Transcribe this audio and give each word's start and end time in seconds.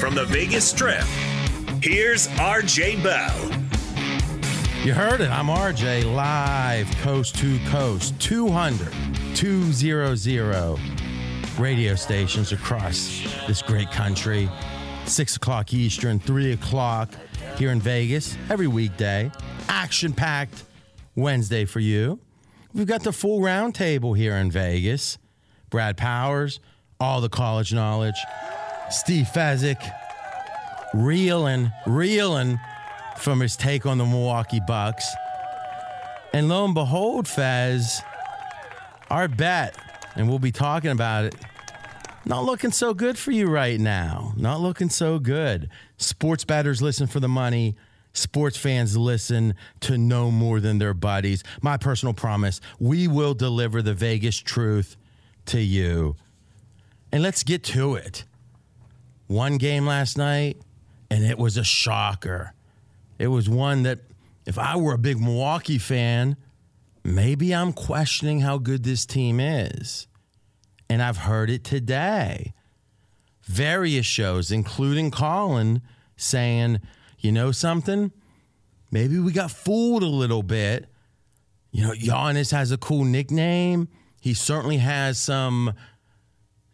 From 0.00 0.14
the 0.14 0.24
Vegas 0.26 0.68
Strip, 0.68 1.04
here's 1.82 2.28
RJ 2.28 3.02
Bell. 3.02 3.50
You 4.84 4.92
heard 4.94 5.20
it. 5.20 5.30
I'm 5.30 5.46
RJ, 5.46 6.12
live 6.14 6.90
coast 6.98 7.36
to 7.36 7.58
coast, 7.66 8.20
200, 8.20 8.92
200 9.34 10.78
radio 11.58 11.94
stations 11.94 12.52
across 12.52 13.22
this 13.46 13.62
great 13.62 13.90
country. 13.90 14.50
Six 15.06 15.36
o'clock 15.36 15.72
Eastern, 15.72 16.18
three 16.18 16.52
o'clock 16.52 17.10
here 17.56 17.70
in 17.70 17.80
Vegas 17.80 18.36
every 18.50 18.66
weekday. 18.66 19.30
Action 19.68 20.12
packed 20.12 20.64
Wednesday 21.14 21.64
for 21.64 21.80
you. 21.80 22.18
We've 22.72 22.86
got 22.86 23.02
the 23.02 23.12
full 23.12 23.40
round 23.40 23.74
table 23.74 24.14
here 24.14 24.34
in 24.36 24.50
Vegas. 24.50 25.18
Brad 25.70 25.96
Powers, 25.96 26.60
all 27.00 27.20
the 27.20 27.28
college 27.28 27.72
knowledge. 27.72 28.16
Steve 28.90 29.26
Fezzik, 29.26 29.80
reeling, 30.92 31.72
reeling 31.86 32.58
from 33.18 33.40
his 33.40 33.56
take 33.56 33.86
on 33.86 33.98
the 33.98 34.04
Milwaukee 34.04 34.60
Bucks. 34.66 35.08
And 36.32 36.48
lo 36.48 36.64
and 36.64 36.74
behold, 36.74 37.28
Fez, 37.28 38.02
our 39.10 39.28
bet, 39.28 39.76
and 40.16 40.28
we'll 40.28 40.38
be 40.38 40.52
talking 40.52 40.90
about 40.90 41.24
it, 41.24 41.34
not 42.24 42.44
looking 42.44 42.72
so 42.72 42.94
good 42.94 43.18
for 43.18 43.30
you 43.30 43.46
right 43.46 43.78
now. 43.78 44.32
Not 44.36 44.60
looking 44.60 44.88
so 44.88 45.18
good. 45.18 45.68
Sports 45.98 46.44
bettors 46.44 46.80
listen 46.80 47.06
for 47.06 47.20
the 47.20 47.28
money. 47.28 47.76
Sports 48.14 48.56
fans 48.56 48.96
listen 48.96 49.54
to 49.80 49.98
no 49.98 50.30
more 50.30 50.60
than 50.60 50.78
their 50.78 50.94
buddies. 50.94 51.42
My 51.60 51.76
personal 51.76 52.14
promise 52.14 52.60
we 52.78 53.08
will 53.08 53.34
deliver 53.34 53.82
the 53.82 53.92
Vegas 53.92 54.38
truth 54.38 54.96
to 55.46 55.60
you. 55.60 56.16
And 57.12 57.22
let's 57.22 57.42
get 57.42 57.64
to 57.64 57.96
it. 57.96 58.24
One 59.26 59.58
game 59.58 59.84
last 59.86 60.16
night, 60.16 60.58
and 61.10 61.24
it 61.24 61.38
was 61.38 61.56
a 61.56 61.64
shocker. 61.64 62.52
It 63.18 63.28
was 63.28 63.48
one 63.48 63.82
that, 63.82 64.00
if 64.46 64.58
I 64.58 64.76
were 64.76 64.94
a 64.94 64.98
big 64.98 65.20
Milwaukee 65.20 65.78
fan, 65.78 66.36
maybe 67.02 67.54
I'm 67.54 67.72
questioning 67.72 68.40
how 68.40 68.58
good 68.58 68.84
this 68.84 69.06
team 69.06 69.40
is. 69.40 70.06
And 70.88 71.02
I've 71.02 71.18
heard 71.18 71.50
it 71.50 71.64
today. 71.64 72.52
Various 73.42 74.06
shows, 74.06 74.52
including 74.52 75.10
Colin, 75.10 75.82
saying, 76.16 76.80
you 77.24 77.32
know 77.32 77.52
something? 77.52 78.12
Maybe 78.90 79.18
we 79.18 79.32
got 79.32 79.50
fooled 79.50 80.02
a 80.02 80.08
little 80.08 80.42
bit. 80.42 80.86
You 81.72 81.84
know, 81.84 81.92
Giannis 81.92 82.52
has 82.52 82.70
a 82.70 82.78
cool 82.78 83.04
nickname. 83.04 83.88
He 84.20 84.34
certainly 84.34 84.76
has 84.78 85.18
some, 85.18 85.74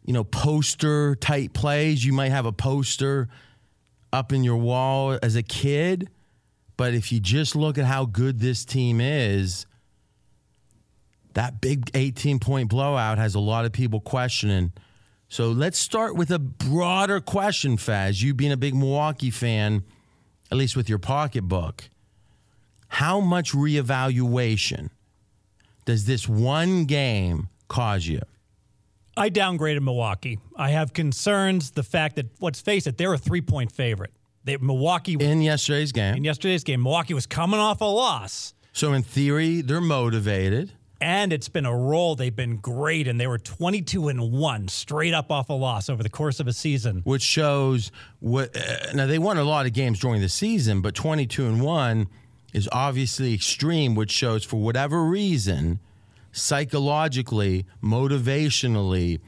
you 0.04 0.12
know, 0.12 0.24
poster 0.24 1.14
type 1.14 1.54
plays. 1.54 2.04
You 2.04 2.12
might 2.12 2.30
have 2.30 2.46
a 2.46 2.52
poster 2.52 3.28
up 4.12 4.32
in 4.32 4.44
your 4.44 4.56
wall 4.56 5.18
as 5.22 5.36
a 5.36 5.42
kid. 5.42 6.10
But 6.76 6.94
if 6.94 7.12
you 7.12 7.20
just 7.20 7.56
look 7.56 7.78
at 7.78 7.84
how 7.84 8.04
good 8.04 8.40
this 8.40 8.64
team 8.64 9.00
is, 9.00 9.66
that 11.34 11.60
big 11.60 11.90
18 11.94 12.38
point 12.38 12.68
blowout 12.68 13.18
has 13.18 13.34
a 13.34 13.40
lot 13.40 13.64
of 13.64 13.72
people 13.72 14.00
questioning. 14.00 14.72
So 15.28 15.50
let's 15.50 15.78
start 15.78 16.16
with 16.16 16.30
a 16.30 16.38
broader 16.38 17.20
question, 17.20 17.76
Fez. 17.76 18.22
You 18.22 18.34
being 18.34 18.52
a 18.52 18.56
big 18.56 18.74
Milwaukee 18.74 19.30
fan, 19.30 19.84
at 20.50 20.56
least 20.56 20.76
with 20.76 20.88
your 20.88 20.98
pocketbook, 20.98 21.90
how 22.88 23.20
much 23.20 23.52
reevaluation 23.52 24.90
does 25.84 26.06
this 26.06 26.28
one 26.28 26.84
game 26.84 27.48
cause 27.68 28.06
you? 28.06 28.20
I 29.16 29.30
downgraded 29.30 29.82
Milwaukee. 29.82 30.38
I 30.56 30.70
have 30.70 30.92
concerns 30.92 31.72
the 31.72 31.82
fact 31.82 32.16
that 32.16 32.26
let's 32.40 32.60
face 32.60 32.86
it, 32.86 32.96
they're 32.96 33.12
a 33.12 33.18
three 33.18 33.40
point 33.42 33.72
favorite. 33.72 34.12
They, 34.44 34.56
Milwaukee 34.56 35.14
in 35.20 35.42
yesterday's 35.42 35.92
game. 35.92 36.16
In 36.16 36.24
yesterday's 36.24 36.64
game, 36.64 36.82
Milwaukee 36.82 37.14
was 37.14 37.26
coming 37.26 37.60
off 37.60 37.80
a 37.80 37.84
loss. 37.84 38.54
So 38.72 38.92
in 38.92 39.02
theory, 39.02 39.60
they're 39.60 39.80
motivated. 39.80 40.72
And 41.00 41.32
it's 41.32 41.48
been 41.48 41.64
a 41.64 41.74
roll. 41.74 42.14
They've 42.14 42.34
been 42.34 42.56
great, 42.56 43.08
and 43.08 43.18
they 43.18 43.26
were 43.26 43.38
22 43.38 44.08
and 44.08 44.32
one 44.32 44.68
straight 44.68 45.14
up 45.14 45.30
off 45.30 45.48
a 45.48 45.54
loss 45.54 45.88
over 45.88 46.02
the 46.02 46.10
course 46.10 46.40
of 46.40 46.46
a 46.46 46.52
season. 46.52 47.00
Which 47.04 47.22
shows 47.22 47.90
what. 48.18 48.54
Uh, 48.54 48.92
now 48.94 49.06
they 49.06 49.18
won 49.18 49.38
a 49.38 49.44
lot 49.44 49.66
of 49.66 49.72
games 49.72 49.98
during 49.98 50.20
the 50.20 50.28
season, 50.28 50.82
but 50.82 50.94
22 50.94 51.46
and 51.46 51.62
one 51.62 52.08
is 52.52 52.68
obviously 52.72 53.32
extreme, 53.32 53.94
which 53.94 54.10
shows 54.10 54.44
for 54.44 54.60
whatever 54.60 55.04
reason, 55.04 55.80
psychologically, 56.32 57.64
motivationally, 57.82 59.20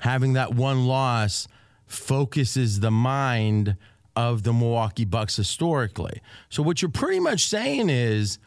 having 0.00 0.32
that 0.32 0.54
one 0.54 0.86
loss 0.86 1.46
focuses 1.86 2.80
the 2.80 2.90
mind 2.90 3.76
of 4.16 4.42
the 4.42 4.52
Milwaukee 4.52 5.04
Bucks 5.04 5.36
historically. 5.36 6.20
So 6.48 6.62
what 6.62 6.82
you're 6.82 6.90
pretty 6.90 7.20
much 7.20 7.46
saying 7.46 7.90
is 7.90 8.38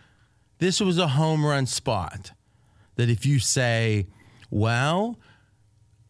this 0.59 0.79
was 0.79 0.97
a 0.97 1.09
home 1.09 1.45
run 1.45 1.65
spot. 1.65 2.31
That 2.95 3.09
if 3.09 3.25
you 3.25 3.39
say, 3.39 4.07
well, 4.49 5.19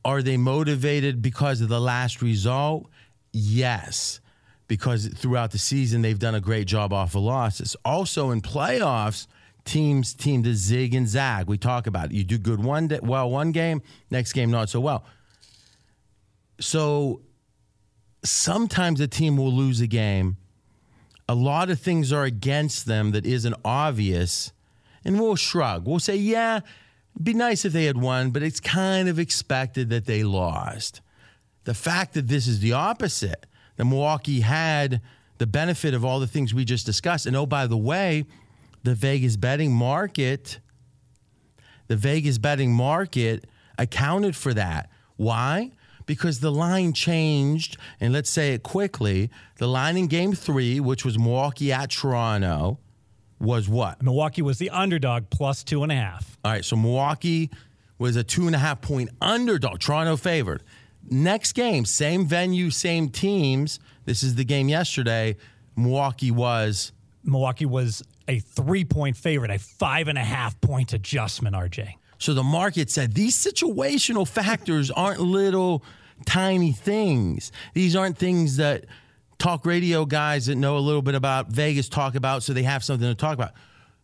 are 0.05 0.21
they 0.21 0.37
motivated 0.37 1.21
because 1.21 1.61
of 1.61 1.69
the 1.69 1.79
last 1.79 2.21
result? 2.21 2.89
Yes, 3.31 4.19
because 4.67 5.07
throughout 5.07 5.51
the 5.51 5.57
season 5.57 6.01
they've 6.01 6.19
done 6.19 6.35
a 6.35 6.41
great 6.41 6.67
job 6.67 6.93
off 6.93 7.15
of 7.15 7.21
losses. 7.21 7.75
Also 7.85 8.31
in 8.31 8.41
playoffs, 8.41 9.27
teams 9.65 10.13
team 10.13 10.43
to 10.43 10.53
zig 10.55 10.93
and 10.93 11.07
zag. 11.07 11.47
We 11.47 11.57
talk 11.57 11.87
about 11.87 12.05
it. 12.05 12.11
You 12.13 12.23
do 12.23 12.37
good 12.37 12.63
one 12.63 12.87
day, 12.89 12.99
well 13.01 13.29
one 13.29 13.51
game, 13.51 13.81
next 14.11 14.33
game 14.33 14.51
not 14.51 14.69
so 14.69 14.79
well. 14.79 15.05
So 16.59 17.21
sometimes 18.23 18.99
a 18.99 19.07
team 19.07 19.37
will 19.37 19.53
lose 19.53 19.81
a 19.81 19.87
game. 19.87 20.37
A 21.27 21.35
lot 21.35 21.69
of 21.69 21.79
things 21.79 22.11
are 22.11 22.23
against 22.23 22.85
them 22.85 23.11
that 23.11 23.25
isn't 23.25 23.55
obvious, 23.63 24.51
and 25.05 25.19
we'll 25.19 25.35
shrug. 25.35 25.87
We'll 25.87 25.99
say, 25.99 26.15
yeah, 26.15 26.61
it'd 27.15 27.23
be 27.23 27.33
nice 27.33 27.65
if 27.65 27.73
they 27.73 27.85
had 27.85 27.97
won, 27.97 28.31
but 28.31 28.43
it's 28.43 28.59
kind 28.59 29.09
of 29.09 29.19
expected 29.19 29.89
that 29.89 30.05
they 30.05 30.23
lost. 30.23 31.01
The 31.65 31.73
fact 31.73 32.13
that 32.13 32.27
this 32.27 32.47
is 32.47 32.59
the 32.59 32.73
opposite, 32.73 33.45
that 33.77 33.85
Milwaukee 33.85 34.41
had 34.41 35.01
the 35.37 35.47
benefit 35.47 35.93
of 35.93 36.05
all 36.05 36.19
the 36.19 36.27
things 36.27 36.53
we 36.53 36.65
just 36.65 36.85
discussed. 36.85 37.25
And 37.25 37.35
oh, 37.35 37.45
by 37.45 37.67
the 37.67 37.77
way, 37.77 38.25
the 38.83 38.95
Vegas 38.95 39.37
betting 39.37 39.73
market, 39.73 40.59
the 41.87 41.95
Vegas 41.95 42.37
betting 42.37 42.73
market 42.73 43.45
accounted 43.77 44.35
for 44.35 44.53
that. 44.53 44.89
Why? 45.15 45.71
because 46.05 46.39
the 46.39 46.51
line 46.51 46.93
changed. 46.93 47.77
And 47.99 48.13
let's 48.13 48.29
say 48.29 48.53
it 48.53 48.63
quickly 48.63 49.29
the 49.57 49.67
line 49.67 49.97
in 49.97 50.07
game 50.07 50.33
three, 50.33 50.79
which 50.79 51.05
was 51.05 51.17
Milwaukee 51.17 51.71
at 51.71 51.91
Toronto, 51.91 52.79
was 53.43 53.67
what? 53.67 54.01
Milwaukee 54.01 54.41
was 54.41 54.57
the 54.57 54.69
underdog 54.69 55.29
plus 55.29 55.63
two 55.63 55.83
and 55.83 55.91
a 55.91 55.95
half. 55.95 56.37
All 56.43 56.51
right. 56.51 56.65
So 56.65 56.75
Milwaukee 56.75 57.49
was 57.99 58.15
a 58.15 58.23
two 58.23 58.47
and 58.47 58.55
a 58.55 58.59
half 58.59 58.81
point 58.81 59.09
underdog. 59.21 59.79
Toronto 59.79 60.15
favored. 60.17 60.63
Next 61.09 61.51
game, 61.51 61.83
same 61.85 62.25
venue, 62.25 62.69
same 62.69 63.09
teams. 63.09 63.79
This 64.05 64.23
is 64.23 64.35
the 64.35 64.45
game 64.45 64.69
yesterday. 64.69 65.35
Milwaukee 65.75 66.31
was. 66.31 66.93
Milwaukee 67.25 67.65
was 67.65 68.03
a 68.27 68.39
three 68.39 68.85
point 68.85 69.17
favorite, 69.17 69.51
a 69.51 69.59
five 69.59 70.07
and 70.07 70.17
a 70.17 70.23
half 70.23 70.59
point 70.61 70.93
adjustment, 70.93 71.55
RJ. 71.55 71.95
So 72.17 72.33
the 72.33 72.43
market 72.43 72.89
said 72.89 73.13
these 73.13 73.35
situational 73.35 74.27
factors 74.27 74.89
aren't 74.91 75.19
little 75.19 75.83
tiny 76.25 76.71
things. 76.71 77.51
These 77.73 77.95
aren't 77.95 78.17
things 78.17 78.57
that 78.57 78.85
talk 79.37 79.65
radio 79.65 80.05
guys 80.05 80.45
that 80.45 80.55
know 80.55 80.77
a 80.77 80.79
little 80.79 81.01
bit 81.01 81.15
about 81.15 81.47
Vegas 81.47 81.89
talk 81.89 82.15
about 82.15 82.43
so 82.43 82.53
they 82.53 82.63
have 82.63 82.83
something 82.83 83.07
to 83.07 83.15
talk 83.15 83.33
about. 83.33 83.53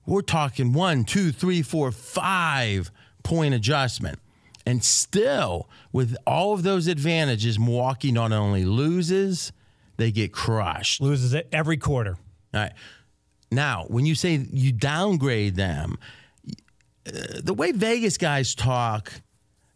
We're 0.06 0.22
talking 0.22 0.74
one, 0.74 1.04
two, 1.04 1.32
three, 1.32 1.62
four, 1.62 1.92
five 1.92 2.92
point 3.24 3.54
adjustment. 3.54 4.20
And 4.66 4.84
still, 4.84 5.70
with 5.92 6.16
all 6.28 6.54
of 6.54 6.64
those 6.64 6.88
advantages, 6.88 7.58
Milwaukee 7.58 8.12
not 8.12 8.32
only 8.32 8.66
loses, 8.66 9.52
they 9.98 10.12
get 10.12 10.32
crushed. 10.32 11.02
Loses 11.02 11.34
it 11.34 11.48
every 11.52 11.78
quarter. 11.78 12.18
All 12.54 12.62
right. 12.62 12.74
Now, 13.52 13.86
when 13.88 14.06
you 14.06 14.16
say 14.16 14.48
you 14.52 14.72
downgrade 14.72 15.56
them, 15.56 15.98
uh, 17.08 17.42
the 17.42 17.54
way 17.54 17.72
Vegas 17.72 18.18
guys 18.18 18.54
talk, 18.54 19.12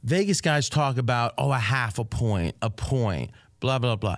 Vegas 0.03 0.41
guys 0.41 0.69
talk 0.69 0.97
about, 0.97 1.33
oh, 1.37 1.51
a 1.51 1.57
half 1.57 1.97
a 1.97 2.05
point, 2.05 2.55
a 2.61 2.69
point, 2.69 3.31
blah, 3.59 3.79
blah, 3.79 3.95
blah. 3.95 4.17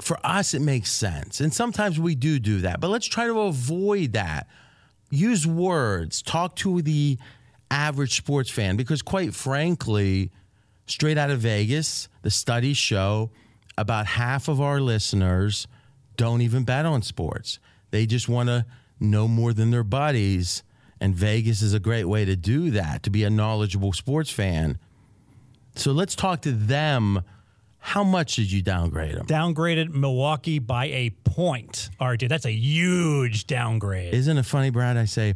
For 0.00 0.18
us, 0.24 0.54
it 0.54 0.62
makes 0.62 0.92
sense. 0.92 1.40
And 1.40 1.52
sometimes 1.52 1.98
we 1.98 2.14
do 2.14 2.38
do 2.38 2.60
that, 2.60 2.80
but 2.80 2.88
let's 2.88 3.06
try 3.06 3.26
to 3.26 3.40
avoid 3.40 4.12
that. 4.12 4.46
Use 5.10 5.46
words, 5.46 6.22
talk 6.22 6.54
to 6.56 6.82
the 6.82 7.18
average 7.70 8.16
sports 8.16 8.50
fan, 8.50 8.76
because 8.76 9.02
quite 9.02 9.34
frankly, 9.34 10.30
straight 10.86 11.18
out 11.18 11.30
of 11.30 11.40
Vegas, 11.40 12.08
the 12.22 12.30
studies 12.30 12.76
show 12.76 13.30
about 13.76 14.06
half 14.06 14.48
of 14.48 14.60
our 14.60 14.80
listeners 14.80 15.66
don't 16.16 16.42
even 16.42 16.64
bet 16.64 16.86
on 16.86 17.02
sports. 17.02 17.58
They 17.90 18.06
just 18.06 18.28
want 18.28 18.48
to 18.48 18.66
know 19.00 19.28
more 19.28 19.52
than 19.52 19.70
their 19.70 19.84
buddies 19.84 20.62
and 21.00 21.14
Vegas 21.14 21.62
is 21.62 21.74
a 21.74 21.80
great 21.80 22.04
way 22.04 22.24
to 22.24 22.36
do 22.36 22.70
that, 22.72 23.02
to 23.04 23.10
be 23.10 23.24
a 23.24 23.30
knowledgeable 23.30 23.92
sports 23.92 24.30
fan. 24.30 24.78
So 25.76 25.92
let's 25.92 26.14
talk 26.14 26.42
to 26.42 26.52
them. 26.52 27.22
How 27.80 28.04
much 28.04 28.36
did 28.36 28.50
you 28.50 28.60
downgrade 28.60 29.14
them? 29.14 29.26
Downgraded 29.26 29.94
Milwaukee 29.94 30.58
by 30.58 30.86
a 30.86 31.10
point, 31.24 31.90
RJ. 32.00 32.28
That's 32.28 32.44
a 32.44 32.52
huge 32.52 33.46
downgrade. 33.46 34.12
Isn't 34.12 34.36
it 34.36 34.44
funny, 34.44 34.70
Brad? 34.70 34.96
I 34.96 35.04
say, 35.04 35.34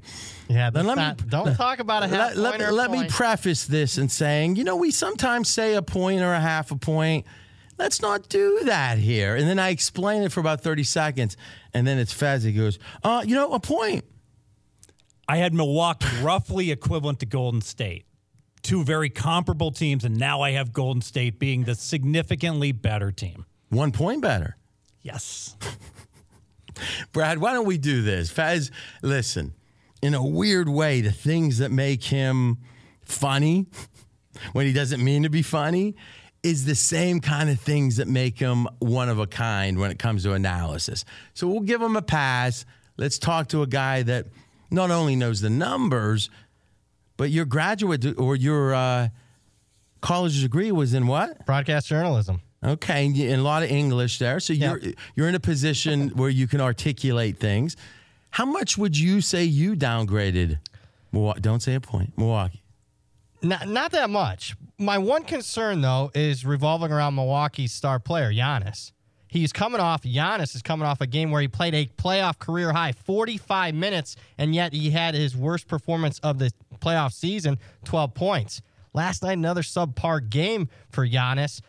yeah. 0.48 0.70
Then 0.70 0.86
Let 0.86 0.96
not, 0.96 1.22
me, 1.22 1.28
don't 1.30 1.54
talk 1.54 1.78
about 1.78 2.02
a 2.02 2.08
half 2.08 2.36
let, 2.36 2.58
let, 2.58 2.72
let 2.72 2.90
me 2.90 3.06
preface 3.08 3.64
this 3.64 3.96
in 3.96 4.08
saying, 4.08 4.56
you 4.56 4.64
know, 4.64 4.76
we 4.76 4.90
sometimes 4.90 5.48
say 5.48 5.74
a 5.74 5.82
point 5.82 6.20
or 6.20 6.34
a 6.34 6.40
half 6.40 6.70
a 6.70 6.76
point. 6.76 7.24
Let's 7.78 8.02
not 8.02 8.28
do 8.28 8.60
that 8.64 8.98
here. 8.98 9.34
And 9.34 9.48
then 9.48 9.58
I 9.58 9.70
explain 9.70 10.22
it 10.22 10.30
for 10.30 10.40
about 10.40 10.60
30 10.60 10.84
seconds. 10.84 11.36
And 11.72 11.86
then 11.86 11.98
it's 11.98 12.12
Fez. 12.12 12.42
He 12.42 12.52
goes, 12.52 12.78
uh, 13.02 13.22
you 13.26 13.34
know, 13.34 13.52
a 13.52 13.60
point. 13.60 14.04
I 15.26 15.38
had 15.38 15.54
Milwaukee 15.54 16.06
roughly 16.22 16.70
equivalent 16.70 17.20
to 17.20 17.26
Golden 17.26 17.62
State. 17.62 18.04
Two 18.62 18.84
very 18.84 19.10
comparable 19.10 19.72
teams, 19.72 20.04
and 20.04 20.16
now 20.16 20.40
I 20.40 20.52
have 20.52 20.72
Golden 20.72 21.02
State 21.02 21.38
being 21.38 21.64
the 21.64 21.74
significantly 21.74 22.72
better 22.72 23.10
team. 23.10 23.44
One 23.70 23.90
point 23.90 24.22
better. 24.22 24.56
Yes. 25.02 25.56
Brad, 27.12 27.38
why 27.38 27.52
don't 27.52 27.66
we 27.66 27.78
do 27.78 28.02
this? 28.02 28.30
Fez, 28.30 28.70
listen, 29.02 29.54
in 30.00 30.14
a 30.14 30.24
weird 30.24 30.68
way, 30.68 31.00
the 31.00 31.12
things 31.12 31.58
that 31.58 31.70
make 31.70 32.04
him 32.04 32.58
funny 33.02 33.66
when 34.52 34.66
he 34.66 34.72
doesn't 34.72 35.02
mean 35.02 35.24
to 35.24 35.30
be 35.30 35.42
funny 35.42 35.96
is 36.42 36.64
the 36.64 36.74
same 36.74 37.20
kind 37.20 37.48
of 37.50 37.60
things 37.60 37.96
that 37.96 38.08
make 38.08 38.38
him 38.38 38.66
one 38.80 39.08
of 39.08 39.18
a 39.18 39.26
kind 39.26 39.78
when 39.78 39.90
it 39.90 39.98
comes 39.98 40.24
to 40.24 40.32
analysis. 40.32 41.04
So 41.34 41.46
we'll 41.46 41.60
give 41.60 41.80
him 41.80 41.96
a 41.96 42.02
pass. 42.02 42.64
Let's 42.96 43.18
talk 43.18 43.48
to 43.48 43.62
a 43.62 43.66
guy 43.66 44.02
that 44.02 44.26
not 44.70 44.90
only 44.90 45.14
knows 45.14 45.40
the 45.40 45.50
numbers, 45.50 46.30
but 47.22 47.30
your 47.30 47.44
graduate 47.44 48.18
or 48.18 48.34
your 48.34 48.74
uh, 48.74 49.08
college 50.00 50.42
degree 50.42 50.72
was 50.72 50.92
in 50.92 51.06
what? 51.06 51.46
Broadcast 51.46 51.86
journalism. 51.86 52.42
Okay, 52.64 53.06
and 53.06 53.20
a 53.20 53.36
lot 53.36 53.62
of 53.62 53.70
English 53.70 54.18
there. 54.18 54.40
So 54.40 54.52
you're 54.52 54.80
you're 55.14 55.28
in 55.28 55.36
a 55.36 55.40
position 55.40 56.08
where 56.16 56.30
you 56.30 56.48
can 56.48 56.60
articulate 56.60 57.38
things. 57.38 57.76
How 58.30 58.44
much 58.44 58.76
would 58.76 58.98
you 58.98 59.20
say 59.20 59.44
you 59.44 59.76
downgraded? 59.76 60.58
Don't 61.12 61.62
say 61.62 61.76
a 61.76 61.80
point, 61.80 62.12
Milwaukee. 62.18 62.64
Not 63.40 63.68
not 63.68 63.92
that 63.92 64.10
much. 64.10 64.56
My 64.76 64.98
one 64.98 65.22
concern 65.22 65.80
though 65.80 66.10
is 66.16 66.44
revolving 66.44 66.90
around 66.90 67.14
Milwaukee's 67.14 67.70
star 67.70 68.00
player 68.00 68.32
Giannis. 68.32 68.90
He's 69.32 69.50
coming 69.50 69.80
off, 69.80 70.02
Giannis 70.02 70.54
is 70.54 70.60
coming 70.60 70.86
off 70.86 71.00
a 71.00 71.06
game 71.06 71.30
where 71.30 71.40
he 71.40 71.48
played 71.48 71.74
a 71.74 71.86
playoff 71.86 72.38
career 72.38 72.70
high 72.70 72.92
45 72.92 73.74
minutes, 73.74 74.14
and 74.36 74.54
yet 74.54 74.74
he 74.74 74.90
had 74.90 75.14
his 75.14 75.34
worst 75.34 75.68
performance 75.68 76.18
of 76.18 76.38
the 76.38 76.50
playoff 76.82 77.12
season 77.12 77.58
12 77.84 78.14
points. 78.14 78.62
Last 78.94 79.22
night, 79.22 79.38
another 79.38 79.62
subpar 79.62 80.28
game 80.28 80.68
for 80.90 81.06
Giannis. 81.06 81.60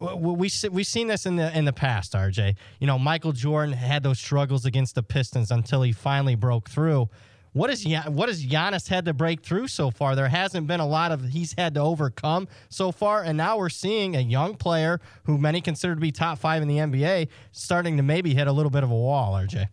We 0.00 0.50
we've 0.70 0.86
seen 0.86 1.06
this 1.06 1.24
in 1.24 1.36
the 1.36 1.56
in 1.56 1.64
the 1.64 1.72
past, 1.72 2.12
RJ. 2.12 2.56
You 2.80 2.86
know, 2.86 2.98
Michael 2.98 3.32
Jordan 3.32 3.74
had 3.74 4.02
those 4.02 4.18
struggles 4.18 4.66
against 4.66 4.96
the 4.96 5.02
Pistons 5.02 5.50
until 5.50 5.82
he 5.82 5.92
finally 5.92 6.34
broke 6.34 6.68
through. 6.68 7.08
What 7.54 7.70
is 7.70 7.86
what 8.08 8.28
has 8.28 8.44
Giannis 8.44 8.88
had 8.88 9.04
to 9.04 9.14
break 9.14 9.42
through 9.42 9.68
so 9.68 9.92
far? 9.92 10.16
There 10.16 10.28
hasn't 10.28 10.66
been 10.66 10.80
a 10.80 10.86
lot 10.86 11.12
of 11.12 11.22
he's 11.22 11.54
had 11.56 11.74
to 11.74 11.80
overcome 11.80 12.48
so 12.68 12.90
far, 12.90 13.22
and 13.22 13.38
now 13.38 13.56
we're 13.56 13.68
seeing 13.68 14.16
a 14.16 14.20
young 14.20 14.56
player 14.56 15.00
who 15.22 15.38
many 15.38 15.60
consider 15.60 15.94
to 15.94 16.00
be 16.00 16.10
top 16.10 16.38
five 16.38 16.62
in 16.62 16.68
the 16.68 16.78
NBA 16.78 17.28
starting 17.52 17.96
to 17.96 18.02
maybe 18.02 18.34
hit 18.34 18.48
a 18.48 18.52
little 18.52 18.70
bit 18.70 18.82
of 18.82 18.90
a 18.90 18.94
wall. 18.94 19.34
RJ. 19.34 19.68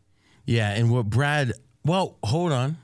Yeah, 0.46 0.70
and 0.70 0.92
what 0.92 1.10
Brad? 1.10 1.54
Well, 1.84 2.20
hold 2.24 2.52
on. 2.52 2.78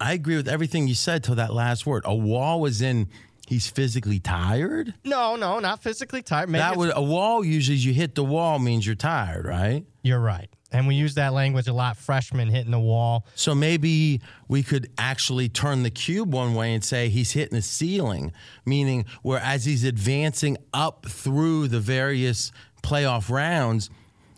I 0.00 0.14
agree 0.14 0.36
with 0.36 0.48
everything 0.48 0.88
you 0.88 0.94
said 0.94 1.22
till 1.22 1.34
that 1.36 1.52
last 1.52 1.86
word. 1.86 2.02
A 2.06 2.14
wall 2.14 2.60
was 2.60 2.80
in. 2.80 3.08
He's 3.46 3.66
physically 3.66 4.20
tired. 4.20 4.94
No, 5.04 5.34
no, 5.36 5.58
not 5.58 5.82
physically 5.82 6.22
tired. 6.22 6.48
Maybe 6.48 6.60
that 6.60 6.76
would 6.76 6.92
a 6.94 7.02
wall 7.02 7.44
usually 7.44 7.78
you 7.78 7.92
hit 7.92 8.14
the 8.14 8.24
wall 8.24 8.60
means 8.60 8.86
you're 8.86 8.94
tired, 8.94 9.44
right? 9.44 9.84
You're 10.02 10.20
right. 10.20 10.48
And 10.72 10.86
we 10.86 10.94
use 10.94 11.16
that 11.16 11.32
language 11.32 11.66
a 11.66 11.72
lot, 11.72 11.96
freshman 11.96 12.48
hitting 12.48 12.70
the 12.70 12.78
wall. 12.78 13.26
So 13.34 13.54
maybe 13.54 14.20
we 14.46 14.62
could 14.62 14.88
actually 14.98 15.48
turn 15.48 15.82
the 15.82 15.90
cube 15.90 16.32
one 16.32 16.54
way 16.54 16.72
and 16.72 16.84
say 16.84 17.08
he's 17.08 17.32
hitting 17.32 17.56
the 17.56 17.62
ceiling, 17.62 18.32
meaning 18.64 19.04
where 19.22 19.40
as 19.40 19.64
he's 19.64 19.82
advancing 19.82 20.56
up 20.72 21.06
through 21.08 21.68
the 21.68 21.80
various 21.80 22.52
playoff 22.84 23.30
rounds, 23.30 23.90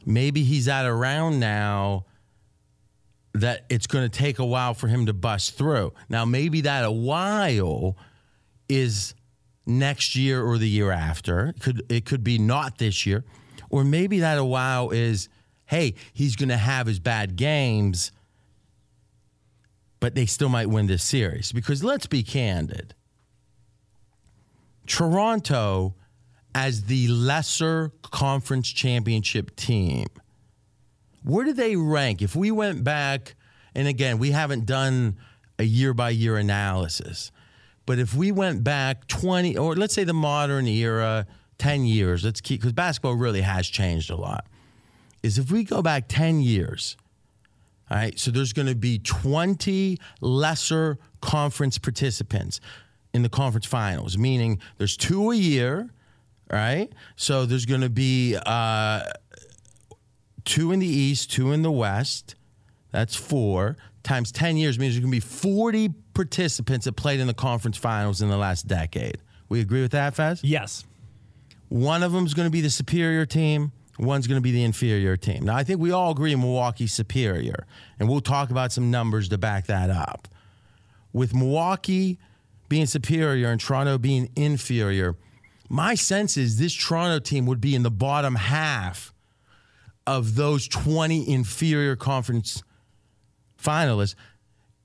maybe 0.07 0.43
he's 0.43 0.69
at 0.69 0.87
a 0.87 0.95
round 0.95 1.39
now 1.39 2.07
that 3.35 3.65
it's 3.69 3.87
going 3.87 4.09
to 4.09 4.19
take 4.19 4.39
a 4.39 4.45
while 4.45 4.75
for 4.75 4.89
him 4.89 5.07
to 5.07 5.13
bust 5.13 5.57
through. 5.57 5.93
Now, 6.09 6.25
maybe 6.25 6.63
that 6.63 6.85
a 6.85 6.91
while 6.91 7.97
is 8.69 9.15
next 9.67 10.17
year 10.17 10.43
or 10.43 10.59
the 10.59 10.69
year 10.69 10.91
after. 10.91 11.49
It 11.49 11.61
could 11.61 11.83
it 11.89 12.05
could 12.05 12.25
be 12.25 12.39
not 12.39 12.79
this 12.79 13.07
year, 13.07 13.25
or 13.71 13.85
maybe 13.85 14.21
that 14.21 14.39
a 14.39 14.45
while 14.45 14.91
is, 14.91 15.29
hey, 15.67 15.95
he's 16.13 16.37
going 16.37 16.49
to 16.49 16.57
have 16.57 16.87
his 16.87 16.99
bad 16.99 17.37
games, 17.37 18.13
but 20.01 20.15
they 20.15 20.27
still 20.27 20.49
might 20.49 20.69
win 20.69 20.87
this 20.87 21.03
series 21.03 21.53
because 21.53 21.83
let's 21.83 22.07
be 22.07 22.23
candid. 22.23 22.95
Toronto, 24.87 25.95
as 26.55 26.85
the 26.85 27.09
lesser 27.09 27.93
conference 28.03 28.69
championship 28.69 29.55
team, 29.57 30.07
where 31.23 31.45
do 31.45 31.53
they 31.53 31.77
rank? 31.77 32.23
If 32.23 32.35
we 32.35 32.51
went 32.51 32.85
back, 32.85 33.35
and 33.75 33.89
again, 33.89 34.19
we 34.19 34.31
haven't 34.31 34.67
done 34.67 35.17
a 35.59 35.65
year 35.65 35.95
by 35.95 36.11
year 36.11 36.37
analysis, 36.37 37.31
but 37.87 37.99
if 37.99 38.15
we 38.15 38.33
went 38.33 38.63
back 38.63 39.07
20, 39.09 39.57
or 39.57 39.75
let's 39.75 39.95
say 39.95 40.05
the 40.05 40.15
modern 40.15 40.67
era, 40.67 41.27
10 41.59 41.85
years, 41.85 42.25
let's 42.25 42.41
keep, 42.41 42.61
because 42.61 42.73
basketball 42.73 43.15
really 43.15 43.41
has 43.41 43.69
changed 43.69 44.11
a 44.11 44.17
lot, 44.17 44.47
is 45.23 45.39
if 45.39 45.51
we 45.51 45.65
go 45.65 45.83
back 45.83 46.09
10 46.09 46.41
years, 46.41 46.97
all 47.91 47.97
right, 47.97 48.19
so 48.19 48.31
there's 48.31 48.53
going 48.53 48.69
to 48.69 48.75
be 48.75 48.99
20 48.99 49.99
lesser 50.21 50.99
conference 51.21 51.79
participants 51.79 52.61
in 53.13 53.23
the 53.23 53.29
conference 53.29 53.67
finals, 53.67 54.17
meaning 54.17 54.61
there's 54.79 54.97
two 54.97 55.31
a 55.31 55.37
year, 55.37 55.91
right? 56.51 56.93
So 57.17 57.47
there's 57.47 57.67
going 57.67 57.83
to 57.83 57.91
be 57.91 58.37
uh, 58.47 59.03
two 60.45 60.73
in 60.73 60.81
the 60.81 60.87
East, 60.87 61.31
two 61.31 61.53
in 61.53 61.63
the 61.63 61.73
West. 61.73 62.35
That's 62.91 63.15
four 63.15 63.77
times 64.03 64.33
10 64.33 64.57
years 64.57 64.79
means 64.79 64.95
there's 64.95 65.05
going 65.05 65.13
to 65.13 65.17
be 65.17 65.21
40 65.21 65.91
participants 66.15 66.85
that 66.85 66.93
played 66.93 67.21
in 67.21 67.27
the 67.27 67.35
conference 67.35 67.77
finals 67.77 68.21
in 68.21 68.29
the 68.29 68.37
last 68.37 68.67
decade. 68.67 69.19
We 69.49 69.61
agree 69.61 69.83
with 69.83 69.93
that, 69.93 70.15
Fez? 70.15 70.43
Yes. 70.43 70.85
One 71.69 72.03
of 72.03 72.13
them 72.13 72.27
is 72.27 72.35
going 72.35 72.47
to 72.47 72.51
be 72.51 72.61
the 72.61 72.71
superior 72.71 73.27
team. 73.27 73.73
One's 73.99 74.27
going 74.27 74.39
to 74.39 74.43
be 74.43 74.51
the 74.51 74.65
inferior 74.65 75.17
team. 75.17 75.45
Now, 75.45 75.57
I 75.57 75.65
think 75.65 75.81
we 75.81 75.93
all 75.93 76.11
agree 76.11 76.35
Milwaukee's 76.35 76.93
superior, 76.93 77.67
and 77.99 78.09
we'll 78.09 78.21
talk 78.21 78.51
about 78.51 78.73
some 78.73 78.91
numbers 78.91 79.29
to 79.29 79.39
back 79.39 79.67
that 79.67 79.91
up. 79.91 80.29
With 81.13 81.35
Milwaukee 81.35 82.19
being 82.69 82.87
superior 82.87 83.51
and 83.51 83.61
Toronto 83.61 83.99
being 83.99 84.31
inferior, 84.35 85.17
my 85.69 85.95
sense 85.95 86.37
is 86.37 86.59
this 86.59 86.75
Toronto 86.75 87.19
team 87.19 87.47
would 87.47 87.61
be 87.61 87.75
in 87.75 87.83
the 87.83 87.91
bottom 87.91 88.35
half 88.35 89.12
of 90.07 90.35
those 90.35 90.69
20 90.69 91.29
inferior 91.29 91.97
conference 91.97 92.63
finalists 93.63 94.15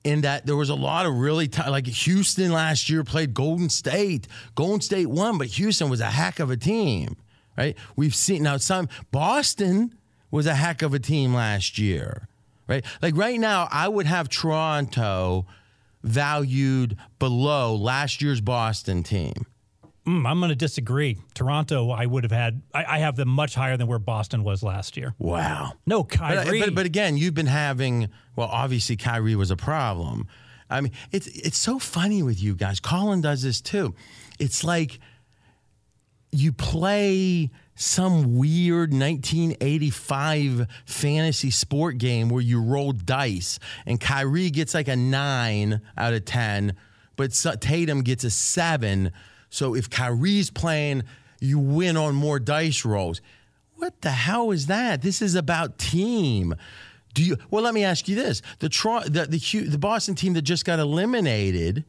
in 0.04 0.22
that 0.22 0.46
there 0.46 0.56
was 0.56 0.70
a 0.70 0.74
lot 0.74 1.06
of 1.06 1.14
really 1.14 1.48
t- 1.48 1.68
like 1.68 1.86
Houston 1.86 2.52
last 2.52 2.88
year 2.88 3.04
played 3.04 3.34
Golden 3.34 3.68
State. 3.68 4.28
Golden 4.54 4.80
State 4.80 5.06
won, 5.06 5.38
but 5.38 5.48
Houston 5.48 5.90
was 5.90 6.00
a 6.00 6.06
heck 6.06 6.38
of 6.38 6.50
a 6.50 6.56
team, 6.56 7.16
right? 7.56 7.76
We've 7.96 8.14
seen 8.14 8.44
now 8.44 8.56
some 8.58 8.88
Boston 9.10 9.94
was 10.30 10.46
a 10.46 10.54
heck 10.54 10.82
of 10.82 10.94
a 10.94 10.98
team 10.98 11.34
last 11.34 11.78
year, 11.78 12.28
right? 12.66 12.84
Like 13.02 13.16
right 13.16 13.40
now, 13.40 13.68
I 13.70 13.88
would 13.88 14.06
have 14.06 14.28
Toronto 14.28 15.46
valued 16.02 16.96
below 17.18 17.74
last 17.74 18.22
year's 18.22 18.40
Boston 18.40 19.02
team. 19.02 19.46
Mm, 20.08 20.26
I'm 20.26 20.38
going 20.38 20.48
to 20.48 20.56
disagree. 20.56 21.18
Toronto, 21.34 21.90
I 21.90 22.06
would 22.06 22.24
have 22.24 22.32
had. 22.32 22.62
I, 22.72 22.96
I, 22.96 22.98
have 23.00 23.16
them 23.16 23.28
much 23.28 23.54
higher 23.54 23.76
than 23.76 23.86
where 23.86 23.98
Boston 23.98 24.42
was 24.42 24.62
last 24.62 24.96
year. 24.96 25.14
Wow. 25.18 25.74
No, 25.84 26.02
Kyrie. 26.02 26.60
But, 26.60 26.66
but, 26.68 26.74
but, 26.76 26.86
again, 26.86 27.18
you've 27.18 27.34
been 27.34 27.44
having. 27.44 28.08
Well, 28.34 28.48
obviously, 28.50 28.96
Kyrie 28.96 29.36
was 29.36 29.50
a 29.50 29.56
problem. 29.56 30.26
I 30.70 30.80
mean, 30.80 30.92
it's 31.12 31.26
it's 31.26 31.58
so 31.58 31.78
funny 31.78 32.22
with 32.22 32.42
you 32.42 32.54
guys. 32.54 32.80
Colin 32.80 33.20
does 33.20 33.42
this 33.42 33.60
too. 33.60 33.94
It's 34.38 34.64
like 34.64 34.98
you 36.32 36.52
play 36.52 37.50
some 37.74 38.36
weird 38.36 38.92
1985 38.92 40.66
fantasy 40.86 41.50
sport 41.50 41.98
game 41.98 42.30
where 42.30 42.42
you 42.42 42.62
roll 42.62 42.92
dice, 42.92 43.58
and 43.84 44.00
Kyrie 44.00 44.50
gets 44.50 44.72
like 44.72 44.88
a 44.88 44.96
nine 44.96 45.82
out 45.98 46.14
of 46.14 46.24
ten, 46.24 46.76
but 47.16 47.32
Tatum 47.60 48.02
gets 48.02 48.24
a 48.24 48.30
seven 48.30 49.12
so 49.50 49.74
if 49.74 49.88
Kyrie's 49.90 50.50
playing, 50.50 51.04
you 51.40 51.58
win 51.58 51.96
on 51.96 52.14
more 52.14 52.38
dice 52.38 52.84
rolls. 52.84 53.20
What 53.76 54.00
the 54.00 54.10
hell 54.10 54.50
is 54.50 54.66
that? 54.66 55.02
This 55.02 55.22
is 55.22 55.34
about 55.34 55.78
team. 55.78 56.54
Do 57.14 57.22
you? 57.22 57.36
Well, 57.50 57.62
let 57.62 57.74
me 57.74 57.84
ask 57.84 58.08
you 58.08 58.16
this: 58.16 58.42
the 58.58 58.68
the 58.68 59.26
the, 59.26 59.60
the 59.68 59.78
Boston 59.78 60.14
team 60.14 60.34
that 60.34 60.42
just 60.42 60.64
got 60.64 60.78
eliminated. 60.78 61.84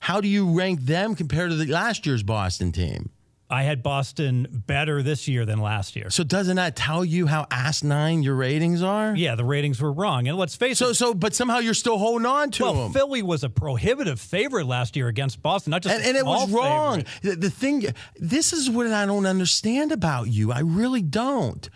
How 0.00 0.20
do 0.20 0.28
you 0.28 0.52
rank 0.52 0.80
them 0.80 1.14
compared 1.14 1.50
to 1.50 1.56
the 1.56 1.66
last 1.66 2.04
year's 2.04 2.22
Boston 2.22 2.72
team? 2.72 3.10
I 3.50 3.62
had 3.64 3.82
Boston 3.82 4.48
better 4.66 5.02
this 5.02 5.28
year 5.28 5.44
than 5.44 5.60
last 5.60 5.96
year. 5.96 6.08
So 6.08 6.24
doesn't 6.24 6.56
that 6.56 6.76
tell 6.76 7.04
you 7.04 7.26
how 7.26 7.46
asinine 7.50 8.22
your 8.22 8.34
ratings 8.34 8.82
are? 8.82 9.14
Yeah, 9.14 9.34
the 9.34 9.44
ratings 9.44 9.82
were 9.82 9.92
wrong. 9.92 10.26
And 10.26 10.38
let's 10.38 10.56
face 10.56 10.78
so, 10.78 10.88
it. 10.88 10.94
So, 10.94 11.12
but 11.12 11.34
somehow 11.34 11.58
you're 11.58 11.74
still 11.74 11.98
holding 11.98 12.26
on 12.26 12.50
to 12.52 12.62
well, 12.62 12.74
them. 12.74 12.92
Philly 12.92 13.22
was 13.22 13.44
a 13.44 13.50
prohibitive 13.50 14.18
favorite 14.18 14.66
last 14.66 14.96
year 14.96 15.08
against 15.08 15.42
Boston, 15.42 15.72
not 15.72 15.82
just 15.82 15.94
and, 15.94 16.04
and 16.04 16.16
it 16.16 16.24
was 16.24 16.50
wrong. 16.50 17.04
The, 17.22 17.36
the 17.36 17.50
thing, 17.50 17.84
this 18.16 18.54
is 18.54 18.70
what 18.70 18.86
I 18.86 19.04
don't 19.04 19.26
understand 19.26 19.92
about 19.92 20.28
you. 20.28 20.50
I 20.50 20.60
really 20.60 21.02
don't. 21.02 21.68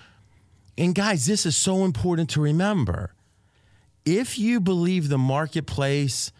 And 0.78 0.94
guys, 0.94 1.26
this 1.26 1.44
is 1.44 1.56
so 1.56 1.84
important 1.84 2.30
to 2.30 2.40
remember. 2.40 3.12
If 4.06 4.38
you 4.38 4.58
believe 4.58 5.10
the 5.10 5.18
marketplace 5.18 6.32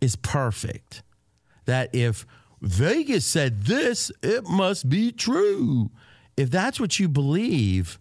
is 0.00 0.16
perfect, 0.16 1.02
that 1.66 1.94
if 1.94 2.26
Vegas 2.60 3.24
said 3.24 3.64
this, 3.64 4.12
it 4.22 4.44
must 4.44 4.88
be 4.88 5.12
true. 5.12 5.90
If 6.36 6.50
that's 6.50 6.78
what 6.78 6.98
you 6.98 7.08
believe, 7.08 7.98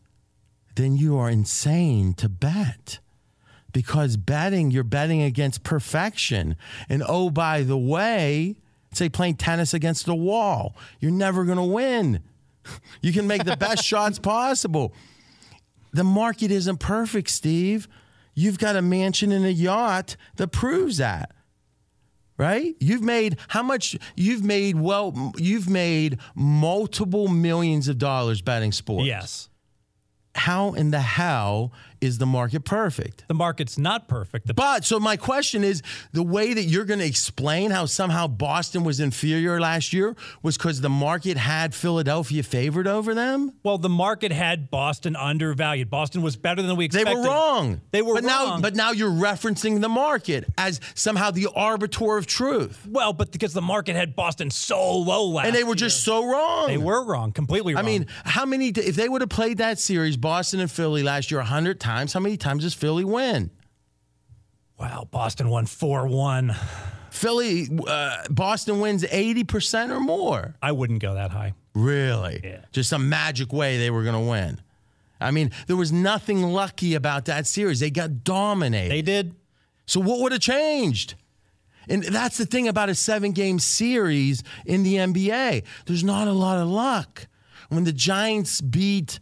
then 0.76 0.98
you 0.98 1.18
are 1.18 1.30
insane 1.30 2.14
to 2.16 2.30
bet. 2.30 3.00
Because 3.72 4.18
betting, 4.18 4.72
you're 4.72 4.84
betting 4.84 5.22
against 5.22 5.64
perfection. 5.64 6.56
And 6.90 7.04
oh, 7.08 7.30
by 7.30 7.64
the 7.64 7.78
way, 7.78 8.56
say 8.94 9.10
playing 9.10 9.36
tennis 9.36 9.74
against 9.74 10.08
a 10.08 10.16
wall. 10.16 10.76
You're 11.00 11.12
never 11.12 11.46
going 11.46 11.58
to 11.58 11.64
win. 11.64 12.22
You 13.02 13.14
can 13.14 13.26
make 13.26 13.46
the 13.46 13.58
best 13.58 13.84
shots 13.86 14.20
possible. 14.20 14.94
The 15.92 16.04
market 16.04 16.52
isn't 16.52 16.78
perfect, 16.78 17.30
Steve. 17.32 17.88
You've 18.36 18.60
got 18.60 18.76
a 18.76 18.82
mansion 18.82 19.32
and 19.32 19.44
a 19.44 19.52
yacht 19.52 20.16
that 20.36 20.50
proves 20.50 20.98
that 20.98 21.32
right? 22.40 22.76
You've 22.80 23.04
made 23.04 23.38
how 23.50 23.62
much? 23.62 23.96
You've 24.16 24.44
made 24.44 24.80
well. 24.80 25.34
You've 25.38 25.70
made 25.70 26.18
multiple 26.34 27.28
millions 27.28 27.88
of 27.88 28.00
dollars 28.00 28.42
betting 28.42 28.72
sports. 28.72 29.06
Yes. 29.06 29.50
How 30.34 30.74
in 30.74 30.90
the 30.92 31.02
hell 31.02 31.74
is 32.02 32.18
the 32.18 32.26
market 32.26 32.66
perfect? 32.66 33.26
The 33.28 33.34
market's 33.34 33.78
not 33.78 34.08
perfect. 34.08 34.48
The- 34.48 34.54
but 34.54 34.86
so 34.86 35.00
my 35.00 35.18
question 35.18 35.64
is 35.64 35.82
the 36.14 36.24
way 36.24 36.54
that 36.54 36.64
you're 36.64 36.86
going 36.86 37.00
to 37.00 37.06
explain 37.06 37.72
how 37.72 37.86
somehow 37.86 38.28
Boston 38.28 38.84
was 38.84 39.00
inferior 39.00 39.60
last 39.60 39.94
year 39.94 40.16
was 40.42 40.58
because 40.58 40.82
the 40.82 40.90
market 40.90 41.38
had 41.38 41.74
Philadelphia 41.76 42.44
favored 42.44 42.88
over 42.88 43.14
them? 43.14 43.54
Well, 43.64 43.78
the 43.78 43.90
market 43.90 44.32
had 44.32 44.70
Boston 44.72 45.16
undervalued. 45.16 45.90
Boston 45.90 46.22
was 46.22 46.36
better 46.36 46.62
than 46.62 46.76
we 46.76 46.86
expected. 46.86 47.16
They 47.16 47.20
were 47.20 47.26
wrong. 47.26 47.82
They 47.92 48.02
were 48.02 48.16
but 48.16 48.24
wrong. 48.24 48.50
Now, 48.58 48.62
but 48.62 48.76
now 48.76 48.92
you're 48.92 49.12
referencing 49.12 49.82
the 49.82 49.90
market 49.90 50.46
as 50.58 50.80
somehow 50.96 51.32
the 51.32 51.48
arbiter 51.56 52.18
of 52.18 52.28
truth. 52.28 52.88
Well, 52.90 53.14
but 53.14 53.32
because 53.32 53.54
the 53.54 53.62
market 53.62 53.96
had 53.96 54.16
Boston 54.16 54.50
so 54.52 54.98
low 54.98 55.26
last 55.28 55.48
And 55.48 55.56
they 55.56 55.64
were 55.64 55.76
just 55.76 56.04
so 56.04 56.26
wrong. 56.26 56.68
They 56.68 56.78
were 56.78 57.04
wrong, 57.04 57.32
completely 57.32 57.74
wrong. 57.76 57.84
I 57.84 57.86
mean, 57.86 58.08
how 58.24 58.46
many, 58.46 58.70
if 58.70 58.96
they 58.96 59.10
would 59.10 59.22
have 59.22 59.30
played 59.30 59.58
that 59.58 59.80
series, 59.80 60.18
Boston 60.18 60.60
and 60.60 60.72
Philly 60.72 61.04
last 61.04 61.32
year 61.32 61.40
100 61.40 61.80
times, 61.80 61.89
times. 61.90 62.14
How 62.14 62.20
many 62.20 62.38
times 62.38 62.64
does 62.64 62.74
Philly 62.74 63.04
win? 63.04 63.50
Wow, 64.80 65.08
Boston 65.10 65.50
won 65.50 65.66
4 65.66 66.08
1. 66.08 66.56
Philly, 67.10 67.68
uh, 67.88 68.24
Boston 68.30 68.80
wins 68.80 69.04
80% 69.04 69.90
or 69.92 70.00
more. 70.00 70.56
I 70.62 70.72
wouldn't 70.72 71.02
go 71.02 71.16
that 71.16 71.32
high. 71.32 71.54
Really? 71.74 72.40
Yeah. 72.44 72.62
Just 72.72 72.90
some 72.90 73.10
magic 73.10 73.52
way 73.52 73.78
they 73.78 73.90
were 73.90 74.04
going 74.04 74.24
to 74.24 74.30
win. 74.30 74.62
I 75.20 75.32
mean, 75.32 75.52
there 75.68 75.76
was 75.76 75.92
nothing 75.92 76.44
lucky 76.44 76.94
about 76.96 77.26
that 77.26 77.46
series. 77.46 77.80
They 77.80 77.90
got 77.90 78.24
dominated. 78.24 78.92
They 78.92 79.02
did. 79.02 79.36
So, 79.86 80.00
what 80.00 80.20
would 80.22 80.32
have 80.32 80.42
changed? 80.42 81.16
And 81.90 82.04
that's 82.04 82.38
the 82.38 82.46
thing 82.46 82.68
about 82.68 82.90
a 82.90 82.96
seven 82.96 83.32
game 83.32 83.60
series 83.60 84.44
in 84.66 84.84
the 84.84 84.96
NBA. 84.96 85.64
There's 85.88 86.04
not 86.04 86.28
a 86.28 86.32
lot 86.32 86.60
of 86.60 86.68
luck. 86.68 87.28
When 87.70 87.84
the 87.84 87.92
Giants 87.92 88.62
beat 88.62 89.20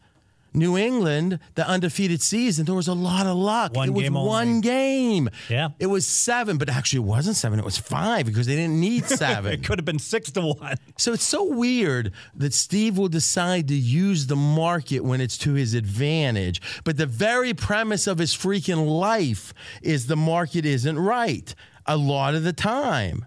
New 0.58 0.78
England, 0.78 1.40
the 1.56 1.68
undefeated 1.68 2.22
season, 2.22 2.66
there 2.66 2.76
was 2.76 2.88
a 2.88 2.94
lot 2.94 3.28
of 3.28 3.38
luck. 3.38 3.76
One 3.76 3.90
it 3.90 3.92
was 3.94 4.04
game 4.04 4.14
one 4.16 4.48
only. 4.48 4.62
game. 4.62 5.30
Yeah. 5.50 5.70
It 5.80 5.86
was 5.86 6.08
seven, 6.08 6.58
but 6.58 6.68
actually 6.70 6.98
it 6.98 7.10
wasn't 7.10 7.36
seven. 7.36 7.60
It 7.60 7.66
was 7.66 7.78
five 7.78 8.26
because 8.26 8.48
they 8.48 8.56
didn't 8.56 8.80
need 8.80 9.06
seven. 9.08 9.54
it 9.54 9.64
could 9.64 9.78
have 9.78 9.86
been 9.86 10.00
six 10.00 10.32
to 10.32 10.42
one. 10.42 10.76
So 10.98 11.14
it's 11.14 11.24
so 11.24 11.44
weird 11.44 12.12
that 12.36 12.54
Steve 12.54 12.98
will 12.98 13.08
decide 13.08 13.68
to 13.68 13.76
use 13.76 14.28
the 14.28 14.36
market 14.36 15.02
when 15.02 15.22
it's 15.22 15.38
to 15.40 15.54
his 15.54 15.74
advantage. 15.74 16.62
But 16.84 16.98
the 16.98 17.06
very 17.06 17.54
premise 17.54 18.08
of 18.08 18.18
his 18.18 18.34
freaking 18.36 18.88
life 18.88 19.54
is 19.82 20.08
the 20.08 20.16
market 20.18 20.66
isn't 20.66 20.98
right 20.98 21.54
a 21.86 21.96
lot 21.98 22.36
of 22.36 22.44
the 22.44 22.54
time. 22.54 23.26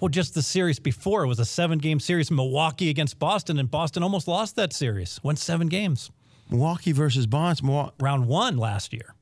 Well, 0.00 0.10
just 0.10 0.34
the 0.34 0.42
series 0.42 0.78
before 0.78 1.24
it 1.24 1.26
was 1.26 1.38
a 1.38 1.46
seven 1.46 1.78
game 1.78 2.00
series, 2.00 2.30
Milwaukee 2.30 2.90
against 2.90 3.18
Boston, 3.18 3.58
and 3.58 3.70
Boston 3.70 4.02
almost 4.02 4.28
lost 4.28 4.54
that 4.56 4.74
series. 4.74 5.18
Went 5.22 5.38
seven 5.38 5.68
games. 5.68 6.10
Milwaukee 6.50 6.92
versus 6.92 7.26
Boston. 7.26 7.66
Milwaukee. 7.66 7.94
Round 8.00 8.26
one 8.26 8.56
last 8.56 8.92
year. 8.92 9.14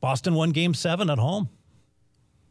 Boston 0.00 0.34
won 0.34 0.50
game 0.50 0.74
seven 0.74 1.08
at 1.10 1.18
home. 1.18 1.48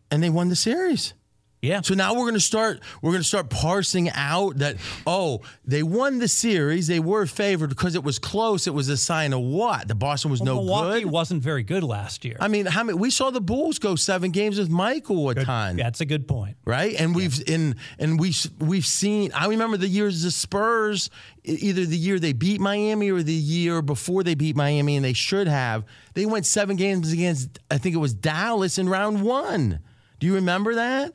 And 0.10 0.22
they 0.22 0.30
won 0.30 0.50
the 0.50 0.56
series. 0.56 1.14
Yeah. 1.62 1.82
So 1.82 1.94
now 1.94 2.14
we're 2.14 2.22
going 2.24 2.34
to 2.34 2.40
start 2.40 2.80
we're 3.02 3.12
going 3.12 3.22
to 3.22 3.28
start 3.28 3.50
parsing 3.52 4.10
out 4.10 4.58
that 4.58 4.78
oh, 5.06 5.42
they 5.64 5.84
won 5.84 6.18
the 6.18 6.28
series, 6.28 6.88
they 6.88 7.00
were 7.00 7.28
favored 7.28 7.70
because 7.70 7.94
it 7.94 8.04
was 8.04 8.18
close, 8.18 8.66
it 8.66 8.74
was 8.74 8.90
a 8.90 8.98
sign 8.98 9.32
of 9.32 9.42
what? 9.42 9.88
The 9.88 9.94
Boston 9.94 10.32
was 10.32 10.40
well, 10.40 10.56
no 10.56 10.62
Milwaukee 10.64 11.02
good. 11.04 11.12
wasn't 11.12 11.44
very 11.44 11.62
good 11.62 11.84
last 11.84 12.26
year. 12.26 12.38
I 12.40 12.48
mean, 12.48 12.66
how 12.66 12.84
many 12.84 12.98
we 12.98 13.12
saw 13.12 13.30
the 13.30 13.42
Bulls 13.42 13.78
go 13.78 13.96
7 13.96 14.32
games 14.32 14.58
with 14.58 14.70
Michael 14.70 15.30
a 15.30 15.36
Good- 15.36 15.46
ton. 15.46 15.76
That's 15.76 16.02
a 16.02 16.06
good 16.06 16.28
point. 16.28 16.58
Right? 16.66 16.96
And 17.00 17.14
we've 17.14 17.40
in 17.48 17.76
and 18.00 18.20
we 18.20 18.34
we've 18.60 18.86
seen 18.86 19.32
I 19.34 19.46
remember 19.46 19.78
the 19.78 19.88
years 19.88 20.24
the 20.24 20.32
Spurs 20.32 21.12
either 21.44 21.86
the 21.86 21.98
year 21.98 22.18
they 22.20 22.34
beat 22.34 22.60
Miami 22.60 23.12
or 23.12 23.22
the 23.22 23.34
year 23.34 23.82
before 23.84 24.24
they 24.24 24.34
beat 24.36 24.56
Miami 24.56 24.96
and 24.96 25.06
they 25.06 25.14
should 25.14 25.48
have. 25.48 25.84
They 26.16 26.26
went 26.26 26.48
7 26.48 26.76
games 26.76 27.12
against 27.14 27.60
I 27.70 27.78
think 27.78 27.94
it 27.94 28.00
was 28.00 28.16
Dallas 28.16 28.80
in 28.80 28.90
round 28.90 29.22
1. 29.22 29.80
Do 30.20 30.28
you 30.28 30.34
remember 30.36 30.74
that? 30.76 31.14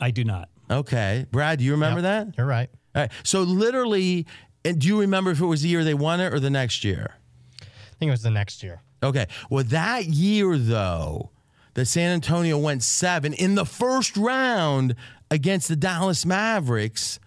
I 0.00 0.10
do 0.10 0.24
not. 0.24 0.48
Okay. 0.70 1.26
Brad, 1.30 1.58
do 1.58 1.64
you 1.64 1.72
remember 1.72 2.00
Yep, 2.00 2.26
that? 2.28 2.38
You're 2.38 2.46
right. 2.46 2.70
All 2.94 3.02
right. 3.02 3.12
So 3.22 3.42
literally, 3.42 4.26
and 4.64 4.78
do 4.80 4.88
you 4.88 5.00
remember 5.00 5.30
if 5.30 5.40
it 5.40 5.46
was 5.46 5.62
the 5.62 5.68
year 5.68 5.84
they 5.84 5.94
won 5.94 6.20
it 6.20 6.32
or 6.32 6.40
the 6.40 6.50
next 6.50 6.84
year? 6.84 7.16
I 7.60 7.64
think 7.98 8.08
it 8.08 8.12
was 8.12 8.22
the 8.22 8.30
next 8.30 8.62
year. 8.62 8.82
Okay. 9.02 9.26
Well, 9.50 9.64
that 9.64 10.06
year 10.06 10.56
though, 10.58 11.30
the 11.74 11.84
San 11.84 12.12
Antonio 12.12 12.58
went 12.58 12.82
seven 12.82 13.32
in 13.32 13.54
the 13.54 13.64
first 13.64 14.16
round 14.16 14.94
against 15.30 15.68
the 15.68 15.76
Dallas 15.76 16.24
Mavericks. 16.26 17.20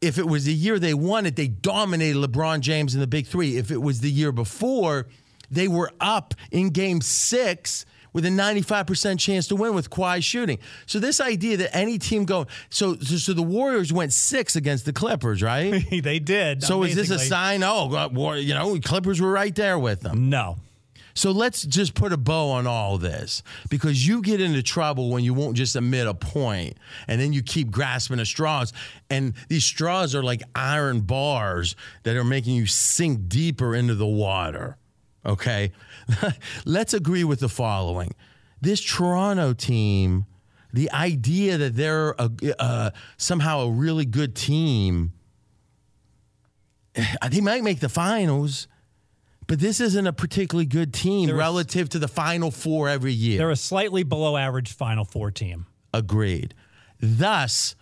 If 0.00 0.18
it 0.18 0.26
was 0.26 0.46
the 0.46 0.54
year 0.54 0.78
they 0.78 0.94
won 0.94 1.26
it, 1.26 1.36
they 1.36 1.48
dominated 1.48 2.18
LeBron 2.18 2.60
James 2.60 2.94
in 2.94 3.00
the 3.00 3.06
Big 3.06 3.26
Three. 3.26 3.56
If 3.56 3.70
it 3.70 3.82
was 3.82 4.00
the 4.00 4.10
year 4.10 4.32
before, 4.32 5.06
they 5.50 5.68
were 5.68 5.90
up 6.00 6.34
in 6.50 6.70
Game 6.70 7.00
Six 7.02 7.84
with 8.12 8.24
a 8.24 8.28
95% 8.28 9.18
chance 9.18 9.46
to 9.48 9.56
win 9.56 9.74
with 9.74 9.90
Kawhi 9.90 10.22
shooting. 10.22 10.58
So 10.86 10.98
this 10.98 11.20
idea 11.20 11.56
that 11.58 11.74
any 11.74 11.98
team 11.98 12.24
go 12.24 12.46
so 12.68 12.96
so, 12.96 13.32
the 13.32 13.42
Warriors 13.42 13.92
went 13.92 14.12
six 14.12 14.56
against 14.56 14.84
the 14.84 14.92
Clippers, 14.92 15.42
right? 15.42 15.84
they 16.02 16.18
did. 16.18 16.62
So 16.62 16.82
is 16.82 16.94
this 16.94 17.10
a 17.10 17.18
sign? 17.18 17.62
Oh, 17.62 17.90
uh, 17.94 18.34
you 18.34 18.54
know, 18.54 18.78
Clippers 18.80 19.20
were 19.20 19.30
right 19.30 19.54
there 19.54 19.78
with 19.78 20.00
them. 20.00 20.28
No. 20.30 20.56
So 21.14 21.32
let's 21.32 21.62
just 21.62 21.94
put 21.94 22.12
a 22.12 22.16
bow 22.16 22.50
on 22.50 22.66
all 22.66 22.98
this 22.98 23.42
because 23.68 24.06
you 24.06 24.22
get 24.22 24.40
into 24.40 24.62
trouble 24.62 25.10
when 25.10 25.24
you 25.24 25.34
won't 25.34 25.56
just 25.56 25.76
admit 25.76 26.06
a 26.06 26.14
point 26.14 26.76
and 27.08 27.20
then 27.20 27.32
you 27.32 27.42
keep 27.42 27.70
grasping 27.70 28.20
at 28.20 28.26
straws. 28.26 28.72
And 29.08 29.34
these 29.48 29.64
straws 29.64 30.14
are 30.14 30.22
like 30.22 30.42
iron 30.54 31.00
bars 31.00 31.76
that 32.04 32.16
are 32.16 32.24
making 32.24 32.54
you 32.54 32.66
sink 32.66 33.28
deeper 33.28 33.74
into 33.74 33.94
the 33.94 34.06
water. 34.06 34.76
Okay. 35.26 35.72
let's 36.64 36.94
agree 36.94 37.24
with 37.24 37.40
the 37.40 37.48
following 37.48 38.14
this 38.60 38.80
Toronto 38.80 39.52
team, 39.52 40.26
the 40.72 40.90
idea 40.92 41.56
that 41.58 41.76
they're 41.76 42.10
a, 42.18 42.30
uh, 42.58 42.90
somehow 43.16 43.60
a 43.60 43.70
really 43.70 44.04
good 44.04 44.34
team, 44.36 45.12
they 47.30 47.40
might 47.40 47.62
make 47.62 47.80
the 47.80 47.88
finals. 47.88 48.68
But 49.46 49.58
this 49.58 49.80
isn't 49.80 50.06
a 50.06 50.12
particularly 50.12 50.66
good 50.66 50.94
team 50.94 51.26
They're 51.26 51.34
a- 51.34 51.38
relative 51.38 51.88
to 51.90 51.98
the 51.98 52.06
final 52.06 52.52
four 52.52 52.88
every 52.88 53.12
year. 53.12 53.38
They're 53.38 53.50
a 53.50 53.56
slightly 53.56 54.04
below 54.04 54.36
average 54.36 54.72
Final 54.72 55.04
Four 55.04 55.32
team. 55.32 55.66
Agreed. 55.92 56.54
Thus, 57.00 57.74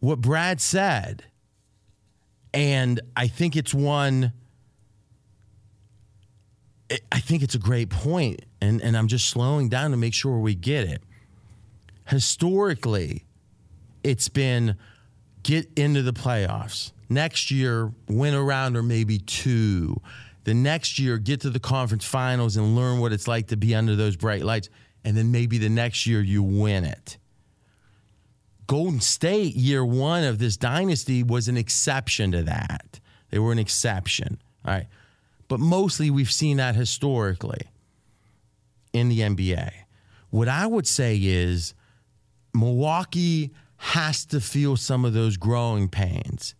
what 0.00 0.20
Brad 0.20 0.60
said, 0.60 1.24
and 2.52 3.00
I 3.16 3.28
think 3.28 3.56
it's 3.56 3.72
one. 3.72 4.34
I- 6.90 7.20
think 7.20 7.42
it's 7.42 7.54
a 7.54 7.58
great 7.58 7.90
point, 7.90 8.42
and, 8.60 8.80
and 8.80 8.96
I'm 8.96 9.08
just 9.08 9.28
slowing 9.28 9.68
down 9.68 9.90
to 9.90 9.96
make 9.96 10.14
sure 10.14 10.38
we 10.38 10.54
get 10.54 10.88
it. 10.88 11.02
Historically, 12.06 13.24
it's 14.04 14.28
been 14.28 14.76
get 15.42 15.68
into 15.76 16.02
the 16.02 16.12
playoffs. 16.12 16.92
Next 17.08 17.50
year, 17.50 17.92
win 18.08 18.34
a 18.34 18.42
round 18.42 18.76
or 18.76 18.82
maybe 18.82 19.18
two. 19.18 20.00
The 20.44 20.54
next 20.54 20.98
year, 20.98 21.18
get 21.18 21.40
to 21.40 21.50
the 21.50 21.58
conference 21.58 22.04
finals 22.04 22.56
and 22.56 22.76
learn 22.76 23.00
what 23.00 23.12
it's 23.12 23.26
like 23.26 23.48
to 23.48 23.56
be 23.56 23.74
under 23.74 23.96
those 23.96 24.16
bright 24.16 24.44
lights. 24.44 24.68
And 25.04 25.16
then 25.16 25.32
maybe 25.32 25.58
the 25.58 25.68
next 25.68 26.06
year, 26.06 26.20
you 26.20 26.42
win 26.42 26.84
it. 26.84 27.18
Golden 28.66 29.00
State, 29.00 29.54
year 29.54 29.84
one 29.84 30.24
of 30.24 30.38
this 30.38 30.56
dynasty, 30.56 31.22
was 31.22 31.48
an 31.48 31.56
exception 31.56 32.32
to 32.32 32.42
that. 32.42 33.00
They 33.30 33.38
were 33.38 33.52
an 33.52 33.58
exception. 33.58 34.38
All 34.64 34.74
right. 34.74 34.86
But 35.48 35.60
mostly 35.60 36.10
we've 36.10 36.30
seen 36.30 36.56
that 36.56 36.74
historically 36.74 37.62
in 38.92 39.08
the 39.08 39.20
NBA. 39.20 39.70
What 40.30 40.48
I 40.48 40.66
would 40.66 40.86
say 40.86 41.18
is 41.20 41.74
Milwaukee 42.54 43.52
has 43.76 44.24
to 44.26 44.40
feel 44.40 44.76
some 44.76 45.04
of 45.04 45.12
those 45.12 45.36
growing 45.36 45.88
pains. 45.88 46.54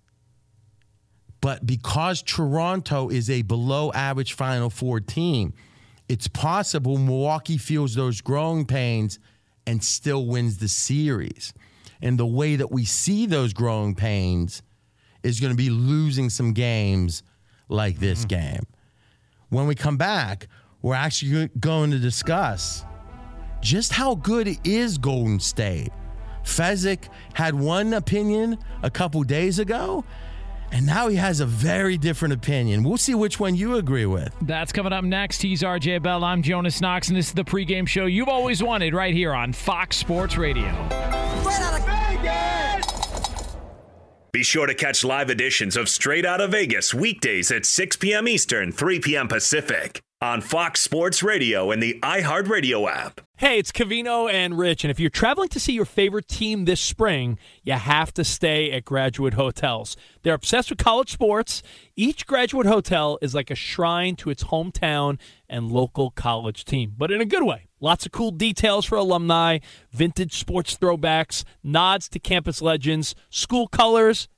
But 1.40 1.66
because 1.66 2.22
Toronto 2.22 3.08
is 3.08 3.30
a 3.30 3.42
below 3.42 3.92
average 3.92 4.32
Final 4.32 4.70
Four 4.70 5.00
team, 5.00 5.54
it's 6.08 6.28
possible 6.28 6.98
Milwaukee 6.98 7.58
feels 7.58 7.94
those 7.94 8.20
growing 8.20 8.64
pains 8.64 9.18
and 9.66 9.82
still 9.82 10.26
wins 10.26 10.58
the 10.58 10.68
series. 10.68 11.52
And 12.00 12.18
the 12.18 12.26
way 12.26 12.56
that 12.56 12.70
we 12.70 12.84
see 12.84 13.26
those 13.26 13.52
growing 13.52 13.94
pains 13.94 14.62
is 15.22 15.40
going 15.40 15.52
to 15.52 15.56
be 15.56 15.70
losing 15.70 16.30
some 16.30 16.52
games 16.52 17.22
like 17.68 17.98
this 17.98 18.24
mm-hmm. 18.24 18.28
game. 18.28 18.66
When 19.48 19.66
we 19.68 19.76
come 19.76 19.96
back, 19.96 20.48
we're 20.82 20.94
actually 20.94 21.48
going 21.60 21.92
to 21.92 21.98
discuss 21.98 22.84
just 23.60 23.92
how 23.92 24.16
good 24.16 24.58
is 24.64 24.98
Golden 24.98 25.38
State. 25.38 25.90
Fezzik 26.42 27.08
had 27.34 27.54
one 27.54 27.92
opinion 27.94 28.58
a 28.82 28.90
couple 28.90 29.22
days 29.22 29.58
ago, 29.60 30.04
and 30.72 30.84
now 30.84 31.06
he 31.08 31.16
has 31.16 31.38
a 31.40 31.46
very 31.46 31.96
different 31.96 32.34
opinion. 32.34 32.82
We'll 32.82 32.96
see 32.96 33.14
which 33.14 33.38
one 33.38 33.54
you 33.54 33.76
agree 33.76 34.06
with. 34.06 34.34
That's 34.42 34.72
coming 34.72 34.92
up 34.92 35.04
next. 35.04 35.42
He's 35.42 35.62
RJ 35.62 36.02
Bell. 36.02 36.24
I'm 36.24 36.42
Jonas 36.42 36.80
Knox, 36.80 37.08
and 37.08 37.16
this 37.16 37.28
is 37.28 37.34
the 37.34 37.44
pregame 37.44 37.86
show 37.86 38.06
you've 38.06 38.28
always 38.28 38.62
wanted 38.62 38.94
right 38.94 39.14
here 39.14 39.32
on 39.32 39.52
Fox 39.52 39.96
Sports 39.96 40.36
Radio. 40.36 40.72
Be 44.36 44.42
sure 44.42 44.66
to 44.66 44.74
catch 44.74 45.02
live 45.02 45.30
editions 45.30 45.78
of 45.78 45.88
Straight 45.88 46.26
Out 46.26 46.42
of 46.42 46.50
Vegas 46.50 46.92
weekdays 46.92 47.50
at 47.50 47.64
6 47.64 47.96
p.m. 47.96 48.28
Eastern, 48.28 48.70
3 48.70 49.00
p.m. 49.00 49.28
Pacific 49.28 50.02
on 50.20 50.42
Fox 50.42 50.80
Sports 50.80 51.22
Radio 51.22 51.70
and 51.70 51.82
the 51.82 51.98
iHeartRadio 52.02 52.86
app. 52.86 53.22
Hey, 53.38 53.58
it's 53.58 53.72
Covino 53.72 54.30
and 54.30 54.58
Rich, 54.58 54.84
and 54.84 54.90
if 54.90 55.00
you're 55.00 55.08
traveling 55.08 55.48
to 55.48 55.58
see 55.58 55.72
your 55.72 55.86
favorite 55.86 56.28
team 56.28 56.66
this 56.66 56.82
spring, 56.82 57.38
you 57.64 57.72
have 57.72 58.12
to 58.12 58.24
stay 58.24 58.70
at 58.72 58.84
Graduate 58.84 59.34
Hotels. 59.34 59.96
They're 60.22 60.34
obsessed 60.34 60.68
with 60.68 60.80
college 60.80 61.12
sports. 61.12 61.62
Each 61.96 62.26
Graduate 62.26 62.66
Hotel 62.66 63.18
is 63.22 63.34
like 63.34 63.50
a 63.50 63.54
shrine 63.54 64.16
to 64.16 64.28
its 64.28 64.44
hometown 64.44 65.18
and 65.48 65.72
local 65.72 66.10
college 66.10 66.66
team, 66.66 66.92
but 66.98 67.10
in 67.10 67.22
a 67.22 67.26
good 67.26 67.44
way. 67.44 67.68
Lots 67.80 68.06
of 68.06 68.12
cool 68.12 68.30
details 68.30 68.86
for 68.86 68.96
alumni, 68.96 69.58
vintage 69.90 70.38
sports 70.38 70.78
throwbacks, 70.78 71.44
nods 71.62 72.08
to 72.08 72.18
campus 72.18 72.62
legends, 72.62 73.14
school 73.28 73.68
colors, 73.68 74.28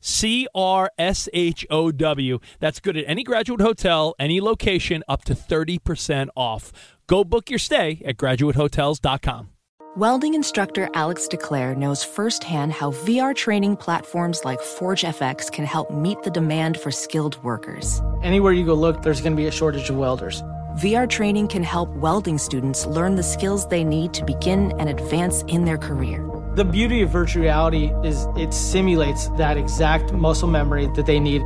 C 0.00 0.46
R 0.54 0.90
S 0.98 1.28
H 1.32 1.66
O 1.70 1.90
W. 1.90 2.38
That's 2.58 2.80
good 2.80 2.96
at 2.96 3.04
any 3.06 3.22
graduate 3.22 3.60
hotel, 3.60 4.14
any 4.18 4.40
location, 4.40 5.02
up 5.08 5.24
to 5.24 5.34
30% 5.34 6.28
off. 6.36 6.72
Go 7.06 7.24
book 7.24 7.50
your 7.50 7.58
stay 7.58 8.02
at 8.04 8.16
graduatehotels.com. 8.16 9.50
Welding 9.96 10.34
instructor 10.34 10.88
Alex 10.94 11.26
DeClaire 11.26 11.76
knows 11.76 12.04
firsthand 12.04 12.72
how 12.72 12.92
VR 12.92 13.34
training 13.34 13.76
platforms 13.76 14.44
like 14.44 14.60
ForgeFX 14.60 15.50
can 15.50 15.64
help 15.64 15.90
meet 15.90 16.22
the 16.22 16.30
demand 16.30 16.78
for 16.78 16.92
skilled 16.92 17.42
workers. 17.42 18.00
Anywhere 18.22 18.52
you 18.52 18.64
go 18.64 18.74
look, 18.74 19.02
there's 19.02 19.20
going 19.20 19.32
to 19.32 19.36
be 19.36 19.48
a 19.48 19.50
shortage 19.50 19.90
of 19.90 19.96
welders. 19.96 20.42
VR 20.78 21.08
training 21.08 21.48
can 21.48 21.64
help 21.64 21.88
welding 21.96 22.38
students 22.38 22.86
learn 22.86 23.16
the 23.16 23.22
skills 23.24 23.66
they 23.66 23.82
need 23.82 24.14
to 24.14 24.24
begin 24.24 24.72
and 24.78 24.88
advance 24.88 25.42
in 25.48 25.64
their 25.64 25.76
career. 25.76 26.24
The 26.56 26.64
beauty 26.64 27.02
of 27.02 27.10
virtual 27.10 27.44
reality 27.44 27.92
is 28.02 28.26
it 28.36 28.52
simulates 28.52 29.28
that 29.38 29.56
exact 29.56 30.12
muscle 30.12 30.48
memory 30.48 30.88
that 30.96 31.06
they 31.06 31.20
need. 31.20 31.42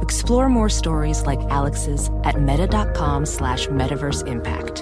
Explore 0.00 0.48
more 0.48 0.70
stories 0.70 1.26
like 1.26 1.38
Alex's 1.50 2.08
at 2.24 2.40
meta.com 2.40 3.26
slash 3.26 3.66
metaverse 3.66 4.26
impact. 4.26 4.78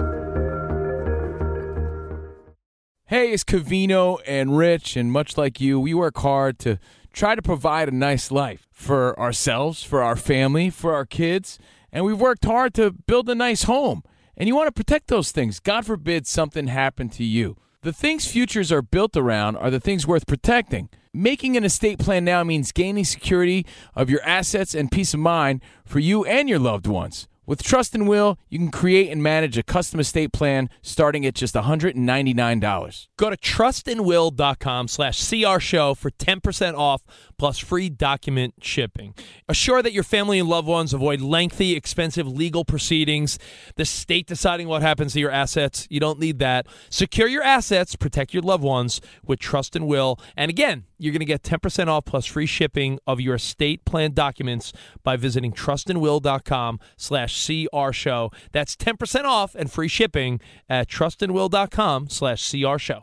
Hey, 3.07 3.33
it's 3.33 3.43
Covino 3.43 4.21
and 4.25 4.57
Rich, 4.57 4.97
and 4.97 5.11
much 5.11 5.37
like 5.37 5.61
you, 5.61 5.81
we 5.81 5.95
work 5.95 6.19
hard 6.19 6.61
to 6.61 6.79
try 7.13 7.35
to 7.35 7.43
provide 7.43 7.89
a 7.89 7.93
nice 7.93 8.31
life 8.31 8.69
for 8.71 9.19
ourselves, 9.19 9.83
for 9.83 10.01
our 10.01 10.15
family, 10.15 10.71
for 10.71 10.95
our 10.95 11.05
kids, 11.05 11.59
and 11.91 12.05
we've 12.05 12.21
worked 12.21 12.45
hard 12.45 12.73
to 12.75 12.93
build 12.93 13.29
a 13.29 13.35
nice 13.35 13.65
home. 13.65 14.05
And 14.37 14.47
you 14.47 14.55
want 14.55 14.69
to 14.69 14.73
protect 14.73 15.09
those 15.09 15.33
things. 15.33 15.59
God 15.59 15.85
forbid 15.85 16.29
something 16.29 16.69
happened 16.69 17.11
to 17.15 17.25
you. 17.25 17.57
The 17.87 17.93
things 17.93 18.27
futures 18.27 18.73
are 18.73 18.83
built 18.83 19.17
around 19.17 19.55
are 19.59 19.71
the 19.71 19.79
things 19.79 20.09
worth 20.09 20.27
protecting. 20.27 20.89
Making 21.15 21.57
an 21.57 21.63
estate 21.63 22.01
plan 22.01 22.25
now 22.25 22.43
means 22.43 22.73
gaining 22.73 23.05
security 23.05 23.65
of 23.95 24.11
your 24.11 24.21
assets 24.25 24.75
and 24.75 24.91
peace 24.91 25.15
of 25.15 25.21
mind 25.21 25.61
for 25.85 26.01
you 26.01 26.25
and 26.25 26.49
your 26.49 26.59
loved 26.59 26.89
ones. 26.89 27.29
With 27.47 27.63
Trust 27.63 27.95
and 27.95 28.09
Will, 28.09 28.39
you 28.49 28.59
can 28.59 28.73
create 28.73 29.09
and 29.09 29.23
manage 29.23 29.57
a 29.57 29.63
custom 29.63 30.01
estate 30.01 30.33
plan 30.33 30.69
starting 30.83 31.25
at 31.25 31.35
just 31.35 31.55
$199. 31.55 33.07
Go 33.17 33.31
to 33.31 33.37
trustandwill.com 33.37 34.89
slash 34.89 35.31
CR 35.31 35.61
show 35.61 35.95
for 35.95 36.11
10% 36.11 36.75
off 36.77 37.05
plus 37.39 37.59
free 37.59 37.89
document 37.89 38.55
shipping. 38.61 39.15
Assure 39.49 39.81
that 39.81 39.93
your 39.93 40.03
family 40.03 40.41
and 40.41 40.49
loved 40.49 40.67
ones 40.67 40.93
avoid 40.93 41.21
lengthy, 41.21 41.77
expensive 41.77 42.27
legal 42.27 42.65
proceedings, 42.65 43.39
the 43.77 43.85
state 43.85 44.27
deciding 44.27 44.67
what 44.67 44.83
happens 44.83 45.13
to 45.13 45.21
your 45.21 45.31
assets. 45.31 45.87
You 45.89 46.01
don't 46.01 46.19
need 46.19 46.41
that. 46.41 46.67
Secure 46.91 47.29
your 47.29 47.45
assets, 47.45 47.95
protect 47.95 48.35
your 48.35 48.43
loved 48.43 48.65
ones 48.65 49.01
with 49.25 49.39
Trust 49.39 49.77
and 49.77 49.87
Will. 49.87 50.19
And 50.37 50.51
again, 50.51 50.85
you're 50.99 51.13
going 51.13 51.21
to 51.21 51.27
get 51.27 51.43
10% 51.43 51.89
off 51.89 52.07
plus 52.07 52.27
free 52.27 52.47
shipping 52.47 52.99
of 53.07 53.21
your 53.21 53.35
estate 53.35 53.85
plan 53.85 54.13
documents 54.13 54.73
by 55.03 55.17
visiting 55.17 55.53
trustandwill.com 55.53 56.81
slash 56.97 57.36
CR 57.45 57.93
show. 57.93 58.31
That's 58.53 58.77
10% 58.77 59.25
off 59.25 59.55
and 59.55 59.71
free 59.71 59.89
shipping 59.89 60.41
at 60.69 60.89
trustandwill.com 60.89 62.09
slash 62.09 62.51
CR 62.51 62.79
show. 62.79 63.03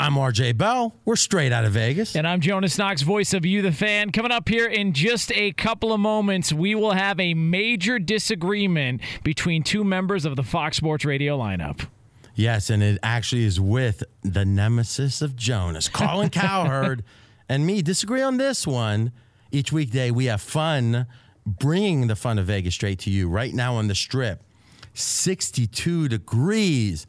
I'm 0.00 0.14
RJ 0.14 0.56
Bell. 0.56 0.94
We're 1.04 1.14
straight 1.14 1.52
out 1.52 1.66
of 1.66 1.72
Vegas. 1.72 2.16
And 2.16 2.26
I'm 2.26 2.40
Jonas 2.40 2.78
Knox, 2.78 3.02
voice 3.02 3.34
of 3.34 3.44
You, 3.44 3.60
the 3.60 3.70
fan. 3.70 4.12
Coming 4.12 4.32
up 4.32 4.48
here 4.48 4.66
in 4.66 4.94
just 4.94 5.30
a 5.32 5.52
couple 5.52 5.92
of 5.92 6.00
moments, 6.00 6.54
we 6.54 6.74
will 6.74 6.92
have 6.92 7.20
a 7.20 7.34
major 7.34 7.98
disagreement 7.98 9.02
between 9.24 9.62
two 9.62 9.84
members 9.84 10.24
of 10.24 10.36
the 10.36 10.42
Fox 10.42 10.78
Sports 10.78 11.04
Radio 11.04 11.36
lineup. 11.36 11.86
Yes, 12.34 12.70
and 12.70 12.82
it 12.82 12.98
actually 13.02 13.44
is 13.44 13.60
with 13.60 14.02
the 14.22 14.46
nemesis 14.46 15.20
of 15.20 15.36
Jonas, 15.36 15.86
Colin 15.90 16.30
Cowherd, 16.30 17.04
and 17.46 17.66
me. 17.66 17.82
Disagree 17.82 18.22
on 18.22 18.38
this 18.38 18.66
one. 18.66 19.12
Each 19.52 19.70
weekday, 19.70 20.10
we 20.10 20.24
have 20.24 20.40
fun 20.40 21.04
bringing 21.44 22.06
the 22.06 22.16
fun 22.16 22.38
of 22.38 22.46
Vegas 22.46 22.74
straight 22.74 23.00
to 23.00 23.10
you 23.10 23.28
right 23.28 23.52
now 23.52 23.74
on 23.74 23.88
the 23.88 23.94
strip. 23.94 24.44
62 24.94 26.08
degrees. 26.08 27.06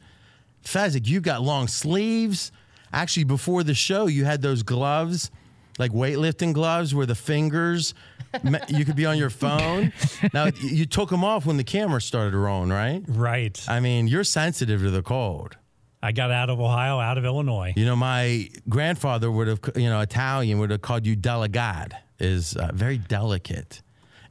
Fezzik, 0.62 1.06
you've 1.06 1.22
got 1.22 1.40
long 1.40 1.68
sleeves 1.68 2.52
actually 2.92 3.24
before 3.24 3.62
the 3.62 3.74
show 3.74 4.06
you 4.06 4.24
had 4.24 4.42
those 4.42 4.62
gloves 4.62 5.30
like 5.78 5.90
weightlifting 5.92 6.52
gloves 6.52 6.94
where 6.94 7.06
the 7.06 7.14
fingers 7.14 7.94
you 8.68 8.84
could 8.84 8.96
be 8.96 9.06
on 9.06 9.18
your 9.18 9.30
phone. 9.30 9.92
Now 10.32 10.46
you 10.60 10.86
took 10.86 11.10
them 11.10 11.24
off 11.24 11.46
when 11.46 11.56
the 11.56 11.64
camera 11.64 12.00
started 12.00 12.36
rolling 12.36 12.70
right? 12.70 13.02
Right. 13.08 13.62
I 13.68 13.80
mean 13.80 14.06
you're 14.06 14.24
sensitive 14.24 14.80
to 14.82 14.90
the 14.90 15.02
cold. 15.02 15.56
I 16.02 16.12
got 16.12 16.30
out 16.30 16.50
of 16.50 16.60
ohio 16.60 16.98
out 16.98 17.18
of 17.18 17.24
illinois. 17.24 17.72
You 17.76 17.84
know 17.84 17.96
my 17.96 18.50
grandfather 18.68 19.30
would 19.30 19.48
have 19.48 19.60
you 19.76 19.88
know 19.88 20.00
italian 20.00 20.58
would 20.58 20.70
have 20.70 20.82
called 20.82 21.06
you 21.06 21.16
delicate 21.16 21.92
is 22.18 22.56
uh, 22.56 22.70
very 22.72 22.98
delicate. 22.98 23.82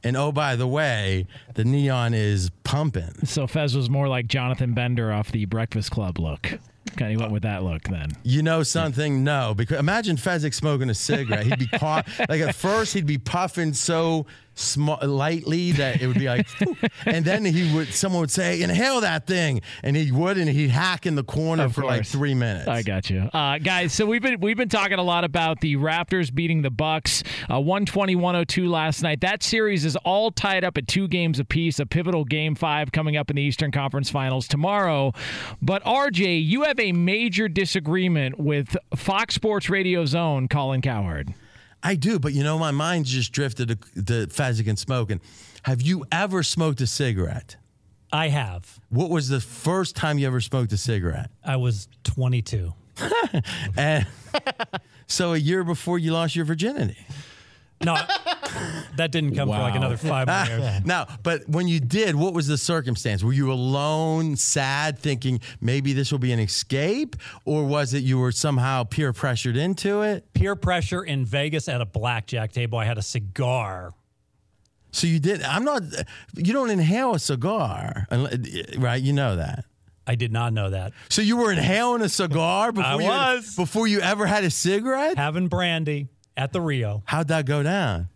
And 0.04 0.16
oh, 0.16 0.32
by 0.32 0.56
the 0.56 0.66
way, 0.66 1.26
the 1.54 1.64
neon 1.64 2.12
is 2.12 2.50
pumping. 2.64 3.24
So 3.24 3.46
Fez 3.46 3.76
was 3.76 3.88
more 3.88 4.08
like 4.08 4.26
Jonathan 4.26 4.74
Bender 4.74 5.12
off 5.12 5.30
the 5.30 5.44
Breakfast 5.44 5.92
Club 5.92 6.18
look. 6.18 6.58
Kind 6.96 7.14
of 7.14 7.20
went 7.20 7.32
with 7.32 7.42
that 7.42 7.62
look 7.62 7.84
then. 7.84 8.10
You 8.22 8.42
know 8.42 8.62
something? 8.62 9.24
No, 9.24 9.54
because 9.54 9.78
imagine 9.78 10.16
Fezzik 10.16 10.54
smoking 10.54 10.90
a 10.90 10.94
cigarette. 10.94 11.46
He'd 11.46 11.58
be 11.58 11.66
caught 11.66 12.06
like 12.28 12.40
at 12.40 12.54
first 12.54 12.94
he'd 12.94 13.06
be 13.06 13.18
puffing 13.18 13.72
so 13.72 14.26
sm- 14.54 14.90
lightly 15.02 15.72
that 15.72 16.00
it 16.02 16.06
would 16.06 16.18
be 16.18 16.26
like, 16.26 16.46
and 17.06 17.24
then 17.24 17.44
he 17.44 17.74
would 17.74 17.92
someone 17.92 18.20
would 18.20 18.30
say, 18.30 18.62
"Inhale 18.62 19.00
that 19.00 19.26
thing," 19.26 19.60
and 19.82 19.96
he 19.96 20.12
would, 20.12 20.38
and 20.38 20.48
he'd 20.48 20.70
hack 20.70 21.06
in 21.06 21.14
the 21.14 21.24
corner 21.24 21.64
Of 21.64 21.74
for 21.74 21.84
like 21.84 22.06
three 22.06 22.34
minutes. 22.34 22.68
I 22.68 22.82
got 22.82 23.10
you, 23.10 23.28
uh, 23.32 23.58
guys. 23.58 23.92
So 23.92 24.06
we've 24.06 24.22
been 24.22 24.40
we've 24.40 24.56
been 24.56 24.68
talking 24.68 24.98
a 24.98 25.02
lot 25.02 25.24
about 25.24 25.60
the 25.60 25.76
Raptors 25.76 26.32
beating 26.32 26.62
the 26.62 26.70
Bucks, 26.70 27.22
uh, 27.48 27.58
120-102 27.58 28.68
last 28.68 29.02
night. 29.02 29.20
That 29.20 29.42
series 29.42 29.84
is 29.84 29.96
all 29.96 30.30
tied 30.30 30.64
up 30.64 30.76
at 30.76 30.86
two 30.88 31.08
games 31.08 31.38
apiece. 31.38 31.78
A 31.78 31.86
pivotal 31.86 32.24
game 32.24 32.54
five 32.54 32.92
coming 32.92 33.16
up 33.16 33.30
in 33.30 33.36
the 33.36 33.42
Eastern 33.42 33.70
Conference 33.70 34.10
Finals 34.10 34.48
tomorrow. 34.48 35.12
But 35.60 35.82
RJ, 35.84 36.46
you 36.46 36.62
have 36.62 36.78
a 36.78 36.92
major 36.92 37.48
disagreement 37.48 38.38
with 38.38 38.76
Fox 38.96 39.34
Sports 39.34 39.68
Radio's 39.70 40.14
own 40.14 40.48
Colin 40.48 40.80
Cowherd. 40.80 41.34
I 41.82 41.94
do, 41.96 42.18
but 42.18 42.32
you 42.32 42.42
know, 42.44 42.58
my 42.58 42.70
mind 42.70 43.06
just 43.06 43.32
drifted 43.32 43.68
to, 43.68 44.02
to 44.04 44.26
Fezzik 44.28 44.68
and 44.68 44.78
smoking. 44.78 45.20
Have 45.64 45.82
you 45.82 46.04
ever 46.12 46.42
smoked 46.42 46.80
a 46.80 46.86
cigarette? 46.86 47.56
I 48.12 48.28
have. 48.28 48.78
What 48.90 49.10
was 49.10 49.28
the 49.28 49.40
first 49.40 49.96
time 49.96 50.18
you 50.18 50.26
ever 50.26 50.40
smoked 50.40 50.72
a 50.72 50.76
cigarette? 50.76 51.30
I 51.44 51.56
was 51.56 51.88
22. 52.04 52.74
and 53.76 54.06
so 55.06 55.32
a 55.32 55.38
year 55.38 55.64
before 55.64 55.98
you 55.98 56.12
lost 56.12 56.36
your 56.36 56.44
virginity. 56.44 56.98
No, 57.84 57.94
that 58.96 59.10
didn't 59.10 59.34
come 59.34 59.48
for 59.48 59.54
like 59.58 59.72
Wow. 59.74 59.78
another 59.80 59.96
five 59.96 60.28
more 60.28 60.58
years. 60.58 60.80
now, 60.84 61.06
but 61.22 61.48
when 61.48 61.66
you 61.68 61.80
did, 61.80 62.14
what 62.14 62.32
was 62.34 62.46
the 62.46 62.58
circumstance? 62.58 63.22
Were 63.24 63.32
you 63.32 63.52
alone, 63.52 64.36
sad, 64.36 64.98
thinking 64.98 65.40
maybe 65.60 65.92
this 65.92 66.12
will 66.12 66.18
be 66.18 66.32
an 66.32 66.38
escape, 66.38 67.16
or 67.44 67.64
was 67.64 67.94
it 67.94 68.04
you 68.04 68.18
were 68.18 68.32
somehow 68.32 68.84
peer 68.84 69.12
pressured 69.12 69.56
into 69.56 70.02
it? 70.02 70.32
Peer 70.34 70.54
pressure 70.56 71.02
in 71.02 71.24
Vegas 71.24 71.68
at 71.68 71.80
a 71.80 71.86
blackjack 71.86 72.52
table. 72.52 72.78
I 72.78 72.84
had 72.84 72.98
a 72.98 73.02
cigar. 73.02 73.92
So 74.92 75.06
you 75.06 75.18
did. 75.18 75.42
I'm 75.42 75.64
not. 75.64 75.82
You 76.36 76.52
don't 76.52 76.68
inhale 76.70 77.14
a 77.14 77.18
cigar, 77.18 78.06
unle- 78.10 78.80
right? 78.82 79.00
You 79.02 79.12
know 79.14 79.36
that. 79.36 79.64
I 80.06 80.16
did 80.16 80.32
not 80.32 80.52
know 80.52 80.70
that. 80.70 80.92
So 81.08 81.22
you 81.22 81.36
were 81.36 81.52
inhaling 81.52 82.02
a 82.02 82.08
cigar 82.08 82.72
before 82.72 83.00
you 83.00 83.06
was. 83.08 83.54
before 83.56 83.86
you 83.86 84.00
ever 84.00 84.26
had 84.26 84.44
a 84.44 84.50
cigarette. 84.50 85.16
Having 85.16 85.48
brandy 85.48 86.08
at 86.36 86.52
the 86.52 86.60
Rio. 86.60 87.02
How'd 87.06 87.28
that 87.28 87.46
go 87.46 87.62
down? 87.62 88.08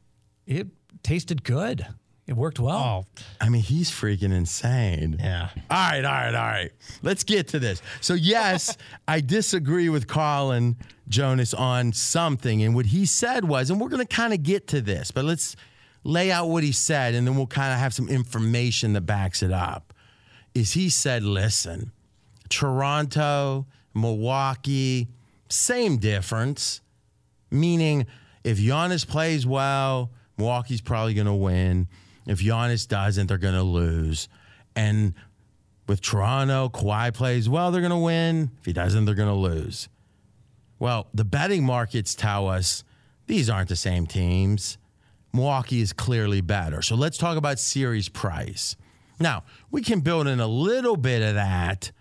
It 0.46 0.68
tasted 1.02 1.44
good. 1.44 1.86
It 2.26 2.36
worked 2.36 2.58
well. 2.58 3.06
Oh. 3.06 3.22
I 3.40 3.48
mean, 3.48 3.62
he's 3.62 3.90
freaking 3.90 4.32
insane. 4.32 5.16
Yeah. 5.20 5.50
All 5.70 5.90
right, 5.90 6.04
all 6.04 6.12
right, 6.12 6.34
all 6.34 6.46
right. 6.46 6.72
Let's 7.02 7.22
get 7.22 7.48
to 7.48 7.60
this. 7.60 7.80
So, 8.00 8.14
yes, 8.14 8.76
I 9.08 9.20
disagree 9.20 9.88
with 9.88 10.08
Colin 10.08 10.76
Jonas 11.08 11.54
on 11.54 11.92
something. 11.92 12.62
And 12.62 12.74
what 12.74 12.86
he 12.86 13.06
said 13.06 13.44
was, 13.44 13.70
and 13.70 13.80
we're 13.80 13.88
going 13.88 14.04
to 14.04 14.14
kind 14.16 14.32
of 14.32 14.42
get 14.42 14.66
to 14.68 14.80
this, 14.80 15.12
but 15.12 15.24
let's 15.24 15.54
lay 16.02 16.32
out 16.32 16.48
what 16.48 16.62
he 16.62 16.72
said 16.72 17.14
and 17.14 17.26
then 17.26 17.36
we'll 17.36 17.48
kind 17.48 17.72
of 17.72 17.78
have 17.80 17.92
some 17.92 18.08
information 18.08 18.92
that 18.92 19.02
backs 19.02 19.42
it 19.42 19.52
up. 19.52 19.92
Is 20.54 20.72
he 20.72 20.88
said, 20.88 21.22
listen, 21.22 21.92
Toronto, 22.48 23.66
Milwaukee, 23.94 25.08
same 25.48 25.98
difference. 25.98 26.80
Meaning, 27.50 28.06
if 28.44 28.58
Giannis 28.58 29.06
plays 29.06 29.46
well, 29.46 30.10
Milwaukee's 30.36 30.80
probably 30.80 31.14
going 31.14 31.26
to 31.26 31.34
win. 31.34 31.88
If 32.26 32.40
Giannis 32.40 32.86
doesn't, 32.86 33.26
they're 33.26 33.38
going 33.38 33.54
to 33.54 33.62
lose. 33.62 34.28
And 34.74 35.14
with 35.86 36.00
Toronto, 36.00 36.68
Kawhi 36.68 37.14
plays 37.14 37.48
well, 37.48 37.70
they're 37.70 37.80
going 37.80 37.90
to 37.90 37.96
win. 37.96 38.50
If 38.58 38.66
he 38.66 38.72
doesn't, 38.72 39.04
they're 39.04 39.14
going 39.14 39.28
to 39.28 39.34
lose. 39.34 39.88
Well, 40.78 41.08
the 41.14 41.24
betting 41.24 41.64
markets 41.64 42.14
tell 42.14 42.48
us 42.48 42.84
these 43.26 43.48
aren't 43.48 43.68
the 43.68 43.76
same 43.76 44.06
teams. 44.06 44.78
Milwaukee 45.32 45.80
is 45.80 45.92
clearly 45.92 46.40
better. 46.40 46.82
So 46.82 46.94
let's 46.96 47.18
talk 47.18 47.36
about 47.36 47.58
series 47.58 48.08
price. 48.08 48.76
Now, 49.18 49.44
we 49.70 49.82
can 49.82 50.00
build 50.00 50.26
in 50.26 50.40
a 50.40 50.46
little 50.46 50.96
bit 50.96 51.22
of 51.22 51.34
that, 51.34 51.92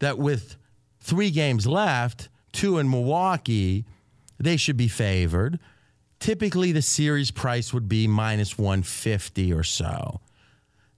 that 0.00 0.18
with 0.18 0.56
three 1.00 1.30
games 1.30 1.66
left, 1.66 2.28
two 2.52 2.78
in 2.78 2.90
Milwaukee, 2.90 3.84
they 4.38 4.56
should 4.56 4.76
be 4.76 4.88
favored. 4.88 5.58
Typically, 6.20 6.72
the 6.72 6.82
series 6.82 7.30
price 7.30 7.72
would 7.72 7.88
be 7.88 8.06
minus 8.06 8.58
150 8.58 9.52
or 9.52 9.62
so. 9.62 10.20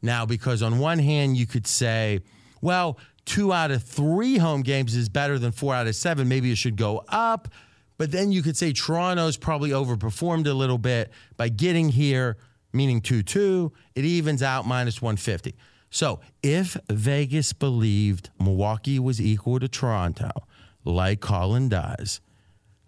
Now, 0.02 0.24
because 0.24 0.62
on 0.62 0.78
one 0.78 0.98
hand, 0.98 1.36
you 1.36 1.46
could 1.46 1.66
say, 1.66 2.20
well, 2.62 2.98
two 3.26 3.52
out 3.52 3.70
of 3.70 3.82
three 3.82 4.38
home 4.38 4.62
games 4.62 4.94
is 4.94 5.08
better 5.08 5.38
than 5.38 5.52
four 5.52 5.74
out 5.74 5.86
of 5.86 5.94
seven. 5.94 6.28
Maybe 6.28 6.50
it 6.50 6.56
should 6.56 6.76
go 6.76 7.04
up. 7.08 7.48
But 7.98 8.12
then 8.12 8.32
you 8.32 8.42
could 8.42 8.56
say 8.56 8.72
Toronto's 8.72 9.36
probably 9.36 9.70
overperformed 9.70 10.46
a 10.46 10.54
little 10.54 10.78
bit 10.78 11.10
by 11.36 11.50
getting 11.50 11.90
here, 11.90 12.38
meaning 12.72 13.02
2 13.02 13.22
2. 13.22 13.72
It 13.94 14.06
evens 14.06 14.42
out 14.42 14.66
minus 14.66 15.02
150. 15.02 15.54
So 15.90 16.20
if 16.42 16.78
Vegas 16.88 17.52
believed 17.52 18.30
Milwaukee 18.38 18.98
was 18.98 19.20
equal 19.20 19.60
to 19.60 19.68
Toronto, 19.68 20.30
like 20.82 21.20
Colin 21.20 21.68
does, 21.68 22.20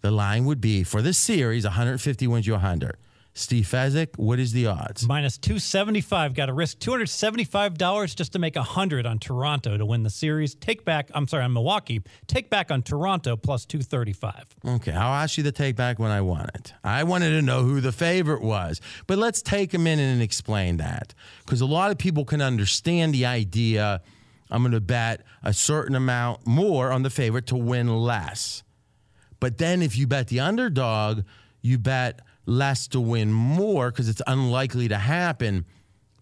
the 0.03 0.11
line 0.11 0.45
would 0.45 0.61
be 0.61 0.85
for 0.85 1.01
this 1.01 1.19
series 1.19 1.65
150 1.65 2.27
wins 2.27 2.47
you 2.47 2.53
100. 2.53 2.97
Steve 3.35 3.65
Fezzik, 3.65 4.19
what 4.19 4.39
is 4.39 4.53
the 4.53 4.67
odds? 4.67 5.09
Minus 5.09 5.39
275. 5.39 6.35
Got 6.35 6.47
to 6.47 6.53
risk 6.53 6.79
$275 6.81 8.15
just 8.15 8.33
to 8.33 8.39
make 8.39 8.57
100 8.57 9.07
on 9.07 9.19
Toronto 9.19 9.79
to 9.79 9.87
win 9.87 10.03
the 10.03 10.11
series. 10.11 10.55
Take 10.55 10.85
back, 10.85 11.11
I'm 11.15 11.27
sorry, 11.27 11.45
on 11.45 11.55
Milwaukee. 11.55 12.03
Take 12.27 12.51
back 12.51 12.71
on 12.71 12.83
Toronto 12.83 13.37
plus 13.37 13.65
235. 13.65 14.49
Okay, 14.67 14.93
I'll 14.93 15.15
ask 15.15 15.39
you 15.39 15.45
the 15.45 15.53
take 15.53 15.77
back 15.77 15.99
when 15.99 16.11
I 16.11 16.21
want 16.21 16.51
it. 16.55 16.75
I 16.85 17.05
wanted 17.05 17.31
to 17.31 17.41
know 17.41 17.63
who 17.63 17.81
the 17.81 17.93
favorite 17.93 18.43
was. 18.43 18.83
But 19.07 19.17
let's 19.17 19.41
take 19.41 19.73
a 19.73 19.79
minute 19.79 20.13
and 20.13 20.21
explain 20.21 20.77
that. 20.77 21.15
Because 21.47 21.63
a 21.63 21.67
lot 21.67 21.91
of 21.91 21.97
people 21.97 22.27
can 22.27 22.43
understand 22.43 23.15
the 23.15 23.25
idea 23.25 24.03
I'm 24.51 24.63
going 24.63 24.73
to 24.73 24.81
bet 24.81 25.23
a 25.43 25.55
certain 25.55 25.97
amount 25.97 26.47
more 26.47 26.93
on 26.93 27.03
the 27.03 27.11
favorite 27.11 27.47
to 27.47 27.57
win 27.57 27.89
less. 27.89 28.63
But 29.43 29.59
then 29.59 29.83
if 29.83 29.99
you 29.99 30.07
bet 30.07 30.29
the 30.29 30.39
underdog, 30.39 31.25
you 31.63 31.77
bet 31.77 32.21
less 32.47 32.87
to 32.87 33.01
win 33.01 33.33
more 33.33 33.91
because 33.91 34.09
it's 34.09 34.23
unlikely 34.29 34.87
to 34.87 34.97
happen. 34.97 35.65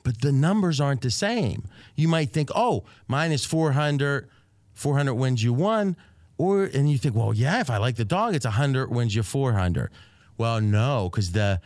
But 0.04 0.22
the 0.22 0.32
numbers 0.32 0.80
aren't 0.80 1.02
the 1.02 1.10
same. 1.10 1.64
You 1.96 2.08
might 2.08 2.30
think, 2.30 2.48
oh, 2.54 2.84
minus 3.08 3.44
400, 3.44 4.26
400 4.72 5.12
wins 5.12 5.44
you 5.44 5.52
one. 5.52 5.98
Or, 6.38 6.64
and 6.64 6.90
you 6.90 6.96
think, 6.96 7.14
well, 7.14 7.34
yeah, 7.34 7.60
if 7.60 7.68
I 7.68 7.76
like 7.76 7.96
the 7.96 8.06
dog, 8.06 8.34
it's 8.34 8.46
100 8.46 8.90
wins 8.90 9.14
you 9.14 9.22
400. 9.22 9.90
Well, 10.38 10.62
no, 10.62 11.10
because 11.10 11.32
the 11.32 11.60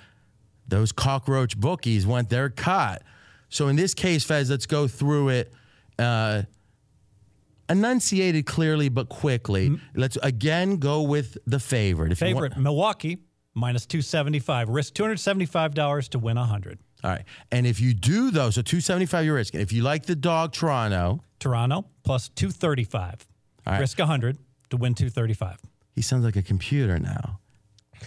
those 0.67 0.91
cockroach 0.91 1.57
bookies 1.57 2.05
want 2.05 2.31
their 2.31 2.51
cut. 2.51 3.05
So 3.49 3.69
in 3.69 3.77
this 3.77 3.95
case, 3.95 4.25
Fez, 4.25 4.51
let's 4.51 4.67
go 4.67 4.89
through 4.89 5.29
it. 5.29 5.53
Uh, 6.01 6.43
enunciated 7.69 8.47
clearly 8.47 8.89
but 8.89 9.09
quickly. 9.09 9.71
Mm-hmm. 9.71 10.01
Let's 10.01 10.17
again 10.23 10.77
go 10.77 11.03
with 11.03 11.39
the 11.47 11.61
favorite. 11.61 12.13
If 12.13 12.19
favorite, 12.19 12.53
want- 12.53 12.63
Milwaukee 12.63 13.19
minus 13.55 13.87
275. 13.87 14.69
Risk 14.69 14.95
$275 14.95 16.09
to 16.11 16.19
win 16.19 16.37
100. 16.37 16.79
All 17.03 17.11
right. 17.11 17.25
And 17.51 17.67
if 17.67 17.81
you 17.81 17.93
do 17.95 18.31
those, 18.31 18.55
so 18.55 18.63
275 18.63 19.25
you're 19.25 19.35
risking. 19.35 19.61
If 19.61 19.73
you 19.73 19.83
like 19.83 20.07
the 20.07 20.17
dog 20.17 20.53
Toronto, 20.53 21.23
Toronto 21.39 21.85
plus 22.03 22.31
235. 22.31 23.27
Right. 23.67 23.81
Risk 23.81 23.99
100 23.99 24.39
to 24.71 24.77
win 24.77 24.95
235. 24.95 25.59
He 25.95 26.03
sounds 26.03 26.25
like 26.25 26.37
a 26.37 26.43
computer 26.43 26.99
now. 26.99 27.41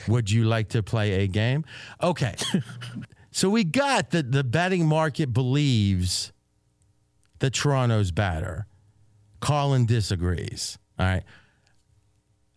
Would 0.07 0.29
you 0.29 0.43
like 0.45 0.69
to 0.69 0.83
play 0.83 1.23
a 1.23 1.27
game? 1.27 1.65
Okay. 2.03 2.35
so 3.31 3.49
we 3.49 3.63
got 3.63 4.11
that 4.11 4.31
the 4.31 4.43
betting 4.43 4.85
market 4.85 5.33
believes 5.33 6.31
that 7.39 7.53
Toronto's 7.53 8.11
better. 8.11 8.66
Colin 9.39 9.85
disagrees. 9.85 10.77
All 10.99 11.05
right. 11.05 11.23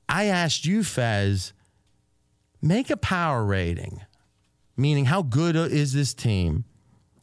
I 0.08 0.24
asked 0.24 0.64
you, 0.64 0.82
Fez, 0.82 1.52
make 2.60 2.90
a 2.90 2.96
power 2.96 3.44
rating, 3.44 4.00
meaning 4.76 5.04
how 5.04 5.22
good 5.22 5.56
is 5.56 5.92
this 5.92 6.14
team? 6.14 6.64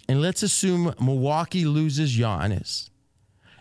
And 0.07 0.21
let's 0.21 0.41
assume 0.41 0.93
Milwaukee 1.01 1.65
loses 1.65 2.17
Giannis. 2.17 2.89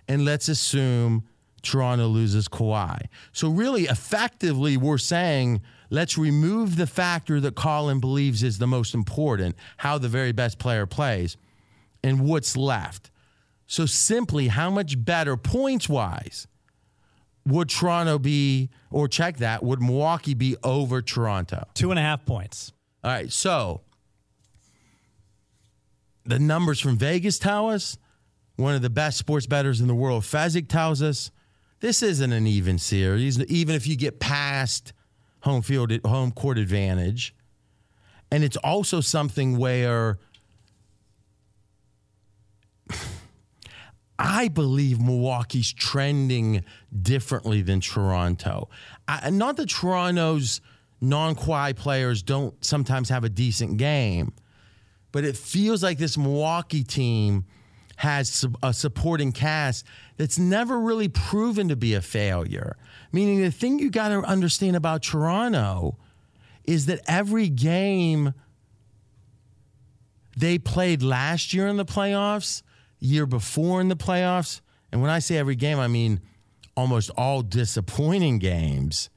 And 0.08 0.24
let's 0.24 0.48
assume 0.48 1.24
Toronto 1.62 2.06
loses 2.06 2.46
Kawhi. 2.46 3.06
So, 3.32 3.48
really, 3.50 3.84
effectively, 3.84 4.76
we're 4.76 4.98
saying 4.98 5.60
let's 5.90 6.16
remove 6.16 6.76
the 6.76 6.86
factor 6.86 7.40
that 7.40 7.56
Colin 7.56 7.98
believes 7.98 8.44
is 8.44 8.58
the 8.58 8.68
most 8.68 8.94
important 8.94 9.56
how 9.78 9.98
the 9.98 10.08
very 10.08 10.32
best 10.32 10.58
player 10.58 10.86
plays 10.86 11.36
and 12.04 12.20
what's 12.20 12.56
left. 12.56 13.10
So, 13.66 13.86
simply, 13.86 14.48
how 14.48 14.70
much 14.70 15.04
better 15.04 15.36
points 15.36 15.88
wise 15.88 16.46
would 17.46 17.68
Toronto 17.68 18.18
be, 18.18 18.70
or 18.90 19.08
check 19.08 19.36
that, 19.38 19.62
would 19.62 19.80
Milwaukee 19.80 20.34
be 20.34 20.56
over 20.62 21.00
Toronto? 21.00 21.64
Two 21.74 21.90
and 21.90 21.98
a 21.98 22.02
half 22.02 22.24
points. 22.26 22.72
All 23.04 23.10
right. 23.12 23.32
So 23.32 23.82
the 26.24 26.40
numbers 26.40 26.80
from 26.80 26.98
Vegas 26.98 27.38
tell 27.38 27.70
us, 27.70 27.98
one 28.56 28.74
of 28.74 28.82
the 28.82 28.90
best 28.90 29.18
sports 29.18 29.46
bettors 29.46 29.80
in 29.80 29.86
the 29.86 29.94
world, 29.94 30.24
Fezzik 30.24 30.68
tells 30.68 31.02
us, 31.02 31.30
this 31.80 32.02
isn't 32.02 32.32
an 32.32 32.46
even 32.46 32.78
series, 32.78 33.38
even 33.44 33.74
if 33.76 33.86
you 33.86 33.96
get 33.96 34.18
past 34.18 34.92
home 35.40 35.62
field, 35.62 35.92
home 36.04 36.32
court 36.32 36.58
advantage. 36.58 37.34
And 38.32 38.42
it's 38.42 38.56
also 38.56 39.00
something 39.00 39.56
where 39.56 40.18
I 44.18 44.48
believe 44.48 45.00
Milwaukee's 45.00 45.72
trending 45.72 46.64
differently 47.02 47.62
than 47.62 47.80
Toronto. 47.80 48.68
I, 49.06 49.30
not 49.30 49.56
that 49.58 49.68
Toronto's 49.68 50.60
non 51.00 51.34
Kawhi 51.34 51.76
players 51.76 52.22
don't 52.22 52.62
sometimes 52.64 53.08
have 53.10 53.24
a 53.24 53.28
decent 53.28 53.76
game, 53.76 54.32
but 55.12 55.24
it 55.24 55.36
feels 55.36 55.82
like 55.82 55.98
this 55.98 56.16
Milwaukee 56.16 56.84
team 56.84 57.44
has 57.96 58.44
a 58.62 58.72
supporting 58.72 59.32
cast 59.32 59.84
that's 60.16 60.38
never 60.38 60.78
really 60.78 61.08
proven 61.08 61.68
to 61.68 61.76
be 61.76 61.94
a 61.94 62.02
failure. 62.02 62.76
Meaning, 63.12 63.42
the 63.42 63.50
thing 63.50 63.78
you 63.78 63.90
got 63.90 64.08
to 64.08 64.20
understand 64.20 64.76
about 64.76 65.02
Toronto 65.02 65.96
is 66.64 66.86
that 66.86 67.00
every 67.06 67.48
game 67.48 68.34
they 70.36 70.58
played 70.58 71.02
last 71.02 71.54
year 71.54 71.66
in 71.66 71.76
the 71.76 71.84
playoffs 71.84 72.62
year 72.98 73.26
before 73.26 73.80
in 73.80 73.88
the 73.88 73.96
playoffs. 73.96 74.60
And 74.92 75.00
when 75.00 75.10
I 75.10 75.18
say 75.18 75.36
every 75.36 75.56
game, 75.56 75.78
I 75.78 75.88
mean 75.88 76.20
almost 76.76 77.10
all 77.16 77.42
disappointing 77.42 78.38
games. 78.38 79.10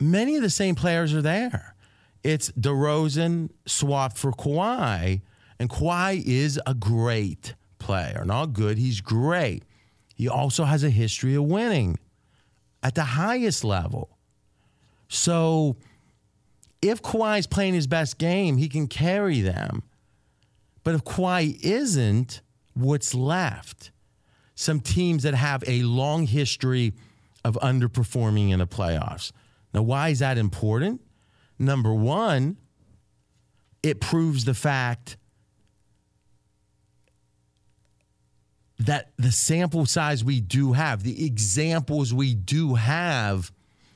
Many 0.00 0.36
of 0.36 0.42
the 0.42 0.50
same 0.50 0.74
players 0.74 1.12
are 1.14 1.22
there. 1.22 1.74
It's 2.22 2.50
DeRozan 2.52 3.50
swapped 3.66 4.16
for 4.16 4.32
Kawhi, 4.32 5.22
and 5.58 5.68
Kawhi 5.68 6.22
is 6.24 6.60
a 6.66 6.74
great 6.74 7.54
player. 7.78 8.24
Not 8.24 8.52
good, 8.52 8.78
he's 8.78 9.00
great. 9.00 9.64
He 10.14 10.28
also 10.28 10.64
has 10.64 10.84
a 10.84 10.90
history 10.90 11.34
of 11.34 11.44
winning 11.44 11.98
at 12.82 12.94
the 12.94 13.04
highest 13.04 13.64
level. 13.64 14.18
So 15.08 15.76
if 16.82 17.02
Kawhi 17.02 17.40
is 17.40 17.46
playing 17.46 17.74
his 17.74 17.86
best 17.86 18.18
game, 18.18 18.56
he 18.56 18.68
can 18.68 18.86
carry 18.86 19.40
them. 19.40 19.82
But 20.84 20.94
if 20.94 21.04
Kawhi 21.04 21.58
isn't, 21.62 22.40
what's 22.78 23.14
left. 23.14 23.90
Some 24.54 24.80
teams 24.80 25.22
that 25.22 25.34
have 25.34 25.62
a 25.66 25.82
long 25.82 26.26
history 26.26 26.94
of 27.44 27.58
underperforming 27.62 28.50
in 28.50 28.58
the 28.58 28.66
playoffs. 28.66 29.32
Now, 29.72 29.82
why 29.82 30.08
is 30.08 30.18
that 30.18 30.38
important? 30.38 31.00
Number 31.58 31.92
one, 31.92 32.56
it 33.82 34.00
proves 34.00 34.44
the 34.44 34.54
fact 34.54 35.16
that 38.78 39.10
the 39.16 39.32
sample 39.32 39.86
size 39.86 40.24
we 40.24 40.40
do 40.40 40.72
have, 40.72 41.02
the 41.02 41.24
examples 41.24 42.14
we 42.14 42.34
do 42.34 42.74
have, 42.74 43.52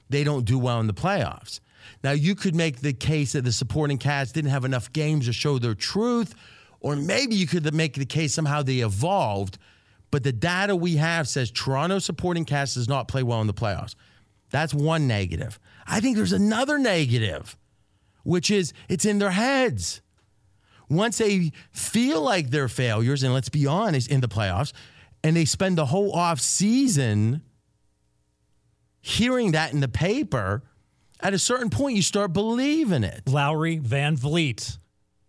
they 0.09 0.25
don't 0.25 0.45
do 0.45 0.59
well 0.59 0.81
in 0.81 0.87
the 0.87 0.95
playoffs. 0.95 1.61
Now, 2.03 2.13
you 2.13 2.35
could 2.35 2.55
make 2.55 2.81
the 2.81 2.93
case 2.93 3.33
that 3.33 3.45
the 3.45 3.53
supporting 3.53 3.99
cast 3.99 4.35
didn't 4.35 4.51
have 4.51 4.65
enough 4.65 4.93
games 4.93 5.27
to 5.27 5.33
show 5.33 5.59
their 5.59 5.75
truth, 5.75 6.35
or 6.83 6.97
maybe 6.97 7.35
you 7.37 7.47
could 7.47 7.73
make 7.73 7.95
the 7.95 8.05
case 8.05 8.35
somehow 8.35 8.63
they 8.63 8.79
evolved, 8.81 9.57
but 10.11 10.25
the 10.25 10.33
data 10.33 10.75
we 10.77 10.97
have 10.97 11.29
says 11.29 11.51
Toronto 11.51 11.99
supporting 11.99 12.45
cast 12.45 12.75
does 12.75 12.89
not 12.89 13.09
play 13.09 13.23
well 13.23 13.41
in 13.41 13.47
the 13.47 13.55
playoffs. 13.55 13.95
That's 14.51 14.75
one 14.75 15.07
negative. 15.07 15.59
I 15.87 16.01
think 16.01 16.17
there's 16.17 16.33
another 16.33 16.79
negative, 16.79 17.57
which 18.25 18.51
is 18.51 18.75
it's 18.89 19.05
in 19.05 19.19
their 19.19 19.31
heads. 19.31 20.03
once 20.93 21.19
they 21.19 21.53
feel 21.71 22.21
like 22.21 22.51
they're 22.51 22.69
failures, 22.69 23.23
and 23.23 23.33
let's 23.33 23.49
be 23.49 23.67
honest, 23.67 24.11
in 24.11 24.21
the 24.21 24.29
playoffs, 24.29 24.73
and 25.25 25.37
they 25.37 25.45
spend 25.45 25.79
the 25.79 25.87
whole 25.87 26.13
off 26.13 26.41
season 26.41 27.43
hearing 29.01 29.53
that 29.53 29.73
in 29.73 29.81
the 29.81 29.89
paper, 29.89 30.63
at 31.21 31.33
a 31.35 31.39
certain 31.39 31.71
point 31.71 31.97
you 31.97 32.03
start 32.03 32.33
believing 32.33 33.05
it. 33.05 33.23
Lowry, 33.27 33.79
Van 33.79 34.17
Vliet. 34.17 34.79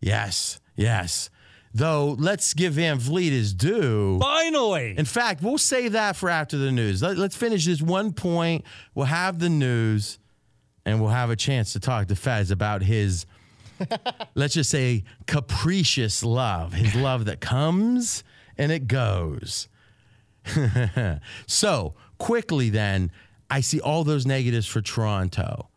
Yes, 0.02 0.60
yes. 0.76 1.30
Though 1.74 2.16
let's 2.20 2.54
give 2.54 2.76
VanVleet 2.76 3.32
his 3.32 3.54
due. 3.54 4.20
Finally. 4.20 4.96
In 4.98 5.06
fact, 5.06 5.42
we'll 5.42 5.58
save 5.58 5.94
that 5.94 6.16
for 6.16 6.30
after 6.30 6.58
the 6.58 6.72
news. 6.72 7.02
Let, 7.02 7.18
us 7.18 7.36
finish 7.36 7.66
this 7.66 7.82
one 7.82 8.14
point. 8.14 8.64
We'll 8.94 9.08
have 9.08 9.40
the 9.40 9.50
news, 9.50 10.20
and 10.86 11.02
we'll 11.02 11.10
have 11.10 11.32
a 11.32 11.36
chance 11.36 11.74
to 11.74 11.80
talk 11.80 12.08
to 12.10 12.16
Fez 12.16 12.52
about 12.52 12.84
his, 12.84 13.26
let's 14.36 14.54
just 14.54 14.70
say, 14.70 15.04
capricious 15.26 16.24
love. 16.24 16.74
His 16.74 16.94
love 16.94 17.26
that 17.26 17.42
comes 17.42 18.24
and 18.56 18.72
it 18.72 18.88
goes. 18.88 19.68
so, 21.48 21.96
quickly 22.20 22.70
then, 22.70 23.12
I 23.50 23.62
see 23.62 23.80
all 23.80 24.04
those 24.04 24.28
negatives 24.28 24.68
for 24.68 24.82
Toronto 24.82 25.70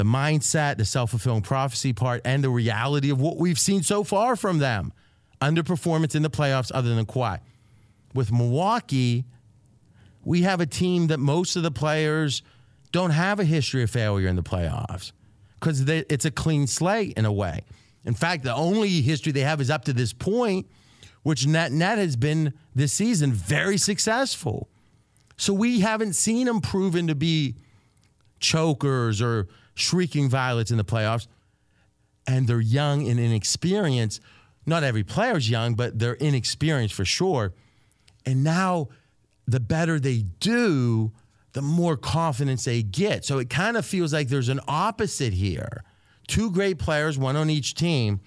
the 0.00 0.04
mindset, 0.06 0.78
the 0.78 0.84
self 0.86 1.10
fulfilling 1.10 1.42
prophecy 1.42 1.92
part, 1.92 2.22
and 2.24 2.42
the 2.42 2.48
reality 2.48 3.10
of 3.10 3.20
what 3.20 3.36
we've 3.36 3.58
seen 3.58 3.82
so 3.82 4.02
far 4.02 4.34
from 4.34 4.58
them. 4.58 4.94
Underperformance 5.40 6.14
in 6.14 6.22
the 6.22 6.30
playoffs, 6.30 6.70
other 6.74 6.94
than 6.94 7.06
Kawhi. 7.06 7.40
With 8.14 8.32
Milwaukee, 8.32 9.24
we 10.24 10.42
have 10.42 10.60
a 10.60 10.66
team 10.66 11.06
that 11.08 11.18
most 11.18 11.56
of 11.56 11.62
the 11.62 11.70
players 11.70 12.42
don't 12.92 13.10
have 13.10 13.40
a 13.40 13.44
history 13.44 13.82
of 13.82 13.90
failure 13.90 14.28
in 14.28 14.36
the 14.36 14.42
playoffs 14.42 15.12
because 15.58 15.80
it's 15.88 16.24
a 16.24 16.30
clean 16.30 16.66
slate 16.66 17.16
in 17.16 17.24
a 17.24 17.32
way. 17.32 17.62
In 18.04 18.14
fact, 18.14 18.44
the 18.44 18.54
only 18.54 19.00
history 19.02 19.32
they 19.32 19.40
have 19.40 19.60
is 19.60 19.70
up 19.70 19.84
to 19.84 19.92
this 19.92 20.12
point, 20.12 20.66
which 21.22 21.46
net 21.46 21.70
net 21.70 21.98
has 21.98 22.16
been 22.16 22.54
this 22.74 22.92
season 22.92 23.32
very 23.32 23.76
successful. 23.76 24.68
So 25.36 25.52
we 25.52 25.80
haven't 25.80 26.14
seen 26.14 26.46
them 26.46 26.60
proven 26.60 27.06
to 27.06 27.14
be 27.14 27.56
chokers 28.40 29.22
or 29.22 29.48
shrieking 29.74 30.28
violets 30.28 30.70
in 30.70 30.76
the 30.76 30.84
playoffs. 30.84 31.26
And 32.26 32.46
they're 32.46 32.60
young 32.60 33.08
and 33.08 33.18
inexperienced. 33.18 34.20
Not 34.66 34.84
every 34.84 35.04
player 35.04 35.36
is 35.36 35.48
young, 35.48 35.74
but 35.74 35.98
they're 35.98 36.14
inexperienced 36.14 36.94
for 36.94 37.04
sure. 37.04 37.54
And 38.26 38.44
now, 38.44 38.88
the 39.46 39.60
better 39.60 39.98
they 39.98 40.24
do, 40.38 41.12
the 41.52 41.62
more 41.62 41.96
confidence 41.96 42.64
they 42.64 42.82
get. 42.82 43.24
So 43.24 43.38
it 43.38 43.50
kind 43.50 43.76
of 43.76 43.84
feels 43.84 44.12
like 44.12 44.28
there's 44.28 44.48
an 44.48 44.60
opposite 44.68 45.32
here. 45.32 45.82
Two 46.28 46.50
great 46.50 46.78
players, 46.78 47.18
one 47.18 47.36
on 47.36 47.50
each 47.50 47.74
team, 47.74 48.20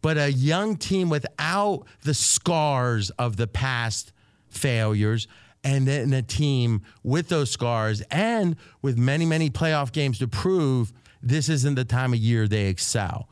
but 0.00 0.16
a 0.16 0.32
young 0.32 0.76
team 0.76 1.10
without 1.10 1.84
the 2.02 2.14
scars 2.14 3.10
of 3.10 3.36
the 3.36 3.46
past 3.46 4.12
failures 4.48 5.28
and 5.64 5.86
then 5.86 6.12
a 6.12 6.22
team 6.22 6.82
with 7.02 7.28
those 7.28 7.50
scars 7.50 8.00
and 8.10 8.56
with 8.80 8.96
many, 8.96 9.26
many 9.26 9.50
playoff 9.50 9.92
games 9.92 10.18
to 10.20 10.28
prove 10.28 10.92
this 11.22 11.48
isn't 11.48 11.74
the 11.74 11.84
time 11.84 12.12
of 12.12 12.18
year 12.18 12.46
they 12.46 12.66
excel. 12.66 13.28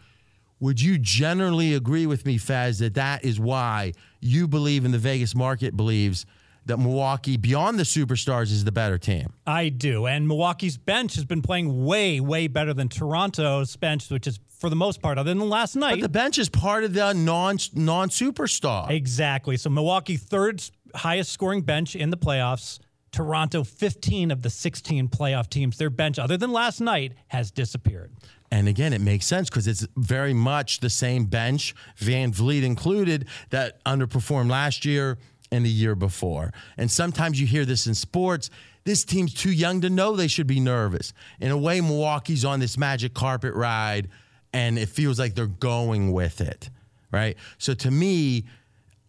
Would 0.61 0.81
you 0.81 0.99
generally 0.99 1.75
agree 1.75 2.07
with 2.07 2.25
me, 2.25 2.39
Fez, 2.39 2.79
that 2.79 2.95
that 2.95 3.25
is 3.25 3.39
why 3.39 3.93
you 4.21 4.49
believe 4.49 4.85
in 4.85 4.93
the 4.93 4.99
Vegas 4.99 5.35
market 5.35 5.77
believes 5.77 6.25
that 6.65 6.79
Milwaukee, 6.79 7.37
beyond 7.37 7.79
the 7.79 7.85
superstars, 7.85 8.45
is 8.45 8.65
the 8.65 8.73
better 8.73 8.99
team? 8.99 9.33
I 9.47 9.69
do. 9.69 10.07
And 10.07 10.27
Milwaukee's 10.27 10.77
bench 10.77 11.15
has 11.15 11.25
been 11.25 11.43
playing 11.43 11.85
way, 11.85 12.21
way 12.21 12.49
better 12.49 12.75
than 12.75 12.89
Toronto's 12.89 13.77
bench, 13.77 14.11
which 14.11 14.27
is 14.27 14.41
for 14.49 14.71
the 14.71 14.77
most 14.77 15.01
part, 15.03 15.19
other 15.19 15.33
than 15.33 15.49
last 15.49 15.77
night. 15.77 15.97
But 15.97 16.01
the 16.01 16.09
bench 16.09 16.39
is 16.39 16.49
part 16.49 16.85
of 16.85 16.95
the 16.95 17.13
non 17.13 17.59
non 17.75 18.09
superstar. 18.09 18.91
Exactly. 18.91 19.57
So 19.57 19.71
Milwaukee 19.71 20.17
third 20.17 20.63
highest 20.95 21.33
scoring 21.33 21.63
bench 21.63 21.95
in 21.95 22.11
the 22.11 22.17
playoffs. 22.17 22.79
Toronto, 23.13 23.65
15 23.65 24.31
of 24.31 24.43
the 24.43 24.51
16 24.51 25.09
playoff 25.09 25.49
teams, 25.49 25.79
their 25.79 25.89
bench, 25.89 26.19
other 26.19 26.37
than 26.37 26.53
last 26.53 26.81
night, 26.83 27.15
has 27.29 27.51
disappeared. 27.51 28.13
And 28.51 28.69
again, 28.69 28.93
it 28.93 29.01
makes 29.01 29.27
sense 29.27 29.49
because 29.49 29.67
it's 29.67 29.87
very 29.97 30.33
much 30.33 30.81
the 30.81 30.91
same 30.91 31.25
bench, 31.25 31.75
VanVleet 31.99 32.63
included, 32.63 33.27
that 33.51 33.85
underperformed 33.85 34.51
last 34.51 34.85
year 34.85 35.19
and 35.51 35.65
the 35.65 35.71
year 35.71 35.95
before. 35.95 36.53
And 36.77 36.91
sometimes 36.91 37.41
you 37.41 37.47
hear 37.47 37.65
this 37.65 37.87
in 37.87 37.95
sports. 37.95 38.51
This 38.85 39.05
team's 39.05 39.35
too 39.35 39.51
young 39.51 39.81
to 39.81 39.91
know 39.91 40.15
they 40.15 40.29
should 40.29 40.47
be 40.47 40.61
nervous. 40.61 41.13
In 41.41 41.51
a 41.51 41.57
way, 41.57 41.81
Milwaukee's 41.81 42.45
on 42.45 42.61
this 42.61 42.79
magic 42.79 43.15
carpet 43.15 43.55
ride 43.55 44.09
and 44.53 44.79
it 44.79 44.89
feels 44.89 45.19
like 45.19 45.35
they're 45.35 45.47
going 45.47 46.13
with 46.13 46.41
it, 46.41 46.71
right? 47.11 47.37
So 47.59 47.75
to 47.75 47.91
me, 47.91 48.45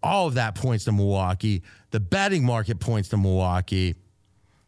all 0.03 0.27
of 0.27 0.33
that 0.33 0.55
points 0.55 0.85
to 0.85 0.91
Milwaukee. 0.91 1.63
The 1.91 1.99
betting 1.99 2.43
market 2.43 2.79
points 2.79 3.09
to 3.09 3.17
Milwaukee. 3.17 3.95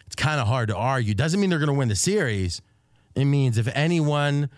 It's 0.05 0.15
kind 0.15 0.39
of 0.39 0.47
hard 0.47 0.69
to 0.69 0.75
argue. 0.75 1.13
Doesn't 1.13 1.39
mean 1.39 1.49
they're 1.49 1.59
going 1.59 1.67
to 1.67 1.73
win 1.73 1.89
the 1.89 1.95
series. 1.95 2.61
It 3.19 3.25
means 3.25 3.57
if 3.57 3.67
anyone, 3.73 4.49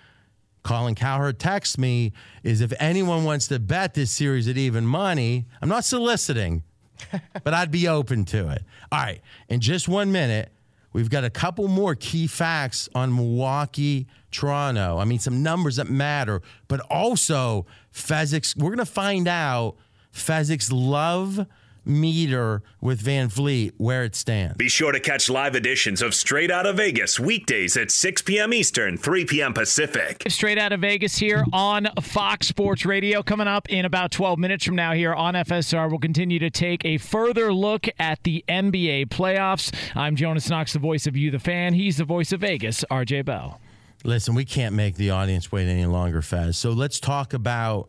Colin 0.64 0.96
Cowherd 0.96 1.40
texts 1.40 1.78
me, 1.78 2.14
is 2.44 2.62
if 2.62 2.74
anyone 2.80 3.24
wants 3.24 3.48
to 3.48 3.60
bet 3.60 3.94
this 3.94 4.12
series 4.12 4.48
at 4.48 4.58
even 4.58 4.86
money, 4.86 5.46
I'm 5.62 5.70
not 5.70 5.86
soliciting, 5.86 6.64
but 7.44 7.54
I'd 7.54 7.72
be 7.72 7.88
open 7.88 8.26
to 8.26 8.50
it. 8.50 8.64
All 8.92 9.00
right. 9.00 9.22
In 9.50 9.60
just 9.60 9.88
one 9.88 10.12
minute, 10.12 10.52
we've 10.94 11.10
got 11.10 11.24
a 11.24 11.30
couple 11.30 11.68
more 11.68 11.96
key 11.96 12.28
facts 12.28 12.88
on 12.94 13.16
Milwaukee, 13.16 14.08
Toronto. 14.32 14.98
I 14.98 15.06
mean, 15.06 15.20
some 15.20 15.44
numbers 15.44 15.78
that 15.78 15.90
matter, 15.90 16.42
but 16.68 16.80
also 16.82 17.66
Fezzik's. 17.94 18.56
We're 18.56 18.70
going 18.70 18.78
to 18.80 18.86
find 18.86 19.28
out 19.28 19.76
Fezzik's 20.14 20.72
love 20.72 21.46
meter 21.86 22.62
with 22.80 23.02
VanVleet 23.02 23.74
where 23.78 24.04
it 24.04 24.16
stands. 24.16 24.58
Be 24.58 24.70
sure 24.70 24.92
to 24.92 25.00
catch 25.00 25.30
live 25.30 25.56
editions 25.56 26.02
of 26.02 26.14
Straight 26.14 26.52
Out 26.52 26.66
of 26.66 26.78
Vegas 26.78 27.20
weekdays 27.20 27.76
at 27.78 27.92
6 27.92 28.22
p.m. 28.24 28.54
Eastern, 28.54 28.98
3 28.98 29.26
p.m. 29.26 29.54
Pacific. 29.54 30.24
Straight 30.28 30.58
Out 30.58 30.72
of 30.72 30.82
Vegas 30.82 31.18
here 31.18 31.44
on 31.54 31.88
Fox 32.02 32.48
Sports 32.48 32.86
Radio. 32.86 33.24
Coming 33.24 33.48
up 33.48 33.70
in 33.70 33.86
about 33.86 34.12
12 34.12 34.40
minutes 34.40 34.66
from 34.66 34.76
now 34.76 34.94
here 34.94 35.14
on 35.14 35.34
FSR, 35.34 35.90
we'll 35.90 36.00
continue 36.00 36.40
to 36.40 36.50
take 36.50 36.86
a 36.86 36.98
further 36.98 37.54
look 37.54 37.88
at 38.00 38.24
the 38.24 38.44
NBA 38.48 39.08
playoffs. 39.08 39.74
I'm 39.96 40.16
Jonas 40.16 40.50
Knox, 40.50 40.74
the 40.74 40.80
voice 40.80 41.08
of 41.08 41.18
you, 41.18 41.32
the 41.32 41.40
fan. 41.40 41.74
He's 41.74 41.98
the 41.98 42.06
voice 42.06 42.32
of 42.32 42.42
Vegas, 42.42 42.86
RJ 42.92 43.26
Bell. 43.26 43.60
Listen, 44.04 44.34
we 44.34 44.46
can't 44.46 44.74
make 44.74 44.96
the 44.96 45.12
audience 45.12 45.52
wait 45.52 45.68
any 45.68 45.86
longer, 45.86 46.22
Fez. 46.22 46.58
So 46.58 46.72
let's 46.72 47.00
talk 47.00 47.34
about 47.34 47.88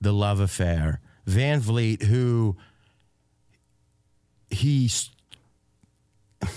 the 0.00 0.12
love 0.12 0.40
affair. 0.40 1.00
VanVleet, 1.26 2.02
who 2.04 2.56
he's 4.56 5.10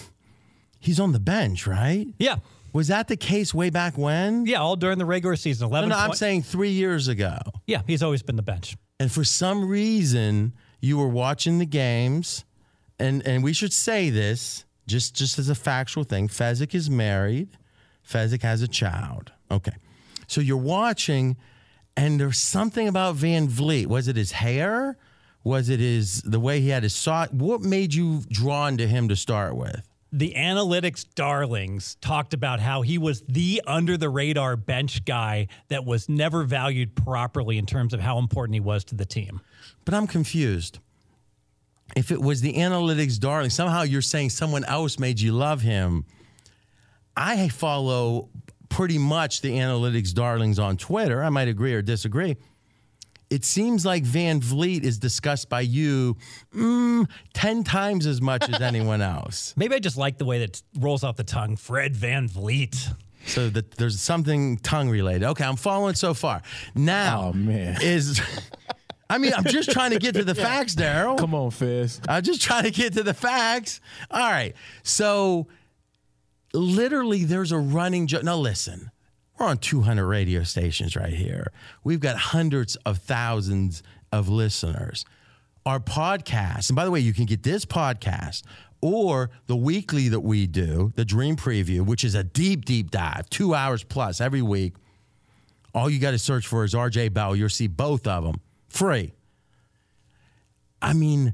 he's 0.80 1.00
on 1.00 1.12
the 1.12 1.20
bench, 1.20 1.68
right? 1.68 2.08
Yeah. 2.18 2.38
Was 2.72 2.88
that 2.90 3.08
the 3.08 3.18
case 3.18 3.54
way 3.54 3.70
back 3.70 3.98
when? 3.98 4.46
Yeah, 4.46 4.62
all 4.62 4.76
during 4.76 5.00
the 5.00 5.06
regular 5.06 5.36
season. 5.36 5.68
Eleven. 5.68 5.90
No, 5.90 5.96
no 5.96 6.02
I'm 6.02 6.14
saying 6.14 6.44
three 6.44 6.70
years 6.70 7.08
ago. 7.08 7.38
Yeah, 7.66 7.82
he's 7.88 8.04
always 8.04 8.22
been 8.22 8.36
the 8.36 8.44
bench. 8.44 8.78
And 9.00 9.12
for 9.12 9.24
some 9.24 9.68
reason, 9.68 10.54
you 10.80 10.98
were 10.98 11.08
watching 11.08 11.58
the 11.58 11.66
games, 11.66 12.46
and 13.00 13.26
and 13.26 13.44
we 13.44 13.54
should 13.54 13.74
say 13.74 14.10
this 14.10 14.66
just 14.88 15.16
just 15.16 15.40
as 15.40 15.50
a 15.50 15.56
factual 15.56 16.04
thing. 16.04 16.28
Fezzik 16.28 16.76
is 16.76 16.90
married. 16.90 17.50
Fezzik 18.08 18.44
has 18.44 18.62
a 18.62 18.68
child. 18.68 19.32
Okay, 19.50 19.76
so 20.28 20.42
you're 20.42 20.58
watching, 20.58 21.38
and 21.98 22.20
there's 22.20 22.40
something 22.40 22.88
about 22.88 23.16
VanVleet. 23.16 23.88
Was 23.88 24.08
it 24.08 24.16
his 24.16 24.34
hair? 24.34 24.98
Was 25.44 25.70
it 25.70 25.80
his 25.80 26.22
the 26.22 26.40
way 26.40 26.60
he 26.60 26.70
had 26.70 26.84
his 26.84 26.96
shot? 26.96 27.34
What 27.34 27.62
made 27.62 27.94
you 27.94 28.24
drawn 28.30 28.78
to 28.78 28.88
him 28.88 29.08
to 29.10 29.16
start 29.16 29.56
with? 29.56 29.82
The 30.12 30.34
analytics 30.36 31.06
darlings 31.14 31.96
talked 32.02 32.34
about 32.34 32.60
how 32.60 32.82
he 32.82 32.98
was 32.98 33.22
the 33.28 33.62
under 33.68 33.96
the 33.96 34.10
radar 34.10 34.56
bench 34.56 35.06
guy 35.06 35.48
that 35.68 35.86
was 35.86 36.10
never 36.10 36.44
valued 36.44 36.96
properly 36.96 37.58
in 37.60 37.68
terms 37.68 37.94
of 37.94 38.00
how 38.00 38.18
important 38.18 38.56
he 38.56 38.60
was 38.60 38.84
to 38.86 38.96
the 38.96 39.06
team. 39.06 39.40
But 39.86 39.94
I'm 39.94 40.08
confused. 40.08 40.80
If 41.96 42.12
it 42.12 42.22
was 42.22 42.42
the 42.42 42.54
analytics 42.54 43.20
darling, 43.20 43.50
somehow 43.52 43.84
you're 43.84 44.02
saying 44.02 44.32
someone 44.32 44.64
else 44.66 45.00
made 45.00 45.20
you 45.20 45.32
love 45.32 45.62
him. 45.62 46.06
I 47.16 47.50
follow 47.50 48.30
pretty 48.70 48.98
much 48.98 49.42
the 49.42 49.52
analytics 49.52 50.14
darlings 50.14 50.60
on 50.60 50.78
Twitter. 50.78 51.24
I 51.24 51.30
might 51.30 51.48
agree 51.48 51.74
or 51.74 51.82
disagree 51.82 52.38
it 53.30 53.46
seems 53.46 53.86
like 53.86 54.04
VanVleet 54.04 54.84
is 54.84 54.98
discussed 54.98 55.50
by 55.50 55.62
you 55.62 56.18
mm, 56.54 57.08
10 57.34 57.64
times 57.64 58.08
as 58.08 58.22
much 58.22 58.50
as 58.50 58.62
anyone 58.62 59.02
else. 59.02 59.54
Maybe 59.58 59.76
I 59.76 59.80
just 59.80 59.98
like 59.98 60.18
the 60.18 60.26
way 60.26 60.40
that 60.40 60.62
rolls 60.80 61.04
off 61.04 61.16
the 61.16 61.24
tongue. 61.24 61.56
Fred 61.56 61.94
VanVleet. 61.94 62.96
So 63.26 63.50
that 63.50 63.72
there's 63.72 64.00
something 64.00 64.58
tongue 64.58 64.90
related. 64.90 65.26
Okay, 65.26 65.44
I'm 65.44 65.58
following 65.58 65.94
so 65.94 66.14
far. 66.14 66.42
Now, 66.74 67.32
oh, 67.34 67.34
man. 67.34 67.78
is. 67.82 68.22
I 69.12 69.18
mean, 69.18 69.34
I'm 69.36 69.44
just 69.44 69.72
trying 69.72 69.92
to 69.92 70.00
get 70.00 70.16
to 70.16 70.24
the 70.24 70.36
facts, 70.36 70.76
Daryl. 70.76 71.18
Come 71.18 71.34
on, 71.34 71.50
Fizz. 71.52 72.02
I'm 72.08 72.24
just 72.24 72.42
trying 72.42 72.64
to 72.64 72.72
get 72.72 72.94
to 72.94 73.04
the 73.04 73.14
facts. 73.14 73.82
All 74.12 74.20
right. 74.20 74.56
So, 74.84 75.48
literally, 76.54 77.26
there's 77.26 77.52
a 77.52 77.58
running 77.58 78.06
joke. 78.08 78.24
Now, 78.24 78.38
listen, 78.38 78.92
We're 79.40 79.46
on 79.46 79.58
200 79.58 80.06
radio 80.06 80.44
stations 80.44 80.98
right 80.98 81.14
here. 81.14 81.54
We've 81.86 82.02
got 82.02 82.18
hundreds 82.18 82.76
of 82.78 82.98
thousands 82.98 83.84
of 84.12 84.28
listeners. 84.28 85.06
Our 85.66 85.80
podcast, 85.80 86.70
and 86.70 86.76
by 86.76 86.84
the 86.84 86.92
way, 86.92 87.00
you 87.00 87.14
can 87.14 87.24
get 87.24 87.44
this 87.44 87.64
podcast 87.64 88.44
or 88.82 89.30
the 89.48 89.56
weekly 89.56 90.10
that 90.10 90.20
we 90.20 90.46
do, 90.46 90.92
the 90.96 91.06
Dream 91.06 91.38
Preview, 91.38 91.86
which 91.86 92.04
is 92.04 92.16
a 92.16 92.24
deep, 92.24 92.66
deep 92.66 92.92
dive, 92.92 93.30
two 93.30 93.56
hours 93.56 93.82
plus 93.82 94.20
every 94.20 94.42
week. 94.42 94.74
All 95.74 95.90
you 95.90 96.00
got 96.00 96.12
to 96.12 96.20
search 96.20 96.46
for 96.46 96.66
is 96.66 96.74
RJ 96.74 97.14
Bell. 97.14 97.34
You'll 97.34 97.48
see 97.48 97.68
both 97.68 98.08
of 98.08 98.26
them 98.26 98.42
free. 98.68 99.14
I 100.82 100.92
mean, 100.92 101.34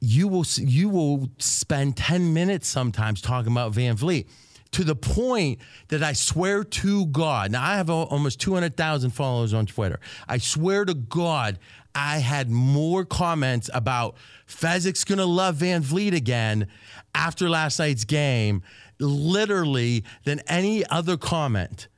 you 0.00 0.26
will 0.26 0.46
you 0.56 0.88
will 0.88 1.28
spend 1.38 1.96
10 1.96 2.34
minutes 2.34 2.66
sometimes 2.66 3.20
talking 3.20 3.52
about 3.52 3.72
VanVleet 3.72 4.26
to 4.72 4.84
the 4.84 4.94
point 4.94 5.60
that 5.88 6.02
I 6.02 6.12
swear 6.12 6.62
to 6.62 7.06
God. 7.06 7.52
Now 7.52 7.64
I 7.64 7.76
have 7.76 7.90
almost 7.90 8.40
200,000 8.40 9.10
followers 9.10 9.54
on 9.54 9.66
Twitter. 9.66 9.98
I 10.28 10.38
swear 10.38 10.84
to 10.84 10.94
God 10.94 11.58
I 11.94 12.18
had 12.18 12.50
more 12.50 13.04
comments 13.04 13.68
about 13.74 14.16
Fezzik's 14.46 15.04
to 15.04 15.24
love 15.24 15.56
VanVleet 15.56 16.14
again 16.14 16.68
after 17.14 17.48
last 17.48 17.78
night's 17.78 18.04
game 18.04 18.62
literally 19.00 20.04
than 20.24 20.40
any 20.48 20.86
other 20.86 21.16
comment. 21.16 21.88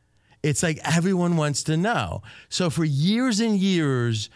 It's 0.43 0.63
like 0.63 0.79
everyone 0.85 1.37
wants 1.37 1.63
to 1.65 1.77
know. 1.77 2.23
So 2.49 2.71
for 2.71 2.85
years 2.85 3.41
and 3.41 3.59
years 3.59 4.31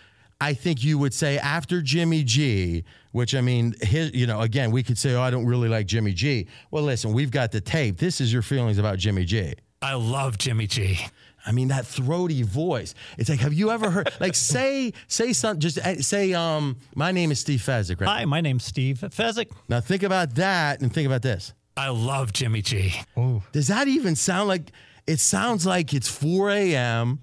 I 0.45 0.53
think 0.53 0.85
you 0.85 0.99
would 0.99 1.15
say 1.15 1.39
after 1.39 1.81
Jimmy 1.81 2.23
G, 2.23 2.85
which 3.13 3.35
I 3.35 3.41
mean, 3.41 3.75
his, 3.81 4.13
you 4.13 4.27
know, 4.27 4.43
again, 4.43 4.73
we 4.73 4.83
could 4.83 4.99
say, 4.99 5.15
oh, 5.15 5.23
I 5.23 5.31
don't 5.31 5.47
really 5.47 5.71
like 5.71 5.87
Jimmy 5.87 6.13
G. 6.13 6.49
Well, 6.71 6.83
listen, 6.83 7.15
we've 7.15 7.31
got 7.31 7.51
the 7.51 7.63
tape. 7.63 7.97
This 7.97 8.21
is 8.21 8.31
your 8.31 8.43
feelings 8.43 8.77
about 8.77 8.99
Jimmy 8.99 9.25
G. 9.25 9.55
I 9.81 9.95
love 9.95 10.37
Jimmy 10.37 10.67
G. 10.67 10.99
I 11.47 11.53
mean 11.53 11.69
that 11.69 11.87
throaty 11.87 12.43
voice. 12.43 12.95
It's 13.17 13.31
like, 13.31 13.41
have 13.41 13.55
you 13.55 13.71
ever 13.71 13.89
heard? 13.89 14.11
Like, 14.21 14.35
say, 14.35 14.93
say 15.09 15.33
something. 15.33 15.61
Just 15.61 15.79
uh, 15.79 16.03
say, 16.03 16.35
um, 16.35 16.77
my 16.95 17.11
name 17.11 17.31
is 17.31 17.41
Steve 17.41 17.61
Fezzik. 17.61 18.03
Right? 18.03 18.09
Hi, 18.09 18.25
my 18.27 18.43
name's 18.43 18.65
Steve 18.65 18.99
Fezzik. 18.99 19.51
Now 19.71 19.81
think 19.81 20.03
about 20.03 20.35
that 20.35 20.83
and 20.83 20.93
think 20.93 21.07
about 21.07 21.23
this. 21.23 21.55
I 21.75 21.89
love 21.89 22.35
Jimmy 22.35 22.61
G. 22.61 22.93
Ooh. 23.17 23.43
Does 23.53 23.69
that 23.69 23.89
even 23.89 24.15
sound 24.15 24.49
like? 24.49 24.73
It 25.07 25.21
sounds 25.21 25.65
like 25.65 25.95
it's 25.95 26.09
4 26.09 26.51
a.m 26.51 27.21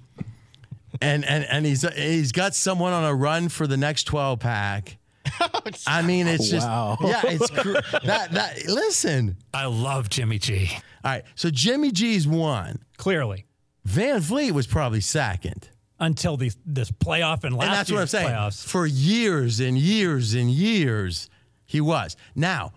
and 1.00 1.24
and 1.26 1.46
and 1.46 1.66
he's 1.66 1.88
he's 1.96 2.32
got 2.32 2.56
someone 2.56 2.94
on 2.94 3.04
a 3.04 3.14
run 3.14 3.50
for 3.50 3.68
the 3.68 3.78
next 3.78 4.04
12 4.06 4.40
pack. 4.40 4.98
I 5.88 6.02
mean, 6.02 6.28
it's 6.28 6.50
just 6.50 6.68
wow. 6.68 6.98
yeah, 7.02 7.22
it's 7.26 7.50
cr- 7.50 7.74
that 8.06 8.32
that. 8.32 8.66
Listen, 8.68 9.38
I 9.54 9.66
love 9.66 10.10
Jimmy 10.10 10.40
G. 10.40 10.70
All 11.04 11.12
right, 11.12 11.24
so 11.36 11.50
Jimmy 11.50 11.92
G's 11.92 12.28
one 12.28 12.80
clearly. 12.98 13.46
VanVleet 13.88 14.52
was 14.52 14.68
probably 14.68 15.02
second 15.02 15.70
until 16.00 16.38
the, 16.38 16.52
this 16.66 16.92
playoff 16.92 17.44
and 17.44 17.56
last 17.56 17.68
and 17.68 17.76
that's 17.76 17.92
what 17.92 18.02
I'm 18.02 18.08
saying. 18.08 18.28
Playoffs. 18.28 18.66
For 18.66 18.86
years 18.86 19.60
and 19.60 19.78
years 19.78 20.34
and 20.34 20.52
years, 20.52 21.30
he 21.66 21.82
was. 21.82 22.16
Now, 22.36 22.74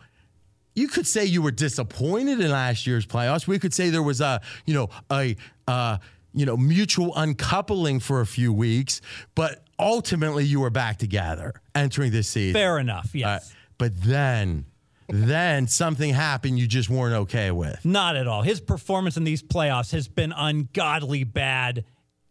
you 0.75 0.89
could 0.89 1.07
say 1.07 1.25
you 1.25 1.43
were 1.43 1.51
disappointed 1.51 2.41
in 2.41 2.51
last 2.51 2.87
year's 2.87 3.07
playoffs. 3.07 3.47
We 3.47 3.59
could 3.59 3.75
say 3.75 3.91
there 3.91 4.03
was 4.03 4.21
a 4.21 4.41
you 4.67 4.75
know 4.75 4.91
a. 5.11 5.37
Uh, 5.67 5.99
you 6.35 6.45
know, 6.45 6.57
mutual 6.57 7.15
uncoupling 7.15 8.01
for 8.01 8.21
a 8.21 8.27
few 8.27 8.53
weeks, 8.53 9.01
but 9.35 9.65
ultimately 9.79 10.45
you 10.45 10.61
were 10.61 10.71
back 10.71 10.99
together 10.99 11.55
entering 11.75 12.11
this 12.11 12.29
season. 12.29 12.55
Fair 12.55 12.79
enough, 12.79 13.11
yes. 13.15 13.51
Uh, 13.51 13.55
but 13.79 14.03
then, 14.03 14.67
then 15.09 15.67
something 15.69 16.13
happened 16.13 16.59
you 16.59 16.67
just 16.67 16.91
weren't 16.91 17.15
okay 17.15 17.51
with. 17.51 17.85
Not 17.85 18.17
at 18.17 18.27
all. 18.27 18.43
His 18.43 18.61
performance 18.61 19.17
in 19.17 19.25
these 19.25 19.43
playoffs 19.43 19.93
has 19.93 20.09
been 20.09 20.33
ungodly 20.33 21.25
bad. 21.25 21.85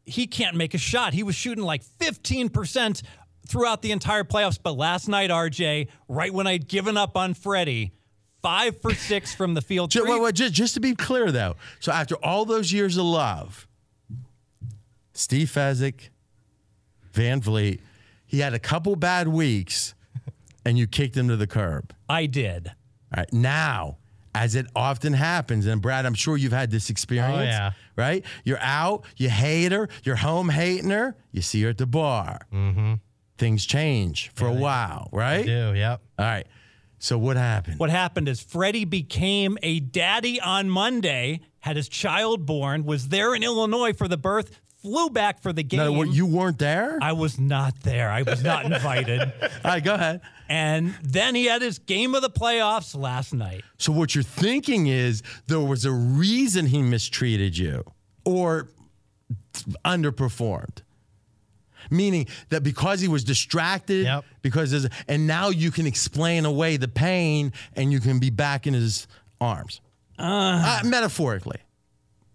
He 0.06 0.28
can't 0.28 0.58
make 0.58 0.74
a 0.74 0.78
shot. 0.78 1.14
He 1.14 1.24
was 1.24 1.36
shooting 1.36 1.64
like 1.64 1.84
15% 1.84 3.02
throughout 3.48 3.82
the 3.82 3.92
entire 3.92 4.24
playoffs, 4.24 4.60
but 4.62 4.78
last 4.78 5.08
night, 5.08 5.30
RJ, 5.30 5.88
right 6.08 6.34
when 6.34 6.48
I'd 6.48 6.68
given 6.68 6.98
up 6.98 7.18
on 7.18 7.34
Freddie, 7.34 7.94
five 8.42 8.80
for 8.82 8.94
six 8.94 9.34
from 9.34 9.54
the 9.54 9.62
field. 9.62 9.92
Just, 9.92 10.08
wait, 10.08 10.22
wait, 10.22 10.36
just, 10.36 10.54
just 10.54 10.74
to 10.76 10.80
be 10.80 10.96
clear, 10.96 11.32
though, 11.32 11.56
so 11.80 11.92
after 11.92 12.16
all 12.16 12.46
those 12.46 12.72
years 12.72 12.98
of 12.98 13.06
love, 13.06 13.68
Steve 15.14 15.50
Fezzik, 15.50 16.10
VanVleet. 17.14 17.80
He 18.26 18.40
had 18.40 18.54
a 18.54 18.60
couple 18.60 18.96
bad 18.96 19.28
weeks, 19.28 19.94
and 20.66 20.78
you 20.78 20.88
kicked 20.88 21.16
him 21.16 21.28
to 21.28 21.38
the 21.38 21.48
curb. 21.48 21.94
I 22.10 22.26
did. 22.26 22.68
All 22.68 23.18
right. 23.18 23.32
Now, 23.32 23.98
as 24.34 24.56
it 24.56 24.66
often 24.76 25.14
happens, 25.14 25.68
and 25.68 25.82
Brad, 25.82 26.06
I'm 26.08 26.16
sure 26.16 26.36
you've 26.38 26.52
had 26.54 26.72
this 26.72 26.90
experience. 26.90 27.38
Oh, 27.38 27.44
yeah. 27.44 27.72
Right? 27.96 28.26
You're 28.44 28.60
out, 28.60 29.06
you 29.18 29.30
hate 29.30 29.72
her, 29.72 29.88
you're 30.04 30.16
home 30.16 30.50
hating 30.50 30.90
her, 30.90 31.16
you 31.32 31.42
see 31.44 31.62
her 31.62 31.70
at 31.70 31.78
the 31.78 31.86
bar. 31.86 32.40
Mm-hmm. 32.52 32.94
Things 33.38 33.66
change 33.66 34.32
for 34.34 34.50
Yeah, 34.50 34.58
a 34.58 34.60
while, 34.60 35.10
right? 35.12 35.46
do, 35.46 35.74
yep. 35.76 36.02
All 36.18 36.26
right. 36.26 36.48
So 36.98 37.18
what 37.18 37.36
happened? 37.38 37.80
What 37.80 37.90
happened 37.90 38.30
is 38.30 38.40
Freddie 38.42 38.86
became 38.86 39.58
a 39.62 39.80
daddy 39.82 40.40
on 40.40 40.70
Monday, 40.70 41.42
had 41.60 41.76
his 41.76 41.90
child 41.90 42.46
born, 42.46 42.86
was 42.86 43.10
there 43.10 43.36
in 43.36 43.44
Illinois 43.44 43.92
for 43.94 44.08
the 44.08 44.18
birth, 44.18 44.58
flew 44.84 45.10
back 45.10 45.42
for 45.42 45.52
the 45.52 45.64
game. 45.64 45.80
No, 45.80 46.04
you 46.04 46.26
weren't 46.28 46.60
there? 46.60 47.00
I 47.02 47.14
was 47.14 47.40
not 47.40 47.80
there. 47.82 48.10
I 48.12 48.22
was 48.22 48.44
not 48.44 48.66
invited. 48.66 49.22
All 49.42 49.50
right, 49.64 49.84
go 49.84 49.96
ahead. 49.96 50.22
And 50.50 50.94
then 51.02 51.34
he 51.36 51.46
had 51.46 51.62
his 51.64 51.80
game 51.80 52.14
of 52.14 52.22
the 52.22 52.30
playoffs 52.30 52.96
last 52.96 53.34
night. 53.34 53.64
So 53.80 53.92
what 53.92 54.14
you're 54.14 54.24
thinking 54.24 54.88
is 54.88 55.24
there 55.48 55.60
was 55.62 55.86
a 55.86 55.92
reason 55.92 56.68
he 56.68 56.82
mistreated 56.84 57.58
you 57.58 57.84
or 58.26 58.68
underperformed. 59.86 60.80
Meaning 61.90 62.28
that 62.50 62.64
because 62.64 63.02
he 63.02 63.08
was 63.08 63.24
distracted, 63.24 64.06
Yep. 64.06 64.26
because 64.42 64.88
and 65.08 65.28
now 65.28 65.50
you 65.50 65.70
can 65.70 65.86
explain 65.86 66.46
away 66.46 66.78
the 66.78 66.88
pain 66.88 67.52
and 67.76 67.92
you 67.92 68.00
can 68.00 68.20
be 68.20 68.30
back 68.30 68.68
in 68.68 68.74
his 68.74 69.08
arms. 69.42 69.82
Uh, 70.18 70.80
metaphorically. 70.86 71.58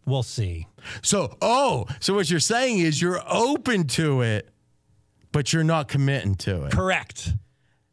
We'll 0.09 0.23
see. 0.23 0.67
So, 1.03 1.37
oh, 1.43 1.87
so 2.01 2.15
what 2.15 2.31
you're 2.31 2.41
saying 2.41 2.79
is 2.79 3.01
you're 3.01 3.23
open 3.29 3.87
to 3.89 4.23
it, 4.23 4.49
but 5.33 5.53
you're 5.53 5.65
not 5.65 5.89
committing 5.89 6.35
to 6.37 6.65
it. 6.65 6.73
Correct. 6.73 7.35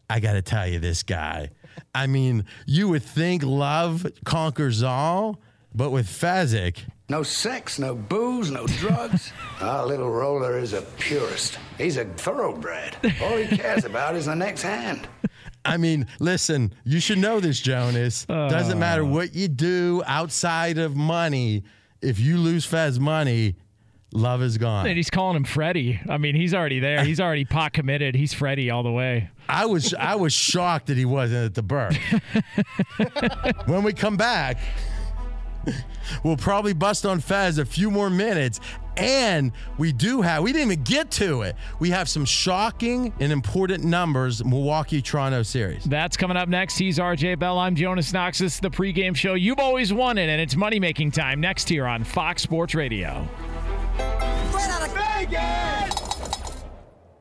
I 0.09 0.21
got 0.21 0.33
to 0.33 0.41
tell 0.41 0.65
you, 0.65 0.79
this 0.79 1.03
guy. 1.03 1.49
I 1.93 2.07
mean, 2.07 2.45
you 2.65 2.87
would 2.87 3.03
think 3.03 3.43
love 3.43 4.07
conquers 4.23 4.81
all, 4.81 5.41
but 5.73 5.89
with 5.89 6.07
Fezzik, 6.07 6.85
No 7.09 7.21
sex, 7.21 7.79
no 7.79 7.95
booze, 7.95 8.49
no 8.49 8.65
drugs. 8.65 9.33
Our 9.59 9.79
ah, 9.81 9.85
little 9.85 10.09
roller 10.09 10.57
is 10.57 10.71
a 10.71 10.83
purist. 10.97 11.59
He's 11.77 11.97
a 11.97 12.05
thoroughbred. 12.05 12.95
All 13.21 13.35
he 13.35 13.57
cares 13.57 13.83
about 13.83 14.15
is 14.15 14.27
the 14.27 14.35
next 14.35 14.61
hand. 14.61 15.07
I 15.65 15.77
mean, 15.77 16.07
listen, 16.19 16.73
you 16.85 16.99
should 16.99 17.17
know 17.17 17.39
this, 17.39 17.59
Jonas. 17.59 18.25
Doesn't 18.25 18.79
matter 18.79 19.01
oh. 19.01 19.07
what 19.07 19.35
you 19.35 19.47
do 19.47 20.03
outside 20.05 20.77
of 20.77 20.95
money. 20.95 21.63
If 22.05 22.19
you 22.19 22.37
lose 22.37 22.65
Fez 22.65 22.99
money, 22.99 23.55
love 24.13 24.41
is 24.41 24.57
gone. 24.57 24.87
And 24.87 24.95
he's 24.95 25.09
calling 25.09 25.35
him 25.35 25.43
Freddie. 25.43 25.99
I 26.07 26.17
mean, 26.17 26.35
he's 26.35 26.53
already 26.53 26.79
there. 26.79 27.03
He's 27.03 27.19
already 27.19 27.45
pot 27.45 27.73
committed. 27.73 28.15
He's 28.15 28.33
Freddie 28.33 28.69
all 28.69 28.83
the 28.83 28.91
way. 28.91 29.29
I 29.49 29.65
was 29.65 29.93
I 29.93 30.15
was 30.15 30.33
shocked 30.33 30.87
that 30.87 30.97
he 30.97 31.05
wasn't 31.05 31.45
at 31.45 31.53
the 31.55 31.63
birth. 31.63 31.97
when 33.65 33.83
we 33.83 33.93
come 33.93 34.17
back, 34.17 34.57
we'll 36.23 36.37
probably 36.37 36.73
bust 36.73 37.05
on 37.05 37.19
Fez 37.19 37.57
a 37.57 37.65
few 37.65 37.91
more 37.91 38.09
minutes. 38.09 38.59
And 38.97 39.51
we 39.77 39.91
do 39.91 40.21
have, 40.21 40.43
we 40.43 40.53
didn't 40.53 40.71
even 40.71 40.83
get 40.83 41.11
to 41.11 41.41
it. 41.41 41.55
We 41.79 41.89
have 41.89 42.07
some 42.07 42.23
shocking 42.23 43.13
and 43.19 43.31
important 43.31 43.83
numbers 43.83 44.43
Milwaukee 44.43 45.01
Toronto 45.01 45.43
series. 45.43 45.83
That's 45.83 46.15
coming 46.15 46.37
up 46.37 46.47
next. 46.47 46.77
He's 46.77 46.97
RJ 46.97 47.39
Bell. 47.39 47.59
I'm 47.59 47.75
Jonas 47.75 48.13
Knox. 48.13 48.39
This 48.39 48.55
is 48.55 48.59
the 48.61 48.69
pregame 48.69 49.15
show 49.15 49.33
you've 49.33 49.59
always 49.59 49.91
wanted, 49.91 50.29
and 50.29 50.39
it's 50.39 50.55
money 50.55 50.79
making 50.79 51.11
time 51.11 51.41
next 51.41 51.67
here 51.67 51.85
on 51.85 52.05
Fox 52.05 52.43
Sports 52.43 52.73
Radio. 52.73 53.27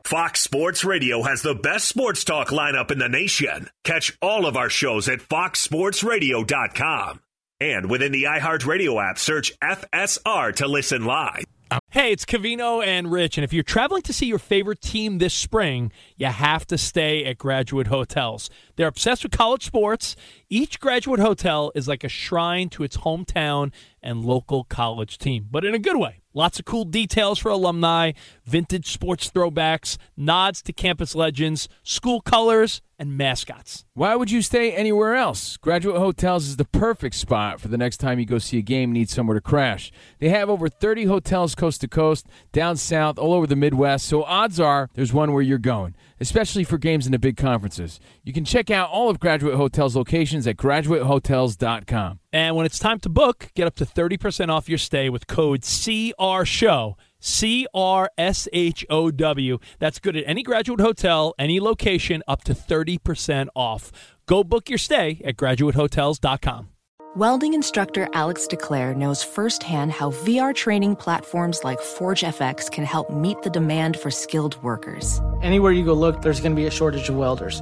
Fox 0.05 0.41
Sports 0.41 0.85
Radio 0.85 1.23
has 1.23 1.41
the 1.41 1.55
best 1.55 1.87
sports 1.87 2.23
talk 2.23 2.49
lineup 2.49 2.91
in 2.91 2.99
the 2.99 3.09
nation. 3.09 3.71
Catch 3.83 4.15
all 4.21 4.45
of 4.45 4.55
our 4.55 4.69
shows 4.69 5.09
at 5.09 5.19
foxsportsradio.com. 5.19 7.21
And 7.61 7.89
within 7.89 8.11
the 8.11 8.23
iHeartRadio 8.23 9.01
app, 9.01 9.17
search 9.17 9.57
FSR 9.61 10.55
to 10.55 10.67
listen 10.67 11.05
live. 11.05 11.45
Hey, 11.89 12.11
it's 12.11 12.25
Covino 12.25 12.85
and 12.85 13.09
Rich, 13.11 13.37
and 13.37 13.45
if 13.45 13.53
you're 13.53 13.63
traveling 13.63 14.01
to 14.03 14.13
see 14.13 14.25
your 14.25 14.39
favorite 14.39 14.81
team 14.81 15.17
this 15.17 15.33
spring, 15.33 15.91
you 16.17 16.27
have 16.27 16.67
to 16.67 16.77
stay 16.77 17.23
at 17.25 17.37
Graduate 17.37 17.87
Hotels. 17.87 18.49
They're 18.75 18.87
obsessed 18.87 19.23
with 19.23 19.31
college 19.31 19.65
sports. 19.65 20.15
Each 20.49 20.79
graduate 20.79 21.19
hotel 21.19 21.71
is 21.75 21.87
like 21.87 22.03
a 22.03 22.09
shrine 22.09 22.69
to 22.69 22.83
its 22.83 22.97
hometown 22.97 23.71
and 24.01 24.23
local 24.23 24.63
college 24.63 25.17
team, 25.17 25.47
but 25.49 25.65
in 25.65 25.73
a 25.73 25.79
good 25.79 25.97
way. 25.97 26.21
Lots 26.33 26.59
of 26.59 26.65
cool 26.65 26.83
details 26.83 27.39
for 27.39 27.49
alumni, 27.49 28.11
vintage 28.43 28.91
sports 28.91 29.31
throwbacks, 29.31 29.97
nods 30.17 30.61
to 30.63 30.73
campus 30.73 31.15
legends, 31.15 31.69
school 31.81 32.19
colors, 32.19 32.81
and 32.99 33.17
mascots. 33.17 33.85
Why 33.93 34.15
would 34.15 34.29
you 34.29 34.41
stay 34.41 34.73
anywhere 34.73 35.15
else? 35.15 35.55
Graduate 35.57 35.97
Hotels 35.97 36.47
is 36.47 36.57
the 36.57 36.65
perfect 36.65 37.15
spot 37.15 37.61
for 37.61 37.69
the 37.69 37.77
next 37.77 37.97
time 37.97 38.19
you 38.19 38.25
go 38.25 38.37
see 38.37 38.57
a 38.57 38.61
game 38.61 38.91
need 38.91 39.09
somewhere 39.09 39.35
to 39.35 39.41
crash. 39.41 39.93
They 40.19 40.27
have 40.29 40.49
over 40.49 40.67
30 40.67 41.05
hotels 41.05 41.55
coast 41.55 41.81
to 41.81 41.87
coast, 41.87 42.27
down 42.51 42.75
south, 42.75 43.17
all 43.17 43.33
over 43.33 43.47
the 43.47 43.55
Midwest, 43.55 44.05
so 44.05 44.23
odds 44.23 44.59
are 44.59 44.89
there's 44.93 45.13
one 45.13 45.31
where 45.31 45.41
you're 45.41 45.57
going, 45.57 45.95
especially 46.19 46.65
for 46.65 46.77
games 46.77 47.05
in 47.05 47.13
the 47.13 47.19
big 47.19 47.37
conferences. 47.37 47.99
You 48.23 48.33
can 48.33 48.45
check 48.45 48.64
out 48.69 48.89
all 48.89 49.09
of 49.09 49.19
Graduate 49.19 49.55
Hotels 49.55 49.95
locations 49.95 50.47
at 50.47 50.57
graduatehotels.com. 50.57 52.19
And 52.33 52.55
when 52.55 52.65
it's 52.65 52.79
time 52.79 52.99
to 52.99 53.09
book, 53.09 53.49
get 53.55 53.67
up 53.67 53.75
to 53.75 53.85
30% 53.85 54.49
off 54.49 54.69
your 54.69 54.77
stay 54.77 55.09
with 55.09 55.27
code 55.27 55.61
CRSHOW. 55.61 56.95
C 57.25 57.65
R 57.73 58.11
S 58.19 58.47
H 58.53 58.85
O 58.87 59.09
W. 59.09 59.57
That's 59.79 59.97
good 59.97 60.15
at 60.15 60.23
any 60.27 60.43
graduate 60.43 60.79
hotel, 60.79 61.33
any 61.39 61.59
location, 61.59 62.21
up 62.27 62.43
to 62.43 62.53
30% 62.53 63.47
off. 63.55 63.91
Go 64.27 64.43
book 64.43 64.69
your 64.69 64.77
stay 64.77 65.21
at 65.25 65.35
graduatehotels.com. 65.35 66.69
Welding 67.15 67.53
instructor 67.53 68.09
Alex 68.13 68.45
DeClaire 68.45 68.95
knows 68.95 69.23
firsthand 69.23 69.93
how 69.93 70.11
VR 70.11 70.53
training 70.53 70.97
platforms 70.97 71.63
like 71.63 71.79
ForgeFX 71.79 72.69
can 72.69 72.83
help 72.83 73.09
meet 73.09 73.41
the 73.41 73.49
demand 73.49 73.97
for 73.97 74.11
skilled 74.11 74.61
workers. 74.61 75.21
Anywhere 75.41 75.71
you 75.71 75.85
go 75.85 75.93
look, 75.93 76.21
there's 76.21 76.41
going 76.41 76.51
to 76.51 76.57
be 76.57 76.67
a 76.67 76.71
shortage 76.71 77.07
of 77.07 77.15
welders. 77.15 77.61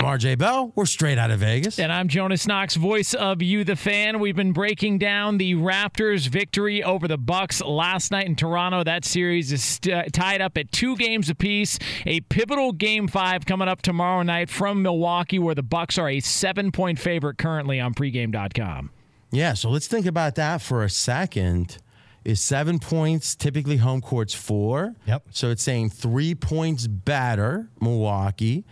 I'm 0.00 0.18
RJ 0.18 0.38
Bell. 0.38 0.72
We're 0.76 0.86
straight 0.86 1.18
out 1.18 1.30
of 1.30 1.40
Vegas. 1.40 1.78
And 1.78 1.92
I'm 1.92 2.08
Jonas 2.08 2.46
Knox, 2.46 2.74
voice 2.74 3.12
of 3.12 3.42
You 3.42 3.64
the 3.64 3.76
Fan. 3.76 4.18
We've 4.18 4.34
been 4.34 4.54
breaking 4.54 4.96
down 4.96 5.36
the 5.36 5.56
Raptors' 5.56 6.26
victory 6.26 6.82
over 6.82 7.06
the 7.06 7.18
Bucks 7.18 7.60
last 7.60 8.10
night 8.10 8.24
in 8.24 8.34
Toronto. 8.34 8.82
That 8.82 9.04
series 9.04 9.52
is 9.52 9.62
st- 9.62 9.94
uh, 9.94 10.04
tied 10.10 10.40
up 10.40 10.56
at 10.56 10.72
two 10.72 10.96
games 10.96 11.28
apiece. 11.28 11.78
A 12.06 12.22
pivotal 12.22 12.72
game 12.72 13.08
five 13.08 13.44
coming 13.44 13.68
up 13.68 13.82
tomorrow 13.82 14.22
night 14.22 14.48
from 14.48 14.80
Milwaukee, 14.80 15.38
where 15.38 15.54
the 15.54 15.62
Bucks 15.62 15.98
are 15.98 16.08
a 16.08 16.20
seven-point 16.20 16.98
favorite 16.98 17.36
currently 17.36 17.78
on 17.78 17.92
pregame.com. 17.92 18.88
Yeah, 19.30 19.52
so 19.52 19.68
let's 19.68 19.86
think 19.86 20.06
about 20.06 20.34
that 20.36 20.62
for 20.62 20.82
a 20.82 20.88
second. 20.88 21.76
Is 22.24 22.40
seven 22.40 22.78
points 22.78 23.34
typically 23.34 23.76
home 23.76 24.00
court's 24.00 24.32
four? 24.32 24.94
Yep. 25.06 25.24
So 25.30 25.50
it's 25.50 25.62
saying 25.62 25.90
three 25.90 26.34
points 26.34 26.86
better, 26.86 27.68
Milwaukee. 27.82 28.64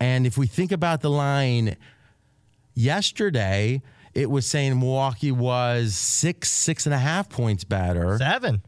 And 0.00 0.26
if 0.26 0.36
we 0.36 0.46
think 0.46 0.72
about 0.72 1.00
the 1.00 1.10
line 1.10 1.76
yesterday, 2.74 3.82
it 4.12 4.30
was 4.30 4.46
saying 4.46 4.78
Milwaukee 4.78 5.32
was 5.32 5.94
six, 5.94 6.50
six 6.50 6.86
and 6.86 6.94
a 6.94 6.98
half 6.98 7.28
points 7.28 7.64
better. 7.64 8.18
Seven. 8.18 8.62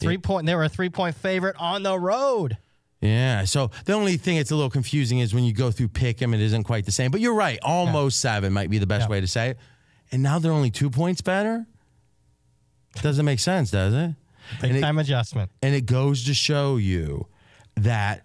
Three 0.00 0.18
point. 0.18 0.46
They 0.46 0.54
were 0.54 0.64
a 0.64 0.68
three 0.68 0.90
point 0.90 1.14
favorite 1.14 1.56
on 1.58 1.82
the 1.82 1.98
road. 1.98 2.56
Yeah. 3.00 3.44
So 3.44 3.70
the 3.84 3.92
only 3.92 4.16
thing 4.16 4.36
that's 4.38 4.50
a 4.50 4.56
little 4.56 4.70
confusing 4.70 5.18
is 5.20 5.34
when 5.34 5.44
you 5.44 5.52
go 5.52 5.70
through 5.70 5.88
pick 5.88 6.20
'em, 6.22 6.34
it 6.34 6.40
isn't 6.40 6.64
quite 6.64 6.84
the 6.86 6.92
same. 6.92 7.10
But 7.10 7.20
you're 7.20 7.34
right. 7.34 7.58
Almost 7.62 8.20
seven 8.20 8.52
might 8.52 8.70
be 8.70 8.78
the 8.78 8.86
best 8.86 9.02
Yeah. 9.06 9.10
way 9.10 9.20
to 9.20 9.26
say 9.26 9.50
it. 9.50 9.58
And 10.10 10.22
now 10.22 10.38
they're 10.38 10.52
only 10.52 10.70
two 10.70 10.90
points 10.90 11.20
better? 11.20 11.66
Doesn't 13.02 13.24
make 13.24 13.40
sense, 13.40 13.70
does 13.70 13.92
it? 13.94 14.14
Big 14.60 14.70
And 14.70 14.78
it- 14.78 14.80
time 14.82 14.98
adjustment. 14.98 15.50
And 15.62 15.74
it 15.74 15.86
goes 15.86 16.24
to 16.24 16.34
show 16.34 16.76
you 16.76 17.26
that 17.76 18.22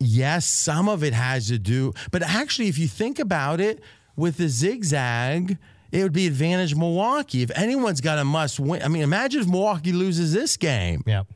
yes, 0.00 0.46
some 0.46 0.88
of 0.88 1.02
it 1.02 1.12
has 1.12 1.48
to 1.48 1.58
do, 1.58 1.92
but 2.10 2.22
actually, 2.22 2.68
if 2.68 2.78
you 2.78 2.88
think 2.88 3.18
about 3.18 3.60
it, 3.60 3.80
with 4.18 4.36
the 4.36 4.48
zigzag, 4.48 5.56
it 5.92 6.02
would 6.02 6.12
be 6.12 6.26
advantage 6.26 6.74
Milwaukee. 6.74 7.42
If 7.42 7.50
anyone's 7.56 8.00
got 8.02 8.18
a 8.18 8.24
must 8.24 8.60
win, 8.60 8.82
I 8.82 8.88
mean, 8.88 9.02
imagine 9.02 9.40
if 9.40 9.46
Milwaukee 9.46 9.92
loses 9.92 10.32
this 10.32 10.56
game. 10.58 11.02
Yep. 11.06 11.28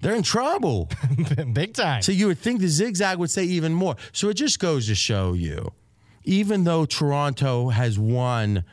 They're 0.00 0.14
in 0.14 0.22
trouble. 0.22 0.88
Big 1.52 1.74
time. 1.74 2.02
So 2.02 2.12
you 2.12 2.28
would 2.28 2.38
think 2.38 2.60
the 2.60 2.68
zigzag 2.68 3.18
would 3.18 3.30
say 3.30 3.44
even 3.44 3.74
more. 3.74 3.96
So 4.12 4.30
it 4.30 4.34
just 4.34 4.58
goes 4.58 4.86
to 4.86 4.94
show 4.94 5.34
you, 5.34 5.72
even 6.24 6.64
though 6.64 6.86
Toronto 6.86 7.68
has 7.68 7.98
won 7.98 8.64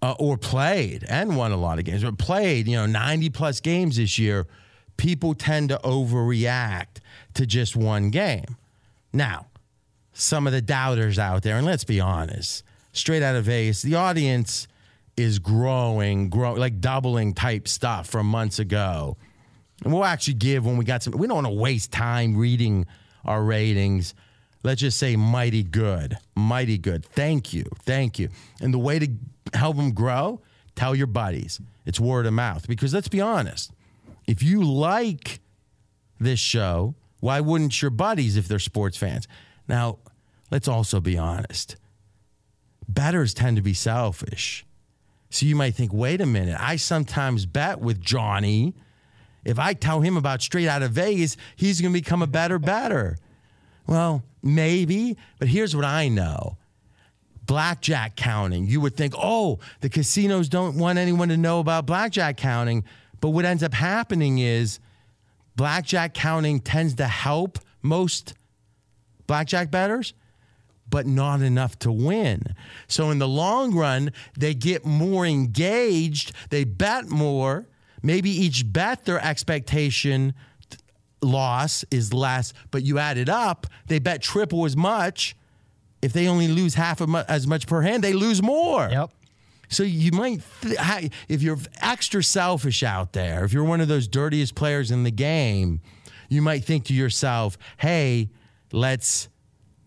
uh, 0.00 0.14
or 0.18 0.36
played 0.36 1.04
and 1.08 1.36
won 1.36 1.50
a 1.50 1.56
lot 1.56 1.78
of 1.78 1.86
games, 1.86 2.04
but 2.04 2.18
played, 2.18 2.68
you 2.68 2.76
know, 2.76 2.86
90 2.86 3.30
plus 3.30 3.60
games 3.60 3.96
this 3.96 4.18
year, 4.18 4.46
people 4.96 5.34
tend 5.34 5.68
to 5.70 5.80
overreact 5.84 6.98
to 7.34 7.46
just 7.46 7.76
one 7.76 8.10
game. 8.10 8.56
Now, 9.12 9.46
some 10.12 10.46
of 10.46 10.52
the 10.52 10.62
doubters 10.62 11.18
out 11.18 11.42
there, 11.42 11.56
and 11.56 11.66
let's 11.66 11.84
be 11.84 12.00
honest, 12.00 12.64
straight 12.92 13.22
out 13.22 13.36
of 13.36 13.44
Vegas, 13.44 13.82
the 13.82 13.94
audience 13.94 14.66
is 15.16 15.38
growing, 15.38 16.28
grow 16.28 16.54
like 16.54 16.80
doubling 16.80 17.34
type 17.34 17.68
stuff 17.68 18.08
from 18.08 18.26
months 18.26 18.58
ago. 18.58 19.16
And 19.84 19.92
we'll 19.92 20.04
actually 20.04 20.34
give 20.34 20.64
when 20.64 20.76
we 20.76 20.84
got 20.84 21.02
some. 21.02 21.12
We 21.12 21.26
don't 21.26 21.36
want 21.36 21.46
to 21.46 21.52
waste 21.52 21.92
time 21.92 22.36
reading 22.36 22.86
our 23.24 23.42
ratings. 23.42 24.14
Let's 24.62 24.80
just 24.80 24.98
say 24.98 25.16
mighty 25.16 25.62
good, 25.62 26.16
mighty 26.34 26.78
good. 26.78 27.04
Thank 27.04 27.52
you, 27.52 27.64
thank 27.84 28.18
you. 28.18 28.30
And 28.60 28.72
the 28.74 28.78
way 28.78 28.98
to 28.98 29.08
help 29.54 29.76
them 29.76 29.92
grow, 29.92 30.40
tell 30.74 30.94
your 30.94 31.06
buddies. 31.06 31.60
It's 31.84 32.00
word 32.00 32.26
of 32.26 32.32
mouth. 32.32 32.66
Because 32.66 32.92
let's 32.92 33.08
be 33.08 33.20
honest, 33.20 33.70
if 34.26 34.42
you 34.42 34.62
like 34.64 35.40
this 36.18 36.40
show, 36.40 36.94
why 37.20 37.40
wouldn't 37.40 37.80
your 37.80 37.90
buddies 37.90 38.36
if 38.36 38.48
they're 38.48 38.58
sports 38.58 38.96
fans? 38.96 39.26
Now, 39.68 39.98
let's 40.50 40.68
also 40.68 41.00
be 41.00 41.16
honest. 41.18 41.76
Betters 42.88 43.34
tend 43.34 43.56
to 43.56 43.62
be 43.62 43.74
selfish. 43.74 44.64
So 45.30 45.44
you 45.46 45.56
might 45.56 45.74
think, 45.74 45.92
wait 45.92 46.20
a 46.20 46.26
minute, 46.26 46.56
I 46.58 46.76
sometimes 46.76 47.46
bet 47.46 47.80
with 47.80 48.00
Johnny 48.00 48.74
If 49.46 49.60
I 49.60 49.74
tell 49.74 50.00
him 50.00 50.16
about 50.16 50.42
straight 50.42 50.66
out 50.66 50.82
of 50.82 50.90
Vegas, 50.90 51.36
he's 51.54 51.80
going 51.80 51.94
to 51.94 52.00
become 52.00 52.20
a 52.20 52.26
better 52.26 52.58
better. 52.58 53.16
Well, 53.86 54.24
maybe, 54.42 55.16
but 55.38 55.46
here's 55.46 55.76
what 55.76 55.84
I 55.84 56.08
know. 56.08 56.58
Blackjack 57.44 58.16
counting. 58.16 58.66
You 58.66 58.80
would 58.80 58.96
think, 58.96 59.14
oh, 59.16 59.60
the 59.82 59.88
casinos 59.88 60.48
don't 60.48 60.76
want 60.78 60.98
anyone 60.98 61.28
to 61.28 61.36
know 61.36 61.60
about 61.60 61.86
blackjack 61.86 62.36
counting. 62.36 62.82
But 63.26 63.30
what 63.30 63.44
ends 63.44 63.64
up 63.64 63.74
happening 63.74 64.38
is 64.38 64.78
blackjack 65.56 66.14
counting 66.14 66.60
tends 66.60 66.94
to 66.94 67.08
help 67.08 67.58
most 67.82 68.34
blackjack 69.26 69.68
bettors, 69.68 70.14
but 70.88 71.08
not 71.08 71.42
enough 71.42 71.76
to 71.80 71.90
win. 71.90 72.54
So 72.86 73.10
in 73.10 73.18
the 73.18 73.26
long 73.26 73.74
run, 73.74 74.12
they 74.38 74.54
get 74.54 74.86
more 74.86 75.26
engaged, 75.26 76.34
they 76.50 76.62
bet 76.62 77.08
more. 77.08 77.66
Maybe 78.00 78.30
each 78.30 78.72
bet 78.72 79.06
their 79.06 79.20
expectation 79.20 80.32
loss 81.20 81.84
is 81.90 82.12
less, 82.12 82.52
but 82.70 82.84
you 82.84 83.00
add 83.00 83.18
it 83.18 83.28
up, 83.28 83.66
they 83.88 83.98
bet 83.98 84.22
triple 84.22 84.64
as 84.66 84.76
much. 84.76 85.34
If 86.00 86.12
they 86.12 86.28
only 86.28 86.46
lose 86.46 86.74
half 86.76 87.02
as 87.28 87.48
much 87.48 87.66
per 87.66 87.82
hand, 87.82 88.04
they 88.04 88.12
lose 88.12 88.40
more. 88.40 88.88
Yep. 88.88 89.10
So 89.68 89.82
you 89.82 90.12
might, 90.12 90.42
th- 90.62 91.10
if 91.28 91.42
you're 91.42 91.58
extra 91.80 92.22
selfish 92.22 92.82
out 92.82 93.12
there, 93.12 93.44
if 93.44 93.52
you're 93.52 93.64
one 93.64 93.80
of 93.80 93.88
those 93.88 94.08
dirtiest 94.08 94.54
players 94.54 94.90
in 94.90 95.02
the 95.02 95.10
game, 95.10 95.80
you 96.28 96.42
might 96.42 96.64
think 96.64 96.84
to 96.86 96.94
yourself, 96.94 97.58
hey, 97.78 98.30
let's 98.72 99.28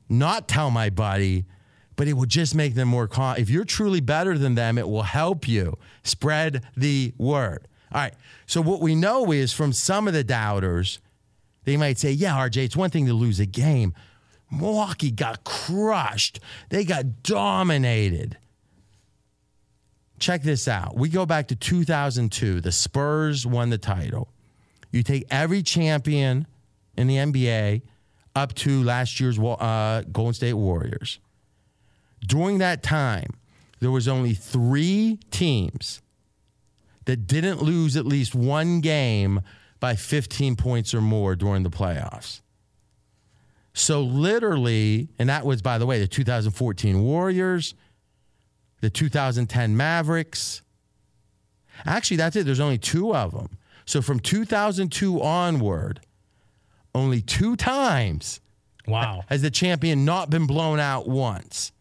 not 0.09 0.47
tell 0.47 0.71
my 0.71 0.89
buddy, 0.89 1.45
but 1.95 2.07
it 2.07 2.13
will 2.13 2.25
just 2.25 2.55
make 2.55 2.75
them 2.75 2.87
more 2.87 3.07
calm. 3.07 3.35
If 3.37 3.49
you're 3.49 3.65
truly 3.65 3.99
better 3.99 4.37
than 4.37 4.55
them, 4.55 4.77
it 4.77 4.87
will 4.87 5.03
help 5.03 5.47
you 5.47 5.77
spread 6.03 6.65
the 6.75 7.13
word. 7.17 7.67
All 7.91 8.01
right. 8.01 8.13
So 8.45 8.61
what 8.61 8.81
we 8.81 8.95
know 8.95 9.31
is 9.31 9.51
from 9.53 9.73
some 9.73 10.07
of 10.07 10.13
the 10.13 10.23
doubters, 10.23 10.99
they 11.65 11.77
might 11.77 11.97
say, 11.97 12.11
yeah, 12.11 12.35
RJ, 12.35 12.65
it's 12.65 12.77
one 12.77 12.89
thing 12.89 13.05
to 13.07 13.13
lose 13.13 13.39
a 13.39 13.45
game. 13.45 13.93
Milwaukee 14.51 15.11
got 15.11 15.43
crushed. 15.43 16.39
They 16.69 16.83
got 16.83 17.21
dominated. 17.23 18.37
Check 20.19 20.43
this 20.43 20.67
out. 20.67 20.95
We 20.95 21.09
go 21.09 21.25
back 21.25 21.47
to 21.47 21.55
2002. 21.55 22.61
The 22.61 22.71
Spurs 22.71 23.45
won 23.45 23.69
the 23.69 23.77
title. 23.77 24.33
You 24.91 25.03
take 25.03 25.25
every 25.29 25.63
champion 25.63 26.47
in 26.97 27.07
the 27.07 27.15
NBA 27.15 27.83
up 28.35 28.53
to 28.55 28.83
last 28.83 29.19
year's 29.19 29.39
uh, 29.39 30.03
Golden 30.11 30.33
State 30.33 30.53
Warriors. 30.53 31.19
During 32.25 32.57
that 32.57 32.83
time, 32.83 33.37
there 33.79 33.91
was 33.91 34.07
only 34.07 34.33
three 34.33 35.19
teams 35.31 36.01
that 37.05 37.27
didn't 37.27 37.61
lose 37.61 37.95
at 37.95 38.05
least 38.05 38.35
one 38.35 38.81
game 38.81 39.41
by 39.79 39.95
15 39.95 40.55
points 40.55 40.93
or 40.93 41.01
more 41.01 41.35
during 41.35 41.63
the 41.63 41.69
playoffs. 41.69 42.41
So, 43.73 44.01
literally, 44.01 45.09
and 45.17 45.29
that 45.29 45.45
was, 45.45 45.61
by 45.61 45.77
the 45.77 45.85
way, 45.85 45.99
the 45.99 46.07
2014 46.07 47.01
Warriors, 47.01 47.75
the 48.81 48.89
2010 48.89 49.75
Mavericks. 49.75 50.61
Actually, 51.85 52.17
that's 52.17 52.35
it. 52.35 52.45
There's 52.45 52.59
only 52.59 52.77
two 52.77 53.15
of 53.15 53.31
them. 53.31 53.57
So, 53.85 54.01
from 54.01 54.19
2002 54.19 55.21
onward, 55.21 56.01
only 56.93 57.21
two 57.21 57.55
times 57.55 58.41
wow. 58.87 59.23
has 59.27 59.41
the 59.41 59.51
champion 59.51 60.05
not 60.05 60.29
been 60.29 60.45
blown 60.45 60.79
out 60.79 61.07
once. 61.07 61.71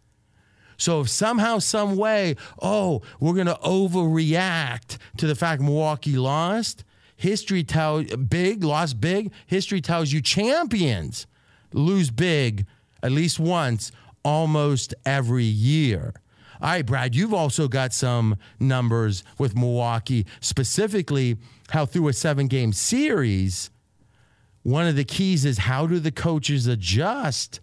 So 0.78 1.00
if 1.00 1.08
somehow, 1.08 1.58
some 1.58 1.96
way, 1.96 2.36
oh, 2.62 3.02
we're 3.18 3.34
going 3.34 3.48
to 3.48 3.58
overreact 3.64 4.98
to 5.16 5.26
the 5.26 5.34
fact 5.34 5.60
Milwaukee 5.60 6.16
lost, 6.16 6.84
history 7.16 7.64
tells 7.64 8.06
big, 8.14 8.62
lost 8.62 9.00
big. 9.00 9.32
History 9.46 9.80
tells 9.80 10.12
you 10.12 10.22
champions 10.22 11.26
lose 11.72 12.10
big 12.10 12.64
at 13.02 13.10
least 13.12 13.40
once 13.40 13.90
almost 14.24 14.94
every 15.04 15.44
year. 15.44 16.14
All 16.60 16.70
right, 16.70 16.84
Brad, 16.84 17.14
you've 17.14 17.34
also 17.34 17.68
got 17.68 17.92
some 17.92 18.36
numbers 18.58 19.22
with 19.38 19.54
Milwaukee, 19.54 20.26
specifically 20.40 21.36
how 21.70 21.86
through 21.86 22.08
a 22.08 22.12
seven 22.12 22.48
game 22.48 22.72
series, 22.72 23.70
one 24.62 24.86
of 24.86 24.96
the 24.96 25.04
keys 25.04 25.44
is 25.44 25.58
how 25.58 25.86
do 25.86 25.98
the 26.00 26.10
coaches 26.10 26.66
adjust? 26.66 27.60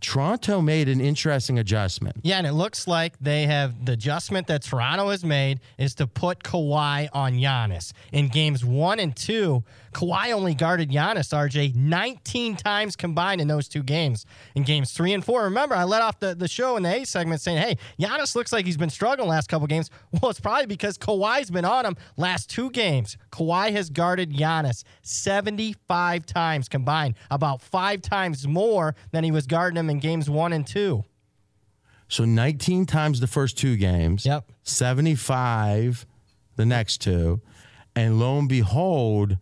Toronto 0.00 0.60
made 0.60 0.88
an 0.88 1.00
interesting 1.00 1.58
adjustment. 1.58 2.16
Yeah, 2.22 2.38
and 2.38 2.46
it 2.46 2.52
looks 2.52 2.86
like 2.86 3.14
they 3.20 3.46
have 3.46 3.84
the 3.84 3.92
adjustment 3.92 4.46
that 4.46 4.62
Toronto 4.62 5.08
has 5.10 5.24
made 5.24 5.60
is 5.76 5.94
to 5.96 6.06
put 6.06 6.44
Kawhi 6.44 7.08
on 7.12 7.34
Giannis. 7.34 7.92
In 8.12 8.28
games 8.28 8.64
one 8.64 9.00
and 9.00 9.14
two, 9.16 9.64
Kawhi 9.92 10.32
only 10.32 10.54
guarded 10.54 10.90
Giannis, 10.90 11.32
RJ, 11.34 11.74
19 11.74 12.56
times 12.56 12.94
combined 12.94 13.40
in 13.40 13.48
those 13.48 13.66
two 13.68 13.82
games. 13.82 14.26
In 14.54 14.62
games 14.62 14.92
three 14.92 15.12
and 15.12 15.24
four, 15.24 15.44
remember, 15.44 15.74
I 15.74 15.84
let 15.84 16.02
off 16.02 16.20
the, 16.20 16.34
the 16.34 16.46
show 16.46 16.76
in 16.76 16.84
the 16.84 16.94
A 16.94 17.04
segment 17.04 17.40
saying, 17.40 17.58
hey, 17.58 17.78
Giannis 17.98 18.36
looks 18.36 18.52
like 18.52 18.66
he's 18.66 18.76
been 18.76 18.90
struggling 18.90 19.28
last 19.28 19.48
couple 19.48 19.66
games. 19.66 19.90
Well, 20.20 20.30
it's 20.30 20.40
probably 20.40 20.66
because 20.66 20.98
Kawhi's 20.98 21.50
been 21.50 21.64
on 21.64 21.86
him 21.86 21.96
last 22.16 22.50
two 22.50 22.70
games. 22.70 23.16
Kawhi 23.30 23.70
has 23.72 23.88
guarded 23.88 24.32
Giannis 24.32 24.82
75 25.02 26.26
times 26.26 26.68
combined, 26.68 27.14
about 27.30 27.62
five 27.62 28.02
times 28.02 28.46
more 28.48 28.96
than 29.12 29.22
he 29.22 29.30
was 29.30 29.46
guarding 29.46 29.78
him 29.78 29.87
in 29.90 29.98
games 29.98 30.28
one 30.28 30.52
and 30.52 30.66
two. 30.66 31.04
So 32.08 32.24
19 32.24 32.86
times 32.86 33.20
the 33.20 33.26
first 33.26 33.58
two 33.58 33.76
games. 33.76 34.24
Yep. 34.24 34.50
75 34.62 36.06
the 36.56 36.66
next 36.66 36.98
two. 36.98 37.40
And 37.94 38.18
lo 38.18 38.38
and 38.38 38.48
behold, 38.48 39.38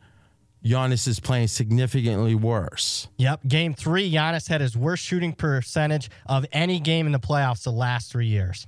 Giannis 0.64 1.06
is 1.06 1.20
playing 1.20 1.48
significantly 1.48 2.34
worse. 2.34 3.08
Yep. 3.18 3.46
Game 3.46 3.74
three, 3.74 4.10
Giannis 4.10 4.48
had 4.48 4.60
his 4.60 4.76
worst 4.76 5.04
shooting 5.04 5.32
percentage 5.32 6.10
of 6.26 6.44
any 6.52 6.80
game 6.80 7.06
in 7.06 7.12
the 7.12 7.20
playoffs 7.20 7.62
the 7.62 7.72
last 7.72 8.10
three 8.10 8.26
years. 8.26 8.66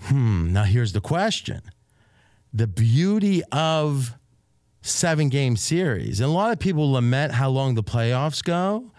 Hmm. 0.00 0.52
Now 0.52 0.64
here's 0.64 0.92
the 0.92 1.00
question. 1.00 1.62
The 2.52 2.66
beauty 2.66 3.42
of 3.50 4.14
seven 4.82 5.28
game 5.28 5.56
series, 5.56 6.20
and 6.20 6.28
a 6.28 6.32
lot 6.32 6.52
of 6.52 6.58
people 6.58 6.92
lament 6.92 7.32
how 7.32 7.48
long 7.48 7.74
the 7.74 7.84
playoffs 7.84 8.42
go. 8.42 8.91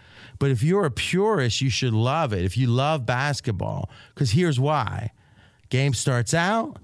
But 0.44 0.50
if 0.50 0.62
you're 0.62 0.84
a 0.84 0.90
purist, 0.90 1.62
you 1.62 1.70
should 1.70 1.94
love 1.94 2.34
it. 2.34 2.44
If 2.44 2.58
you 2.58 2.66
love 2.66 3.06
basketball, 3.06 3.88
because 4.14 4.32
here's 4.32 4.60
why 4.60 5.12
game 5.70 5.94
starts 5.94 6.34
out, 6.34 6.76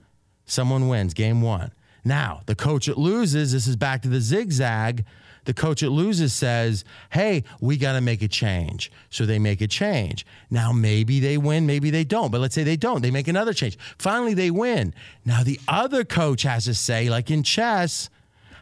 someone 0.46 0.88
wins 0.88 1.12
game 1.12 1.42
one. 1.42 1.70
Now, 2.02 2.40
the 2.46 2.54
coach 2.54 2.86
that 2.86 2.96
loses, 2.96 3.52
this 3.52 3.66
is 3.66 3.76
back 3.76 4.00
to 4.00 4.08
the 4.08 4.22
zigzag. 4.22 5.04
The 5.44 5.52
coach 5.52 5.82
that 5.82 5.90
loses 5.90 6.32
says, 6.32 6.86
Hey, 7.10 7.44
we 7.60 7.76
got 7.76 7.92
to 7.92 8.00
make 8.00 8.22
a 8.22 8.28
change. 8.28 8.90
So 9.10 9.26
they 9.26 9.38
make 9.38 9.60
a 9.60 9.66
change. 9.66 10.24
Now, 10.48 10.72
maybe 10.72 11.20
they 11.20 11.36
win, 11.36 11.66
maybe 11.66 11.90
they 11.90 12.04
don't. 12.04 12.30
But 12.30 12.40
let's 12.40 12.54
say 12.54 12.62
they 12.62 12.78
don't. 12.78 13.02
They 13.02 13.10
make 13.10 13.28
another 13.28 13.52
change. 13.52 13.76
Finally, 13.98 14.32
they 14.32 14.50
win. 14.50 14.94
Now, 15.26 15.42
the 15.42 15.60
other 15.68 16.02
coach 16.02 16.44
has 16.44 16.64
to 16.64 16.72
say, 16.72 17.10
like 17.10 17.30
in 17.30 17.42
chess, 17.42 18.08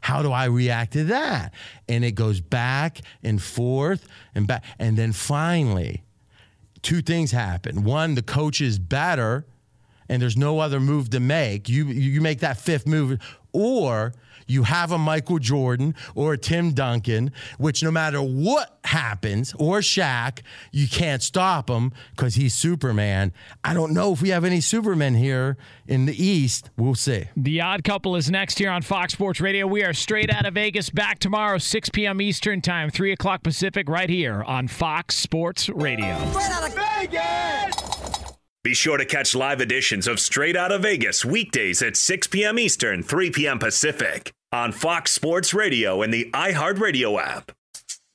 how 0.00 0.22
do 0.22 0.32
I 0.32 0.46
react 0.46 0.92
to 0.94 1.04
that? 1.04 1.52
And 1.88 2.04
it 2.04 2.12
goes 2.12 2.40
back 2.40 3.00
and 3.22 3.42
forth 3.42 4.06
and 4.34 4.46
back. 4.46 4.64
And 4.78 4.96
then 4.96 5.12
finally, 5.12 6.04
two 6.82 7.02
things 7.02 7.32
happen. 7.32 7.84
One, 7.84 8.14
the 8.14 8.22
coach 8.22 8.60
is 8.60 8.78
better 8.78 9.46
and 10.08 10.22
there's 10.22 10.36
no 10.36 10.58
other 10.58 10.80
move 10.80 11.10
to 11.10 11.20
make. 11.20 11.68
You 11.68 11.86
you 11.86 12.20
make 12.20 12.40
that 12.40 12.58
fifth 12.58 12.86
move 12.86 13.20
or 13.52 14.14
you 14.48 14.64
have 14.64 14.90
a 14.90 14.98
Michael 14.98 15.38
Jordan 15.38 15.94
or 16.14 16.32
a 16.32 16.38
Tim 16.38 16.72
Duncan, 16.72 17.32
which 17.58 17.82
no 17.82 17.90
matter 17.90 18.20
what 18.20 18.78
happens, 18.84 19.54
or 19.58 19.78
Shaq, 19.78 20.40
you 20.72 20.88
can't 20.88 21.22
stop 21.22 21.70
him 21.70 21.92
because 22.16 22.34
he's 22.34 22.54
Superman. 22.54 23.32
I 23.62 23.74
don't 23.74 23.92
know 23.92 24.12
if 24.12 24.22
we 24.22 24.30
have 24.30 24.44
any 24.44 24.60
Supermen 24.60 25.14
here 25.14 25.56
in 25.86 26.06
the 26.06 26.22
East. 26.22 26.70
We'll 26.76 26.94
see. 26.94 27.26
The 27.36 27.60
Odd 27.60 27.84
Couple 27.84 28.16
is 28.16 28.30
next 28.30 28.58
here 28.58 28.70
on 28.70 28.82
Fox 28.82 29.12
Sports 29.12 29.40
Radio. 29.40 29.66
We 29.66 29.84
are 29.84 29.92
straight 29.92 30.32
out 30.32 30.46
of 30.46 30.54
Vegas. 30.54 30.90
Back 30.90 31.18
tomorrow, 31.18 31.58
6 31.58 31.88
p.m. 31.90 32.20
Eastern 32.20 32.60
Time, 32.60 32.90
3 32.90 33.12
o'clock 33.12 33.42
Pacific, 33.42 33.88
right 33.88 34.08
here 34.10 34.42
on 34.42 34.68
Fox 34.68 35.16
Sports 35.16 35.68
Radio. 35.68 36.16
Straight 36.30 36.50
out 36.50 36.68
of 36.68 36.74
Vegas! 36.74 37.88
Be 38.64 38.74
sure 38.74 38.98
to 38.98 39.04
catch 39.04 39.34
live 39.34 39.60
editions 39.60 40.06
of 40.06 40.18
Straight 40.18 40.56
Out 40.56 40.72
of 40.72 40.82
Vegas 40.82 41.24
weekdays 41.24 41.80
at 41.80 41.96
6 41.96 42.26
p.m. 42.26 42.58
Eastern, 42.58 43.02
3 43.02 43.30
p.m. 43.30 43.58
Pacific 43.58 44.32
on 44.52 44.72
Fox 44.72 45.12
Sports 45.12 45.52
Radio 45.52 46.00
and 46.02 46.12
the 46.12 46.30
iHeartRadio 46.32 47.20
app. 47.20 47.52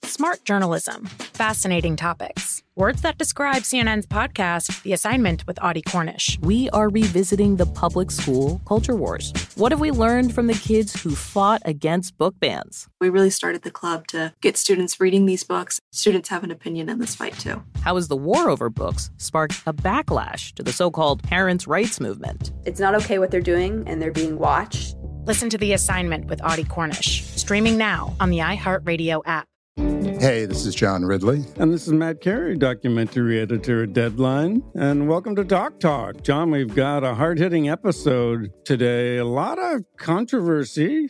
Smart 0.03 0.43
journalism, 0.43 1.05
fascinating 1.05 1.95
topics. 1.95 2.61
Words 2.75 3.01
that 3.03 3.17
describe 3.17 3.63
CNN's 3.63 4.07
podcast, 4.07 4.81
The 4.81 4.93
Assignment 4.93 5.45
with 5.47 5.63
Audie 5.63 5.83
Cornish. 5.83 6.39
We 6.41 6.69
are 6.71 6.89
revisiting 6.89 7.55
the 7.55 7.67
public 7.67 8.11
school 8.11 8.61
culture 8.67 8.95
wars. 8.95 9.31
What 9.55 9.71
have 9.71 9.79
we 9.79 9.91
learned 9.91 10.33
from 10.33 10.47
the 10.47 10.55
kids 10.55 11.01
who 11.01 11.15
fought 11.15 11.61
against 11.65 12.17
book 12.17 12.35
bans? 12.39 12.87
We 12.99 13.09
really 13.09 13.29
started 13.29 13.61
the 13.61 13.71
club 13.71 14.07
to 14.07 14.33
get 14.41 14.57
students 14.57 14.99
reading 14.99 15.25
these 15.25 15.43
books. 15.43 15.79
Students 15.91 16.29
have 16.29 16.43
an 16.43 16.51
opinion 16.51 16.89
in 16.89 16.99
this 16.99 17.15
fight, 17.15 17.37
too. 17.37 17.63
How 17.81 17.95
has 17.95 18.07
the 18.07 18.17
war 18.17 18.49
over 18.49 18.69
books 18.69 19.11
sparked 19.17 19.61
a 19.67 19.73
backlash 19.73 20.53
to 20.55 20.63
the 20.63 20.73
so 20.73 20.89
called 20.89 21.21
parents' 21.23 21.67
rights 21.67 21.99
movement? 21.99 22.51
It's 22.65 22.79
not 22.79 22.95
okay 22.95 23.19
what 23.19 23.29
they're 23.29 23.39
doing, 23.39 23.83
and 23.87 24.01
they're 24.01 24.11
being 24.11 24.39
watched. 24.39 24.95
Listen 25.25 25.49
to 25.51 25.57
The 25.57 25.71
Assignment 25.71 26.25
with 26.25 26.43
Audie 26.43 26.65
Cornish 26.65 27.23
streaming 27.37 27.77
now 27.77 28.13
on 28.19 28.29
the 28.29 28.39
iHeartRadio 28.39 29.21
app. 29.25 29.47
Hey, 29.77 30.45
this 30.45 30.65
is 30.65 30.75
John 30.75 31.05
Ridley. 31.05 31.45
And 31.55 31.71
this 31.71 31.87
is 31.87 31.93
Matt 31.93 32.19
Carey, 32.19 32.57
documentary 32.57 33.39
editor 33.39 33.83
at 33.83 33.93
Deadline. 33.93 34.63
And 34.75 35.07
welcome 35.07 35.33
to 35.37 35.45
Doc 35.45 35.79
Talk. 35.79 36.23
John, 36.23 36.51
we've 36.51 36.75
got 36.75 37.05
a 37.05 37.15
hard 37.15 37.39
hitting 37.39 37.69
episode 37.69 38.51
today. 38.65 39.15
A 39.15 39.23
lot 39.23 39.59
of 39.59 39.85
controversy 39.95 41.09